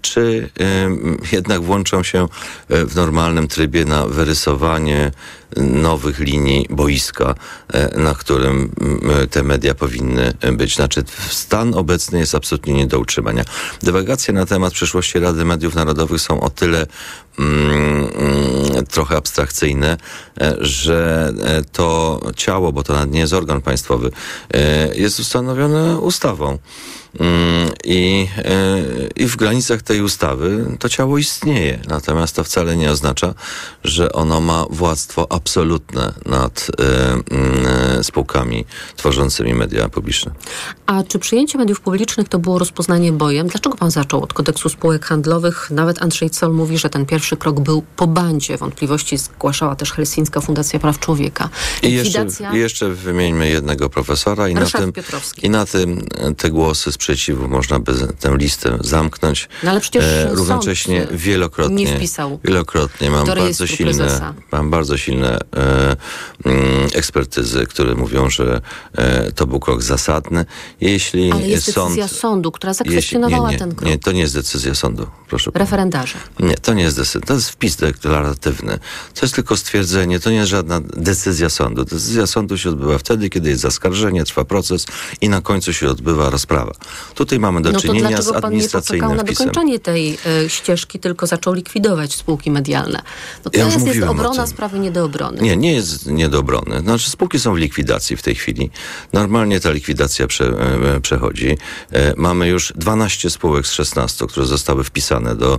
czy 0.00 0.50
jednak 1.32 1.62
włączą 1.62 2.02
się 2.02 2.28
w 2.68 2.94
normalnym 2.94 3.48
trybie 3.48 3.84
na 3.84 4.06
wyrysowanie 4.06 4.55
nowych 5.56 6.18
linii 6.18 6.66
boiska, 6.70 7.34
e, 7.72 7.98
na 7.98 8.14
którym 8.14 8.72
mm, 8.80 9.28
te 9.28 9.42
media 9.42 9.74
powinny 9.74 10.32
być. 10.52 10.74
Znaczy, 10.74 11.04
stan 11.28 11.74
obecny 11.74 12.18
jest 12.18 12.34
absolutnie 12.34 12.74
nie 12.74 12.86
do 12.86 12.98
utrzymania. 12.98 13.44
Dywagacje 13.82 14.34
na 14.34 14.46
temat 14.46 14.72
przyszłości 14.72 15.18
Rady 15.18 15.44
Mediów 15.44 15.74
Narodowych 15.74 16.20
są 16.20 16.40
o 16.40 16.50
tyle 16.50 16.86
trochę 18.90 19.16
abstrakcyjne, 19.16 19.96
e, 20.40 20.56
że 20.60 21.32
e, 21.44 21.64
to 21.72 22.20
ciało, 22.36 22.72
bo 22.72 22.82
to 22.82 22.92
nawet 22.92 23.10
nie 23.10 23.20
jest 23.20 23.32
organ 23.32 23.60
państwowy, 23.62 24.10
e, 24.54 24.96
jest 24.96 25.20
ustanowione 25.20 25.98
ustawą. 25.98 26.58
Mm, 27.20 27.70
I, 27.84 28.28
I 29.16 29.26
w 29.26 29.36
granicach 29.36 29.82
tej 29.82 30.02
ustawy 30.02 30.66
to 30.78 30.88
ciało 30.88 31.18
istnieje. 31.18 31.78
Natomiast 31.88 32.36
to 32.36 32.44
wcale 32.44 32.76
nie 32.76 32.90
oznacza, 32.90 33.34
że 33.84 34.12
ono 34.12 34.40
ma 34.40 34.64
władztwo 34.70 35.32
absolutne 35.32 36.12
nad 36.26 36.66
mm, 37.30 38.04
spółkami 38.04 38.64
tworzącymi 38.96 39.54
media 39.54 39.88
publiczne. 39.88 40.32
A 40.86 41.02
czy 41.02 41.18
przyjęcie 41.18 41.58
mediów 41.58 41.80
publicznych 41.80 42.28
to 42.28 42.38
było 42.38 42.58
rozpoznanie 42.58 43.12
bojem? 43.12 43.48
Dlaczego 43.48 43.76
pan 43.76 43.90
zaczął 43.90 44.22
od 44.22 44.32
kodeksu 44.32 44.68
spółek 44.68 45.04
handlowych? 45.04 45.70
Nawet 45.70 46.02
Andrzej 46.02 46.28
Zoll 46.32 46.52
mówi, 46.52 46.78
że 46.78 46.90
ten 46.90 47.06
pierwszy 47.26 47.36
krok 47.36 47.60
był 47.60 47.82
po 47.96 48.06
bandzie. 48.06 48.56
Wątpliwości 48.56 49.18
zgłaszała 49.18 49.76
też 49.76 49.92
Helsińska 49.92 50.40
Fundacja 50.40 50.78
Praw 50.78 50.98
Człowieka. 50.98 51.48
I 51.82 51.92
jeszcze, 51.92 52.24
Likwidacja... 52.24 52.54
jeszcze 52.54 52.88
wymieńmy 52.88 53.48
jednego 53.48 53.90
profesora 53.90 54.48
i 54.48 54.54
na, 54.54 54.66
tym, 54.66 54.92
Piotrowski. 54.92 55.46
i 55.46 55.50
na 55.50 55.66
tym 55.66 56.06
e, 56.18 56.34
te 56.34 56.50
głosy 56.50 56.92
sprzeciwu 56.92 57.48
można 57.48 57.78
by 57.78 57.92
tę 58.20 58.36
listę 58.36 58.78
zamknąć. 58.80 59.48
No 59.62 59.70
ale 59.70 59.80
przecież 59.80 60.04
E, 60.04 60.34
równocześnie 60.34 61.06
wielokrotnie, 61.10 61.84
nie 61.84 61.96
wpisał 61.96 62.40
wielokrotnie 62.44 63.10
mam 63.10 63.26
bardzo 63.26 63.66
silne, 63.66 63.94
prezesa. 63.94 64.34
mam 64.52 64.70
bardzo 64.70 64.96
silne 64.96 65.38
e, 65.56 65.96
mm, 66.44 66.88
ekspertyzy, 66.94 67.66
które 67.66 67.94
mówią, 67.94 68.30
że 68.30 68.60
e, 68.94 69.32
to 69.32 69.46
był 69.46 69.60
krok 69.60 69.82
zasadny. 69.82 70.44
Jeśli 70.80 71.32
Ale 71.32 71.48
jest 71.48 71.72
sąd 71.72 71.88
decyzja 71.88 72.08
sądu, 72.08 72.52
która 72.52 72.70
jeśli, 72.70 72.84
zakwestionowała 72.84 73.48
nie, 73.48 73.52
nie, 73.52 73.58
ten 73.58 73.74
krok. 73.74 73.90
nie, 73.90 73.98
to 73.98 74.12
nie 74.12 74.20
jest 74.20 74.34
decyzja 74.34 74.74
sądu, 74.74 75.06
proszę 75.28 75.52
pana. 75.52 75.64
Referendarze. 75.64 76.18
Nie, 76.40 76.54
to 76.54 76.74
nie 76.74 76.82
jest 76.82 76.96
decyzja. 76.96 77.15
To 77.20 77.34
jest 77.34 77.50
wpis 77.50 77.76
deklaratywny. 77.76 78.78
To 79.14 79.20
jest 79.22 79.34
tylko 79.34 79.56
stwierdzenie, 79.56 80.20
to 80.20 80.30
nie 80.30 80.36
jest 80.36 80.50
żadna 80.50 80.80
decyzja 80.80 81.50
sądu. 81.50 81.84
Decyzja 81.84 82.26
sądu 82.26 82.58
się 82.58 82.68
odbywa 82.70 82.98
wtedy, 82.98 83.30
kiedy 83.30 83.50
jest 83.50 83.62
zaskarżenie, 83.62 84.24
trwa 84.24 84.44
proces 84.44 84.86
i 85.20 85.28
na 85.28 85.40
końcu 85.40 85.72
się 85.72 85.88
odbywa 85.88 86.30
rozprawa. 86.30 86.72
Tutaj 87.14 87.38
mamy 87.38 87.62
do 87.62 87.72
No 87.72 87.80
czynienia 87.80 88.06
z 88.08 88.10
dlaczego 88.10 88.32
pan 88.32 88.40
nie 88.40 88.46
administracyjnym 88.46 89.16
na 89.16 89.22
wpisem. 89.24 89.46
dokończenie 89.46 89.78
tej 89.78 90.18
e, 90.44 90.48
ścieżki, 90.48 90.98
tylko 90.98 91.26
zaczął 91.26 91.54
likwidować 91.54 92.14
spółki 92.14 92.50
medialne? 92.50 93.02
No 93.44 93.50
Ja 93.54 93.58
teraz 93.58 93.74
jest 93.74 93.86
mówiłem 93.86 94.08
o 94.08 94.12
obrona 94.12 94.46
sprawy 94.46 94.78
nie 94.78 94.90
do 94.90 95.04
obrony. 95.04 95.42
Nie, 95.42 95.56
nie 95.56 95.72
jest 95.72 96.06
nie 96.06 96.28
do 96.28 96.38
obrony. 96.38 96.80
Znaczy 96.80 97.10
spółki 97.10 97.40
są 97.40 97.54
w 97.54 97.56
likwidacji 97.56 98.16
w 98.16 98.22
tej 98.22 98.34
chwili. 98.34 98.70
Normalnie 99.12 99.60
ta 99.60 99.70
likwidacja 99.70 100.26
prze, 100.26 100.44
e, 100.44 101.00
przechodzi. 101.00 101.56
E, 101.92 102.14
mamy 102.16 102.48
już 102.48 102.72
12 102.76 103.30
spółek 103.30 103.66
z 103.66 103.72
16, 103.72 104.26
które 104.26 104.46
zostały 104.46 104.84
wpisane 104.84 105.36
do 105.36 105.58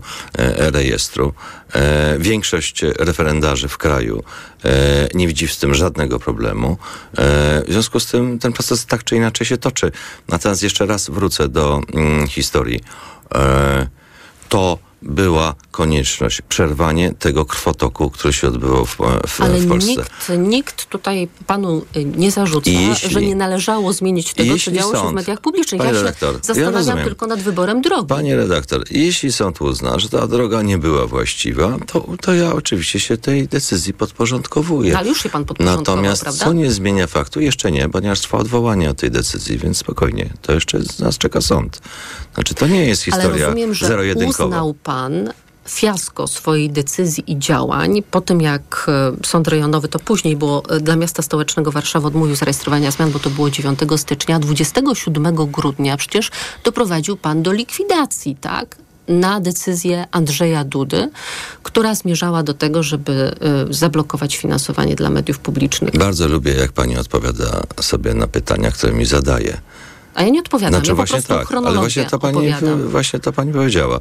rejestru. 0.58 1.34
E, 1.74 2.18
większość 2.20 2.82
referendarzy 3.00 3.68
w 3.68 3.78
kraju 3.78 4.24
e, 4.66 4.70
nie 5.14 5.28
widzi 5.28 5.48
z 5.48 5.58
tym 5.58 5.76
żadnego 5.76 6.20
problemu. 6.20 6.78
E, 7.18 7.64
w 7.68 7.72
związku 7.72 8.00
z 8.00 8.06
tym 8.06 8.40
ten 8.40 8.54
proces 8.54 8.86
tak 8.86 9.04
czy 9.04 9.16
inaczej 9.16 9.48
się 9.48 9.58
toczy. 9.58 9.92
Natomiast 10.28 10.64
jeszcze 10.64 10.86
raz 10.86 11.10
wrócę 11.10 11.48
do 11.48 11.82
mm, 11.94 12.28
historii. 12.28 12.80
E, 13.36 13.88
to 14.50 14.80
była 15.02 15.56
konieczność 15.72 16.42
przerwanie 16.42 17.14
tego 17.20 17.46
krwotoku, 17.46 18.10
który 18.10 18.34
się 18.34 18.48
odbywał 18.48 18.86
w, 18.86 18.98
w, 19.28 19.42
Ale 19.42 19.60
w 19.60 19.68
Polsce. 19.68 19.90
nikt, 19.92 20.30
nikt 20.38 20.86
tutaj 20.86 21.28
panu 21.48 21.86
y, 21.98 22.06
nie 22.06 22.32
zarzuca, 22.32 22.70
jeśli- 22.70 23.10
że 23.10 23.22
nie 23.22 23.36
należało 23.36 23.94
zmienić 23.94 24.34
tego, 24.34 24.56
co 24.66 24.72
działo 24.72 24.94
się 24.94 24.98
w 25.00 25.02
sąd- 25.02 25.14
mediach 25.16 25.42
publicznych. 25.42 25.80
Panie 25.82 25.92
ja 25.94 25.98
się 25.98 26.04
redaktor, 26.04 26.34
ja 26.34 26.40
zastanawiam 26.44 26.74
rozumiem. 26.76 27.06
tylko 27.06 27.28
nad 27.28 27.40
wyborem 27.42 27.82
drogi. 27.82 28.08
Panie 28.08 28.36
redaktor, 28.36 28.84
jeśli 28.92 29.32
sąd 29.32 29.62
uzna, 29.62 30.00
że 30.00 30.10
ta 30.10 30.28
droga 30.28 30.62
nie 30.62 30.78
była 30.78 31.08
właściwa, 31.08 31.78
to, 31.88 32.06
to 32.22 32.34
ja 32.34 32.54
oczywiście 32.54 33.00
się 33.00 33.18
tej 33.18 33.48
decyzji 33.48 33.94
podporządkowuję. 33.94 34.94
No, 34.94 35.00
ale 35.00 35.08
już 35.10 35.24
się 35.24 35.30
pan 35.30 35.46
podporządkował, 35.46 35.96
Natomiast 35.96 36.22
prawda? 36.22 36.46
co 36.46 36.54
nie 36.54 36.72
zmienia 36.72 37.08
faktu, 37.08 37.40
jeszcze 37.42 37.72
nie, 37.72 37.90
ponieważ 37.90 38.20
trwa 38.22 38.38
odwołanie 38.38 38.90
od 38.90 38.98
tej 38.98 39.12
decyzji, 39.12 39.58
więc 39.58 39.78
spokojnie, 39.78 40.30
to 40.42 40.54
jeszcze 40.54 40.80
nas 41.00 41.18
czeka 41.18 41.42
sąd. 41.42 41.82
Znaczy, 42.34 42.54
to 42.54 42.68
nie 42.68 42.86
jest 42.86 43.04
historia 43.04 43.54
zero-jedynkowa. 43.82 44.58
Pan 44.88 45.34
fiasko 45.70 46.28
swojej 46.28 46.70
decyzji 46.70 47.24
i 47.28 47.40
działań 47.40 48.04
po 48.12 48.22
tym, 48.22 48.42
jak 48.42 48.86
e, 48.88 49.26
sąd 49.26 49.48
rejonowy, 49.48 49.88
to 49.88 50.00
później 50.00 50.36
było 50.36 50.64
e, 50.70 50.80
dla 50.80 50.96
miasta 50.96 51.22
stołecznego 51.22 51.72
Warszawy 51.72 52.08
odmówił 52.08 52.36
zarejestrowania 52.36 52.92
zmian, 52.92 53.12
bo 53.12 53.20
to 53.20 53.30
było 53.30 53.50
9 53.50 53.80
stycznia, 53.98 54.40
27 54.40 55.36
grudnia 55.36 55.98
przecież 55.98 56.32
doprowadził 56.64 57.18
pan 57.18 57.44
do 57.44 57.52
likwidacji, 57.52 58.36
tak? 58.42 58.76
na 59.08 59.40
decyzję 59.40 60.06
Andrzeja 60.12 60.64
Dudy, 60.64 61.10
która 61.64 61.96
zmierzała 61.96 62.44
do 62.44 62.54
tego, 62.54 62.84
żeby 62.84 63.36
y, 63.70 63.74
zablokować 63.74 64.38
finansowanie 64.38 64.96
dla 64.96 65.10
mediów 65.10 65.40
publicznych. 65.40 65.98
Bardzo 65.98 66.28
lubię, 66.28 66.54
jak 66.54 66.72
pani 66.72 66.98
odpowiada 66.98 67.64
sobie 67.82 68.14
na 68.14 68.28
pytania, 68.28 68.72
które 68.72 68.94
mi 68.94 69.06
zadaje. 69.06 69.58
A 70.18 70.24
ja 70.24 70.30
nie 70.30 70.40
odpowiadam, 70.40 70.74
Znaczy 70.74 70.92
ja 70.92 70.96
po 70.96 71.06
właśnie 71.06 71.22
tak, 71.22 71.52
ale 71.52 71.80
właśnie 71.80 72.06
to 72.06 72.20
pani, 72.20 72.38
opowiadam. 72.38 72.88
właśnie 72.88 73.20
to 73.20 73.34
pani 73.34 73.54
powiedziała. 73.54 74.00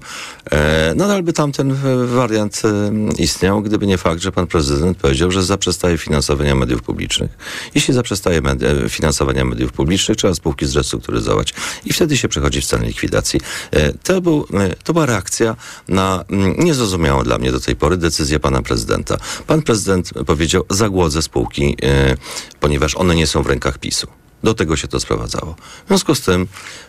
E, 0.50 0.94
nadal 0.94 1.22
by 1.22 1.32
tamten 1.32 1.76
wariant 2.06 2.62
e, 2.64 3.22
istniał, 3.22 3.62
gdyby 3.62 3.86
nie 3.86 3.98
fakt, 3.98 4.22
że 4.22 4.32
pan 4.32 4.46
prezydent 4.46 4.98
powiedział, 4.98 5.30
że 5.30 5.42
zaprzestaje 5.42 5.98
finansowania 5.98 6.54
mediów 6.54 6.82
publicznych. 6.82 7.30
Jeśli 7.74 7.94
zaprzestaje 7.94 8.40
e, 8.84 8.88
finansowania 8.88 9.44
mediów 9.44 9.72
publicznych, 9.72 10.18
trzeba 10.18 10.34
spółki 10.34 10.66
zrestrukturyzować 10.66 11.54
i 11.84 11.92
wtedy 11.92 12.16
się 12.16 12.28
przechodzi 12.28 12.60
w 12.60 12.64
stan 12.64 12.84
likwidacji. 12.84 13.40
E, 13.70 13.92
to, 13.92 14.20
był, 14.20 14.46
e, 14.54 14.76
to 14.84 14.92
była 14.92 15.06
reakcja 15.06 15.56
na 15.88 16.24
mm, 16.30 16.54
niezrozumiałą 16.58 17.22
dla 17.22 17.38
mnie 17.38 17.52
do 17.52 17.60
tej 17.60 17.76
pory 17.76 17.96
decyzję 17.96 18.40
pana 18.40 18.62
prezydenta. 18.62 19.16
Pan 19.46 19.62
prezydent 19.62 20.10
powiedział, 20.26 20.64
zagłodzę 20.70 21.22
spółki, 21.22 21.76
e, 21.82 22.16
ponieważ 22.60 22.94
one 22.96 23.14
nie 23.14 23.26
są 23.26 23.42
w 23.42 23.46
rękach 23.46 23.78
PiSu. 23.78 24.06
Do 24.47 24.55
tego 24.55 24.76
się 24.76 24.88
to 24.88 25.01
sprowadzało. 25.01 25.55
W 25.84 25.88
związku 25.88 26.14
z 26.14 26.20
tym 26.20 26.47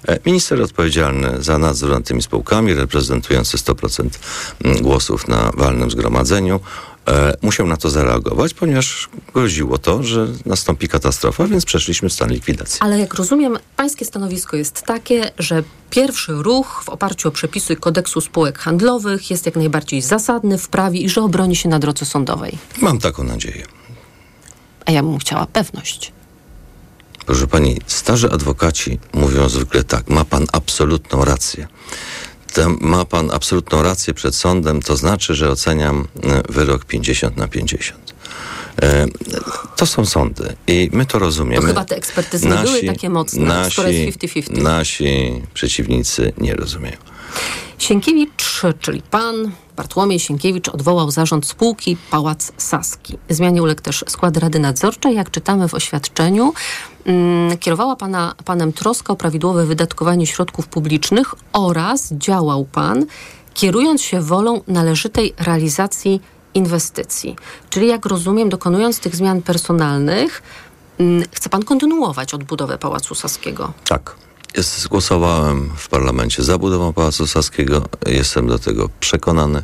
e, 0.08 0.20
minister 0.26 0.62
odpowiedzialny 0.62 1.44
za 1.44 1.58
nadzór 1.58 1.90
nad 1.90 2.06
tymi 2.06 2.22
spółkami, 2.22 2.74
reprezentujący 2.74 3.58
100% 3.58 4.10
mm, 4.64 4.82
głosów 4.82 5.28
na 5.28 5.52
walnym 5.58 5.92
zgromadzeniu, 5.92 6.60
e, 7.08 7.34
musiał 7.42 7.68
na 7.68 7.78
to 7.78 7.90
zareagować, 7.90 8.54
ponieważ 8.54 9.10
groziło 9.34 9.78
to, 9.78 10.04
że 10.04 10.28
nastąpi 10.46 10.88
katastrofa, 10.88 11.48
więc 11.48 11.66
przeszliśmy 11.66 12.10
w 12.10 12.14
stan 12.14 12.30
likwidacji. 12.30 12.80
Ale 12.82 13.00
jak 13.00 13.14
rozumiem, 13.14 13.58
pańskie 13.76 14.06
stanowisko 14.06 14.58
jest 14.58 14.82
takie, 14.82 15.32
że 15.40 15.64
pierwszy 15.90 16.32
ruch 16.32 16.82
w 16.86 16.90
oparciu 16.90 17.28
o 17.28 17.32
przepisy 17.32 17.76
kodeksu 17.76 18.22
spółek 18.22 18.60
handlowych 18.60 19.32
jest 19.32 19.46
jak 19.46 19.56
najbardziej 19.56 20.02
zasadny 20.02 20.58
w 20.58 20.70
prawie 20.70 21.00
i 21.00 21.10
że 21.10 21.22
obroni 21.22 21.56
się 21.56 21.70
na 21.70 21.80
drodze 21.80 22.06
sądowej. 22.06 22.58
Mam 22.82 23.00
taką 23.00 23.24
nadzieję. 23.24 23.66
A 24.86 24.92
ja 24.92 25.04
bym 25.04 25.18
chciała 25.18 25.46
pewność. 25.46 26.17
Proszę 27.28 27.48
pani, 27.48 27.78
starzy 27.88 28.32
adwokaci 28.32 29.00
mówią 29.14 29.50
zwykle 29.50 29.84
tak, 29.84 30.10
ma 30.10 30.26
pan 30.26 30.46
absolutną 30.52 31.26
rację. 31.26 31.68
Tam 32.54 32.78
ma 32.82 33.06
pan 33.06 33.32
absolutną 33.32 33.84
rację 33.84 34.14
przed 34.14 34.36
sądem, 34.36 34.82
to 34.82 34.98
znaczy, 34.98 35.36
że 35.36 35.50
oceniam 35.50 36.08
e, 36.24 36.44
wyrok 36.50 36.86
50 36.86 37.38
na 37.38 37.48
50. 37.48 38.14
E, 38.82 39.06
To 39.76 39.86
są 39.86 40.06
sądy 40.06 40.56
i 40.68 40.90
my 40.94 41.06
to 41.06 41.20
rozumiemy. 41.20 41.62
To 41.62 41.68
chyba 41.68 41.86
te 41.86 41.96
ekspertyzy 41.96 42.50
nie 42.50 42.56
były 42.56 42.84
takie 42.84 43.10
mocne, 43.10 43.72
skoro 43.72 43.90
jest 43.90 44.20
50-50. 44.20 44.62
nasi 44.62 45.42
przeciwnicy 45.54 46.34
nie 46.38 46.56
rozumieją. 46.56 46.98
Sienkiewicz, 47.78 48.62
czyli 48.80 49.02
pan 49.02 49.52
Bartłomiej 49.76 50.20
Sienkiewicz 50.20 50.70
odwołał 50.70 51.12
zarząd 51.12 51.46
spółki 51.46 51.98
Pałac 52.12 52.52
Saski. 52.58 53.18
Zmianie 53.30 53.64
uległ 53.64 53.82
też 53.82 54.06
skład 54.08 54.38
Rady 54.38 54.60
Nadzorczej. 54.60 55.16
Jak 55.16 55.32
czytamy 55.32 55.68
w 55.68 55.74
oświadczeniu, 55.74 56.54
mm, 57.06 57.58
kierowała 57.58 57.96
pana, 57.96 58.36
panem 58.46 58.74
troska 58.74 59.14
o 59.14 59.16
prawidłowe 59.16 59.66
wydatkowanie 59.66 60.28
środków 60.28 60.68
publicznych 60.68 61.34
oraz 61.54 62.14
działał 62.14 62.66
pan, 62.66 63.06
kierując 63.54 64.02
się 64.02 64.22
wolą 64.22 64.62
należytej 64.68 65.34
realizacji 65.38 66.22
inwestycji. 66.54 67.36
Czyli 67.70 67.88
jak 67.88 68.06
rozumiem, 68.06 68.50
dokonując 68.50 69.00
tych 69.00 69.16
zmian 69.16 69.42
personalnych, 69.42 70.42
mm, 71.00 71.24
chce 71.32 71.50
pan 71.50 71.64
kontynuować 71.64 72.34
odbudowę 72.34 72.78
Pałacu 72.78 73.16
Saskiego. 73.16 73.74
Tak. 73.88 74.27
Jest, 74.56 74.80
zgłosowałem 74.80 75.72
w 75.78 75.90
parlamencie 75.90 76.44
za 76.44 76.58
budową 76.58 76.94
Pałacu 76.94 77.28
Saskiego. 77.28 77.86
Jestem 78.06 78.48
do 78.48 78.60
tego 78.60 78.90
przekonany. 79.00 79.64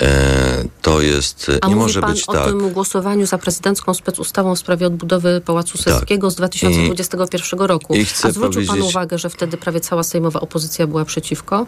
E, 0.00 0.64
to 0.82 1.00
jest, 1.00 1.50
A 1.60 1.68
nie 1.68 1.76
może 1.76 2.00
pan 2.00 2.12
być 2.12 2.24
o 2.26 2.32
tak. 2.32 2.46
tym 2.46 2.70
głosowaniu 2.70 3.26
za 3.26 3.38
prezydencką 3.38 3.94
specustawą 3.94 4.54
w 4.54 4.58
sprawie 4.58 4.86
odbudowy 4.86 5.40
Pałacu 5.44 5.78
Saskiego 5.78 6.30
z 6.30 6.34
2021 6.34 7.60
roku. 7.60 7.94
i 7.94 8.04
chcę 8.04 8.28
A 8.28 8.30
zwrócił 8.32 8.66
pan 8.66 8.82
uwagę, 8.82 9.18
że 9.18 9.30
wtedy 9.30 9.56
prawie 9.56 9.80
cała 9.80 10.02
sejmowa 10.02 10.40
opozycja 10.40 10.86
była 10.86 11.04
przeciwko? 11.04 11.66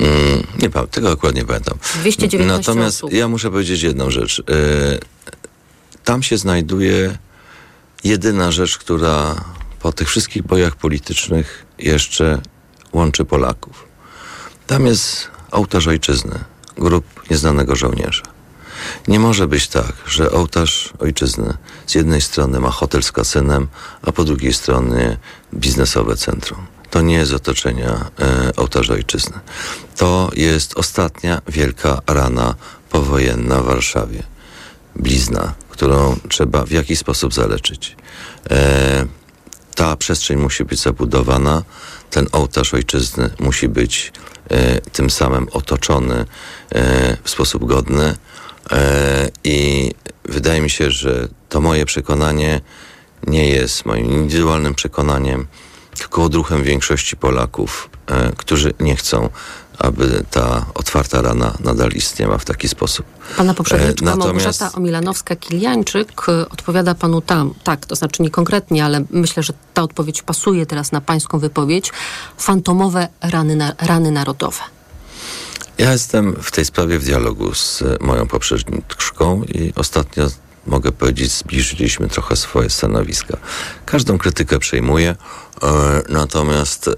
Mm, 0.00 0.38
nie 0.38 0.70
pamiętam, 0.70 0.86
tego 0.86 1.10
akurat 1.10 1.34
nie 1.34 1.44
pamiętam. 1.44 1.78
219 2.00 2.70
Natomiast 2.70 2.96
osób. 2.96 3.12
ja 3.12 3.28
muszę 3.28 3.50
powiedzieć 3.50 3.82
jedną 3.82 4.10
rzecz. 4.10 4.40
E, 4.40 4.44
tam 6.04 6.22
się 6.22 6.38
znajduje 6.38 7.18
jedyna 8.04 8.52
rzecz, 8.52 8.78
która 8.78 9.44
po 9.80 9.92
tych 9.92 10.08
wszystkich 10.08 10.42
bojach 10.42 10.76
politycznych 10.76 11.66
jeszcze 11.78 12.40
łączy 12.92 13.24
Polaków. 13.24 13.84
Tam 14.66 14.86
jest 14.86 15.30
ołtarz 15.50 15.86
ojczyzny, 15.86 16.38
grup 16.76 17.04
nieznanego 17.30 17.76
żołnierza. 17.76 18.22
Nie 19.08 19.20
może 19.20 19.48
być 19.48 19.68
tak, 19.68 19.92
że 20.06 20.30
ołtarz 20.30 20.92
ojczyzny 20.98 21.54
z 21.86 21.94
jednej 21.94 22.20
strony 22.20 22.60
ma 22.60 22.70
hotel 22.70 23.02
z 23.02 23.12
kasynem, 23.12 23.68
a 24.02 24.12
po 24.12 24.24
drugiej 24.24 24.52
stronie 24.52 25.16
biznesowe 25.54 26.16
centrum. 26.16 26.66
To 26.90 27.02
nie 27.02 27.14
jest 27.14 27.32
otoczenia 27.32 28.10
e, 28.20 28.56
ołtarza 28.56 28.94
ojczyzny. 28.94 29.40
To 29.96 30.30
jest 30.36 30.78
ostatnia 30.78 31.42
wielka 31.48 32.00
rana 32.06 32.54
powojenna 32.90 33.62
w 33.62 33.66
Warszawie. 33.66 34.22
Blizna, 34.96 35.54
którą 35.68 36.16
trzeba 36.28 36.64
w 36.64 36.70
jakiś 36.70 36.98
sposób 36.98 37.34
zaleczyć. 37.34 37.96
E, 38.50 39.06
ta 39.76 39.96
przestrzeń 39.96 40.38
musi 40.38 40.64
być 40.64 40.80
zabudowana, 40.80 41.62
ten 42.10 42.26
ołtarz 42.32 42.74
ojczyzny 42.74 43.30
musi 43.38 43.68
być 43.68 44.12
e, 44.50 44.80
tym 44.80 45.10
samym 45.10 45.48
otoczony 45.52 46.24
e, 46.74 47.16
w 47.24 47.30
sposób 47.30 47.64
godny. 47.64 48.16
E, 48.70 49.28
I 49.44 49.90
wydaje 50.24 50.60
mi 50.60 50.70
się, 50.70 50.90
że 50.90 51.28
to 51.48 51.60
moje 51.60 51.86
przekonanie 51.86 52.60
nie 53.26 53.48
jest 53.48 53.86
moim 53.86 54.12
indywidualnym 54.12 54.74
przekonaniem, 54.74 55.46
tylko 55.98 56.24
odruchem 56.24 56.62
większości 56.62 57.16
Polaków, 57.16 57.90
e, 58.06 58.32
którzy 58.36 58.74
nie 58.80 58.96
chcą, 58.96 59.28
aby 59.78 60.24
ta 60.30 60.66
otwarta 60.74 61.22
rana 61.22 61.54
nadal 61.60 61.90
istniała 61.90 62.38
w 62.38 62.44
taki 62.44 62.68
sposób. 62.68 63.06
Pana 63.36 63.54
poprzedniczka 63.54 64.12
E, 64.12 64.16
Małgorzata 64.16 64.68
Omilanowska-Kiliańczyk 64.68 66.28
y, 66.28 66.48
odpowiada 66.48 66.94
panu 66.94 67.20
tam, 67.20 67.54
tak, 67.64 67.86
to 67.86 67.96
znaczy 67.96 68.22
nie 68.22 68.30
konkretnie, 68.30 68.84
ale 68.84 69.04
myślę, 69.10 69.42
że 69.42 69.52
ta 69.74 69.82
odpowiedź 69.82 70.22
pasuje 70.22 70.66
teraz 70.66 70.92
na 70.92 71.00
pańską 71.00 71.38
wypowiedź, 71.38 71.92
fantomowe 72.38 73.08
rany, 73.20 73.56
na, 73.56 73.74
rany 73.78 74.10
narodowe. 74.10 74.60
Ja 75.78 75.92
jestem 75.92 76.36
w 76.42 76.50
tej 76.50 76.64
sprawie 76.64 76.98
w 76.98 77.04
dialogu 77.04 77.54
z 77.54 77.82
e, 77.82 77.96
moją 78.00 78.26
poprzedniczką 78.26 79.42
i 79.42 79.72
ostatnio 79.76 80.28
mogę 80.66 80.92
powiedzieć, 80.92 81.32
zbliżyliśmy 81.32 82.08
trochę 82.08 82.36
swoje 82.36 82.70
stanowiska. 82.70 83.36
Każdą 83.86 84.18
krytykę 84.18 84.58
przejmuję, 84.58 85.16
e, 85.62 85.66
natomiast 86.08 86.88
e, 86.88 86.92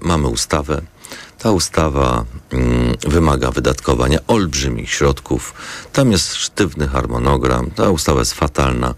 mamy 0.00 0.28
ustawę. 0.28 0.82
Ta 1.42 1.52
ustawa 1.52 2.24
mm, 2.52 2.94
wymaga 3.08 3.50
wydatkowania 3.50 4.18
olbrzymich 4.26 4.90
środków. 4.90 5.54
Tam 5.92 6.12
jest 6.12 6.34
sztywny 6.34 6.88
harmonogram. 6.88 7.70
Ta 7.70 7.90
ustawa 7.90 8.18
jest 8.18 8.34
fatalna. 8.34 8.94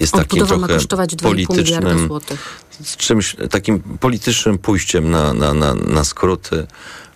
Jest 0.00 0.12
takim 0.12 0.42
Odbudowa 0.42 0.66
trochę 0.66 0.74
kosztować 0.74 1.10
2,5 1.10 1.24
miliarda 1.24 1.48
politycznym 1.48 2.08
złotych. 2.08 2.64
z 2.84 2.96
czymś 2.96 3.36
takim 3.50 3.80
politycznym 3.80 4.58
pójściem 4.58 5.10
na, 5.10 5.34
na, 5.34 5.54
na, 5.54 5.74
na 5.74 6.04
skróty. 6.04 6.66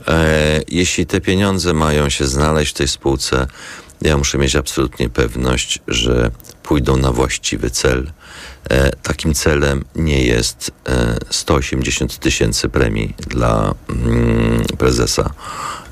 E, 0.08 0.60
jeśli 0.68 1.06
te 1.06 1.20
pieniądze 1.20 1.72
mają 1.72 2.08
się 2.08 2.26
znaleźć 2.26 2.74
w 2.74 2.78
tej 2.78 2.88
spółce, 2.88 3.46
ja 4.03 4.18
muszę 4.18 4.38
mieć 4.38 4.57
absolutnie 4.57 5.09
pewność, 5.09 5.78
że 5.88 6.30
pójdą 6.62 6.96
na 6.96 7.12
właściwy 7.12 7.70
cel. 7.70 8.12
E, 8.70 8.90
takim 8.90 9.34
celem 9.34 9.84
nie 9.96 10.24
jest 10.24 10.70
e, 10.88 11.16
180 11.30 12.18
tysięcy 12.18 12.68
premii 12.68 13.14
dla 13.28 13.74
mm, 13.88 14.64
prezesa. 14.78 15.30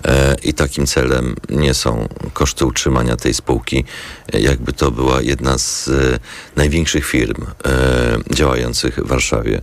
E, 0.05 0.37
I 0.43 0.55
takim 0.55 0.87
celem 0.87 1.37
nie 1.51 1.75
są 1.75 2.09
koszty 2.33 2.67
utrzymania 2.67 3.17
tej 3.17 3.35
spółki, 3.35 3.85
e, 4.33 4.41
jakby 4.41 4.73
to 4.73 4.91
była 4.91 5.23
jedna 5.23 5.59
z 5.59 5.89
e, 5.89 6.19
największych 6.57 7.07
firm 7.07 7.45
e, 7.65 8.35
działających 8.35 8.97
w 8.97 9.07
Warszawie. 9.07 9.63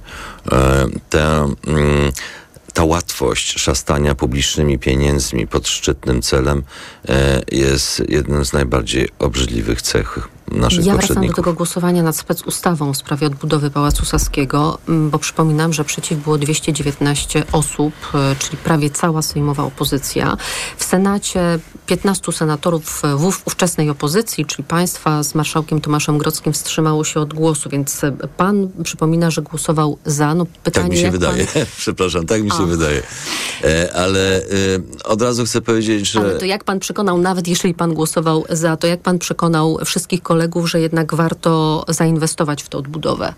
Ta, 1.09 1.47
mm, 1.67 2.11
ta 2.73 2.83
łatwość 2.83 3.59
szastania 3.59 4.15
publicznymi 4.15 4.79
pieniędzmi 4.79 5.47
pod 5.47 5.67
szczytnym 5.67 6.21
celem 6.21 6.63
e, 7.09 7.41
jest 7.51 8.03
jednym 8.09 8.45
z 8.45 8.53
najbardziej 8.53 9.09
obrzydliwych 9.19 9.81
cech 9.81 10.19
naszych 10.53 10.85
Ja 10.85 10.93
wracam 10.93 11.01
do 11.01 11.07
poprzedników. 11.07 11.35
tego 11.35 11.53
głosowania 11.53 12.03
nad 12.03 12.15
specustawą 12.15 12.93
w 12.93 12.97
sprawie 12.97 13.27
odbudowy 13.27 13.69
Pałacu 13.69 14.05
Saskiego, 14.05 14.77
bo 14.87 15.19
przypominam, 15.19 15.73
że 15.73 15.83
przeciw 15.83 16.19
było 16.19 16.37
219 16.37 17.43
osób, 17.51 17.93
e, 18.13 18.35
czyli 18.39 18.57
prawie 18.57 18.89
cała 18.89 19.21
sejmowa 19.21 19.63
opozycja. 19.63 20.37
W 20.77 20.83
Senacie 20.83 21.59
15 21.85 22.31
senatorów 22.31 23.01
ówczesnej 23.45 23.89
opozycji, 23.89 24.45
czyli 24.45 24.63
państwa 24.63 25.23
z 25.23 25.35
marszałkiem 25.35 25.81
Tomaszem 25.81 26.17
Grodzkim 26.17 26.53
wstrzymało 26.53 27.03
się 27.03 27.19
od 27.19 27.33
głosu, 27.33 27.69
więc 27.69 28.03
e, 28.03 28.11
pan 28.37 28.69
przypomina, 28.83 29.31
że 29.31 29.41
głosował 29.41 29.97
za. 30.05 30.35
No, 30.35 30.45
pytanie, 30.63 30.83
Tak 30.87 30.91
mi 30.97 31.01
się 31.01 31.11
wydaje. 31.11 31.47
Pan... 31.47 31.65
Przepraszam, 31.77 32.25
tak 32.25 32.43
mi 32.43 32.51
się 32.51 32.63
A. 32.63 32.65
wydaje. 32.65 33.01
E, 33.63 33.93
ale 33.95 34.37
e, 34.37 34.43
od 35.03 35.21
razu 35.21 35.45
chcę 35.45 35.61
powiedzieć, 35.61 36.11
że... 36.11 36.19
Ale 36.19 36.37
to 36.37 36.45
jak 36.45 36.63
pan 36.63 36.79
przekonał, 36.79 37.17
nawet 37.17 37.47
jeśli 37.47 37.73
pan 37.73 37.93
głosował 37.93 38.45
za, 38.49 38.77
to 38.77 38.87
jak 38.87 39.01
pan 39.01 39.19
przekonał 39.19 39.77
wszystkich 39.85 40.21
kolegów, 40.21 40.42
że 40.67 40.79
jednak 40.79 41.15
warto 41.15 41.85
zainwestować 41.87 42.63
w 42.63 42.69
tę 42.69 42.77
odbudowę? 42.77 43.33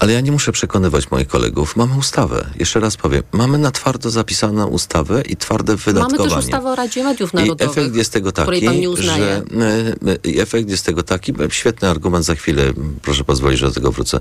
Ale 0.00 0.12
ja 0.12 0.20
nie 0.20 0.32
muszę 0.32 0.52
przekonywać 0.52 1.10
moich 1.10 1.28
kolegów. 1.28 1.76
Mamy 1.76 1.94
ustawę. 1.98 2.46
Jeszcze 2.58 2.80
raz 2.80 2.96
powiem. 2.96 3.22
Mamy 3.32 3.58
na 3.58 3.70
twardo 3.70 4.10
zapisaną 4.10 4.66
ustawę 4.66 5.22
i 5.22 5.36
twarde 5.36 5.76
wydatkowanie. 5.76 6.18
Mamy 6.18 6.30
też 6.30 6.44
ustawę 6.44 6.70
o 6.70 6.74
Radzie 6.74 7.04
Mediów 7.04 7.32
I 7.34 7.36
Narodowych, 7.36 7.78
efekt 7.78 7.96
jest 7.96 8.12
tego 8.12 8.32
taki, 8.32 8.66
że 8.96 9.42
i 10.24 10.40
efekt 10.40 10.70
jest 10.70 10.86
tego 10.86 11.02
taki, 11.02 11.34
świetny 11.50 11.88
argument 11.88 12.24
za 12.24 12.34
chwilę, 12.34 12.72
proszę 13.02 13.24
pozwolić, 13.24 13.60
że 13.60 13.66
do 13.66 13.72
tego 13.72 13.92
wrócę, 13.92 14.20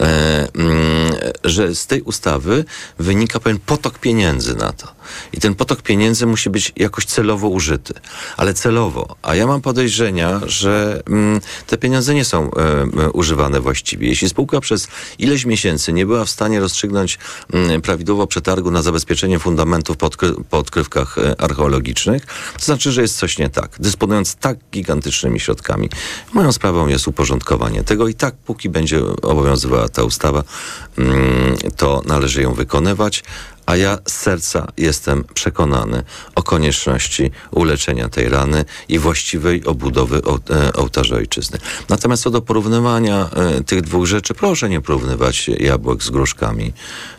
e, 0.00 0.48
mm, 0.54 1.12
że 1.44 1.74
z 1.74 1.86
tej 1.86 2.02
ustawy 2.02 2.64
wynika 2.98 3.40
pewien 3.40 3.58
potok 3.66 3.98
pieniędzy 3.98 4.54
na 4.54 4.72
to. 4.72 4.96
I 5.32 5.40
ten 5.40 5.54
potok 5.54 5.82
pieniędzy 5.82 6.26
musi 6.26 6.50
być 6.50 6.72
jakoś 6.76 7.04
celowo 7.04 7.48
użyty, 7.48 7.94
ale 8.36 8.54
celowo. 8.54 9.16
A 9.22 9.34
ja 9.34 9.46
mam 9.46 9.60
podejrzenia, 9.60 10.40
że 10.46 11.02
mm, 11.06 11.40
te 11.66 11.78
pieniądze 11.78 12.14
nie 12.14 12.24
są 12.24 12.50
e, 12.50 13.10
używane 13.10 13.60
właściwie. 13.60 14.08
Jeśli 14.08 14.28
spółka 14.28 14.60
przez 14.60 14.88
ileś 15.18 15.44
miesięcy 15.44 15.92
nie 15.92 16.06
była 16.06 16.24
w 16.24 16.30
stanie 16.30 16.60
rozstrzygnąć 16.60 17.18
mm, 17.52 17.82
prawidłowo 17.82 18.26
przetargu 18.26 18.70
na 18.70 18.82
zabezpieczenie 18.82 19.38
fundamentów 19.38 19.96
po, 19.96 20.06
odkry- 20.06 20.44
po 20.50 20.58
odkrywkach 20.58 21.18
e, 21.18 21.40
archeologicznych, 21.40 22.26
to 22.58 22.64
znaczy, 22.64 22.92
że 22.92 23.02
jest 23.02 23.16
coś 23.16 23.38
nie 23.38 23.48
tak. 23.48 23.76
Dysponując 23.78 24.34
tak 24.34 24.58
gigantycznymi 24.72 25.40
środkami, 25.40 25.88
moją 26.32 26.52
sprawą 26.52 26.88
jest 26.88 27.08
uporządkowanie 27.08 27.84
tego 27.84 28.08
i 28.08 28.14
tak, 28.14 28.34
póki 28.34 28.68
będzie 28.68 29.04
obowiązywała 29.22 29.88
ta 29.88 30.02
ustawa, 30.02 30.44
mm, 30.98 31.56
to 31.76 32.02
należy 32.06 32.42
ją 32.42 32.54
wykonywać. 32.54 33.22
A 33.66 33.76
ja 33.76 33.98
z 34.08 34.12
serca 34.12 34.66
jestem 34.76 35.24
przekonany 35.34 36.02
o 36.34 36.42
konieczności 36.42 37.30
uleczenia 37.50 38.08
tej 38.08 38.28
rany 38.28 38.64
i 38.88 38.98
właściwej 38.98 39.64
obudowy 39.64 40.22
e, 40.50 40.72
ołtarza 40.72 41.16
ojczyzny. 41.16 41.58
Natomiast 41.88 42.22
co 42.22 42.30
do 42.30 42.42
porównywania 42.42 43.30
e, 43.30 43.64
tych 43.64 43.82
dwóch 43.82 44.06
rzeczy, 44.06 44.34
proszę 44.34 44.68
nie 44.68 44.80
porównywać 44.80 45.48
jabłek 45.48 46.02
z 46.02 46.10
gruszkami. 46.10 46.72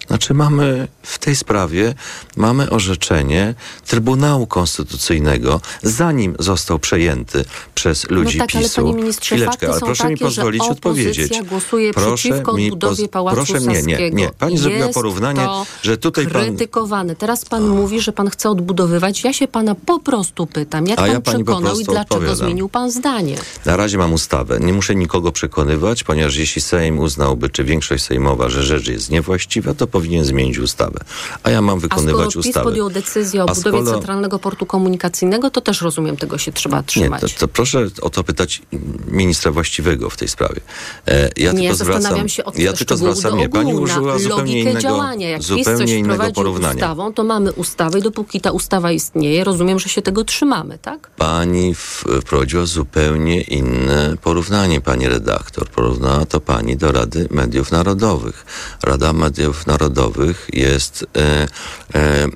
Znaczy 0.07 0.33
mamy 0.33 0.87
w 1.01 1.19
tej 1.19 1.35
sprawie, 1.35 1.93
mamy 2.37 2.69
orzeczenie 2.69 3.55
Trybunału 3.87 4.47
Konstytucyjnego, 4.47 5.61
zanim 5.83 6.35
został 6.39 6.79
przejęty 6.79 7.45
przez 7.75 8.09
ludzi 8.09 8.37
no 8.37 8.45
tak, 8.45 8.55
ale 8.55 8.63
PiSu. 8.63 8.81
panie 8.81 8.93
ministrze, 8.93 9.35
Chwileczkę, 9.35 9.69
ale 9.69 9.79
proszę 9.79 10.03
takie, 10.03 10.13
mi 10.13 10.19
pozwolić 10.19 10.63
odpowiedzieć. 10.63 11.41
głosuje 11.43 11.93
proszę 11.93 12.15
przeciwko 12.15 12.53
mi 12.53 12.71
Pałacu 13.11 13.35
Proszę 13.35 13.59
mnie, 13.59 13.81
nie, 13.83 14.11
nie. 14.11 14.29
Pani 14.29 14.57
zrobiła 14.57 14.89
porównanie, 14.89 15.47
że 15.81 15.97
tutaj 15.97 16.27
pan... 16.39 16.47
krytykowane. 16.47 17.15
Teraz 17.15 17.45
pan 17.45 17.67
mówi, 17.67 18.01
że 18.01 18.11
pan 18.11 18.29
chce 18.29 18.49
odbudowywać. 18.49 19.23
Ja 19.23 19.33
się 19.33 19.47
pana 19.47 19.75
po 19.75 19.99
prostu 19.99 20.47
pytam, 20.47 20.87
jak 20.87 20.99
A 20.99 21.01
pan 21.01 21.11
ja 21.11 21.21
przekonał 21.21 21.79
i 21.79 21.83
dlaczego 21.83 22.01
odpowiadam. 22.01 22.35
zmienił 22.35 22.69
pan 22.69 22.91
zdanie? 22.91 23.35
Na 23.65 23.77
razie 23.77 23.97
mam 23.97 24.13
ustawę. 24.13 24.59
Nie 24.59 24.73
muszę 24.73 24.95
nikogo 24.95 25.31
przekonywać, 25.31 26.03
ponieważ 26.03 26.35
jeśli 26.35 26.61
Sejm 26.61 26.99
uznałby, 26.99 27.49
czy 27.49 27.63
większość 27.63 28.03
sejmowa, 28.03 28.49
że 28.49 28.63
rzecz 28.63 28.87
jest 28.87 29.09
niewłaściwa, 29.11 29.73
to 29.73 29.87
powinien 29.87 30.25
zmienić 30.25 30.57
ustawę. 30.59 30.99
A 31.43 31.49
ja 31.49 31.61
mam 31.61 31.77
A 31.77 31.81
wykonywać 31.81 32.13
skoro 32.13 32.27
PiS 32.27 32.35
ustawę. 32.47 32.63
podjął 32.63 32.89
decyzję 32.89 33.43
o 33.43 33.49
A 33.49 33.53
budowie 33.53 33.77
skoro- 33.79 33.91
Centralnego 33.91 34.39
Portu 34.39 34.65
Komunikacyjnego, 34.65 35.49
to 35.51 35.61
też 35.61 35.81
rozumiem, 35.81 36.17
tego 36.17 36.37
się 36.37 36.51
trzeba 36.51 36.77
Nie, 36.77 36.83
trzymać. 36.83 37.21
to, 37.21 37.27
to 37.39 37.47
proszę 37.47 37.87
o 38.01 38.09
to 38.09 38.23
pytać 38.23 38.61
ministra 39.07 39.51
właściwego 39.51 40.09
w 40.09 40.17
tej 40.17 40.27
sprawie. 40.27 40.61
E, 41.07 41.29
ja 41.37 41.51
nie, 41.51 41.59
tylko 41.59 41.75
zastanawiam 41.75 42.01
zwracam, 42.09 42.29
się 42.29 42.45
od 42.45 42.59
ja 42.59 42.73
tylko 42.73 42.97
zwracam, 42.97 43.31
do 43.31 43.37
nie, 43.37 43.49
pani 43.49 43.71
ogółu, 43.71 43.83
użyła 43.83 44.19
zupełnie 44.19 44.61
innego, 44.61 44.79
działania. 44.79 45.29
Jak 45.29 45.39
PiS 45.39 45.47
coś 45.47 45.57
zupełnie 45.57 45.95
innego 45.97 46.26
wprowadził 46.31 46.53
porównania. 46.53 46.75
ustawą, 46.75 47.13
to 47.13 47.23
mamy 47.23 47.53
ustawę 47.53 47.99
i 47.99 48.01
dopóki 48.01 48.41
ta 48.41 48.51
ustawa 48.51 48.91
istnieje, 48.91 49.43
rozumiem, 49.43 49.79
że 49.79 49.89
się 49.89 50.01
tego 50.01 50.23
trzymamy, 50.23 50.77
tak? 50.77 51.09
Pani 51.17 51.75
wprowadziła 52.21 52.65
zupełnie 52.65 53.41
inne 53.41 54.17
porównanie, 54.21 54.81
pani 54.81 55.07
redaktor. 55.07 55.67
Porównała 55.69 56.25
to 56.25 56.39
pani 56.39 56.77
do 56.77 56.91
Rady 56.91 57.27
Mediów 57.31 57.71
Narodowych. 57.71 58.45
Rada 58.83 59.13
Mediów 59.13 59.67
Narodowych 59.67 60.47
jest, 60.53 61.05
e, 61.15 61.47
e, 61.95 62.23
mm, 62.23 62.31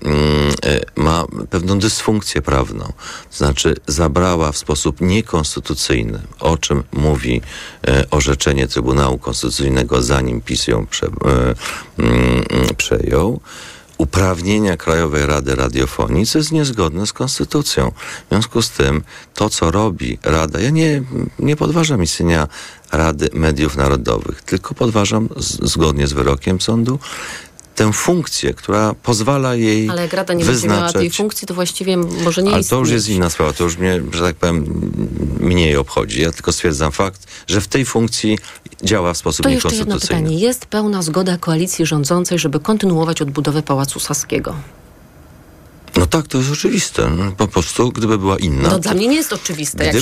e, 0.65 0.81
ma 0.95 1.25
pewną 1.49 1.79
dysfunkcję 1.79 2.41
prawną. 2.41 2.85
To 3.29 3.37
znaczy 3.37 3.75
zabrała 3.87 4.51
w 4.51 4.57
sposób 4.57 5.01
niekonstytucyjny, 5.01 6.19
o 6.39 6.57
czym 6.57 6.83
mówi 6.91 7.41
e, 7.87 8.09
orzeczenie 8.11 8.67
Trybunału 8.67 9.17
Konstytucyjnego, 9.17 10.01
zanim 10.01 10.41
PiS 10.41 10.67
ją 10.67 10.85
prze, 10.85 11.07
e, 11.07 11.09
mm, 11.99 12.43
przejął 12.77 13.39
uprawnienia 14.01 14.77
Krajowej 14.77 15.25
Rady 15.25 15.55
Radiofonii, 15.55 16.25
co 16.25 16.37
jest 16.37 16.51
niezgodne 16.51 17.07
z 17.07 17.13
konstytucją. 17.13 17.91
W 18.25 18.29
związku 18.29 18.61
z 18.61 18.69
tym 18.69 19.03
to, 19.33 19.49
co 19.49 19.71
robi 19.71 20.17
Rada, 20.23 20.59
ja 20.59 20.69
nie, 20.69 21.03
nie 21.39 21.55
podważam 21.55 22.03
istnienia 22.03 22.47
Rady 22.91 23.29
Mediów 23.33 23.77
Narodowych, 23.77 24.41
tylko 24.41 24.73
podważam 24.73 25.29
z, 25.37 25.69
zgodnie 25.71 26.07
z 26.07 26.13
wyrokiem 26.13 26.61
sądu 26.61 26.99
tę 27.75 27.93
funkcję, 27.93 28.53
która 28.53 28.95
pozwala 29.03 29.55
jej 29.55 29.89
Ale 29.89 30.01
jak 30.01 30.13
Rada 30.13 30.33
nie 30.33 30.45
będzie 30.45 30.67
miała 30.67 30.79
wyznaczać... 30.79 31.01
tej 31.01 31.11
funkcji, 31.11 31.47
to 31.47 31.53
właściwie 31.53 31.97
może 31.97 32.43
nie 32.43 32.49
Ale 32.51 32.59
istnieć. 32.59 32.69
to 32.69 32.79
już 32.79 32.89
jest 32.89 33.09
inna 33.09 33.29
sprawa, 33.29 33.53
to 33.53 33.63
już 33.63 33.77
mnie, 33.77 34.01
że 34.13 34.23
tak 34.23 34.35
powiem, 34.35 34.91
mniej 35.39 35.75
obchodzi. 35.75 36.21
Ja 36.21 36.31
tylko 36.31 36.51
stwierdzam 36.51 36.91
fakt, 36.91 37.27
że 37.47 37.61
w 37.61 37.67
tej 37.67 37.85
funkcji 37.85 38.37
działa 38.83 39.13
w 39.13 39.17
sposób 39.17 39.43
To 39.43 39.49
jeszcze 39.49 39.69
jedno 39.69 39.85
niekonstytucyjny. 39.85 40.23
pytanie. 40.23 40.43
Jest 40.43 40.65
pełna 40.65 41.01
zgoda 41.01 41.37
koalicji 41.37 41.85
rządzącej, 41.85 42.39
żeby 42.39 42.59
kontynuować 42.59 43.21
odbudowę 43.21 43.63
Pałacu 43.63 43.99
Saskiego? 43.99 44.55
No 45.97 46.05
tak, 46.05 46.27
to 46.27 46.37
jest 46.37 46.51
oczywiste. 46.51 47.09
No, 47.09 47.31
po 47.31 47.47
prostu, 47.47 47.91
gdyby 47.91 48.17
była 48.17 48.37
inna... 48.37 48.69
No 48.69 48.79
dla 48.79 48.93
mnie 48.93 49.07
nie 49.07 49.15
jest 49.15 49.33
oczywiste. 49.33 49.77
Gdyby 49.83 49.99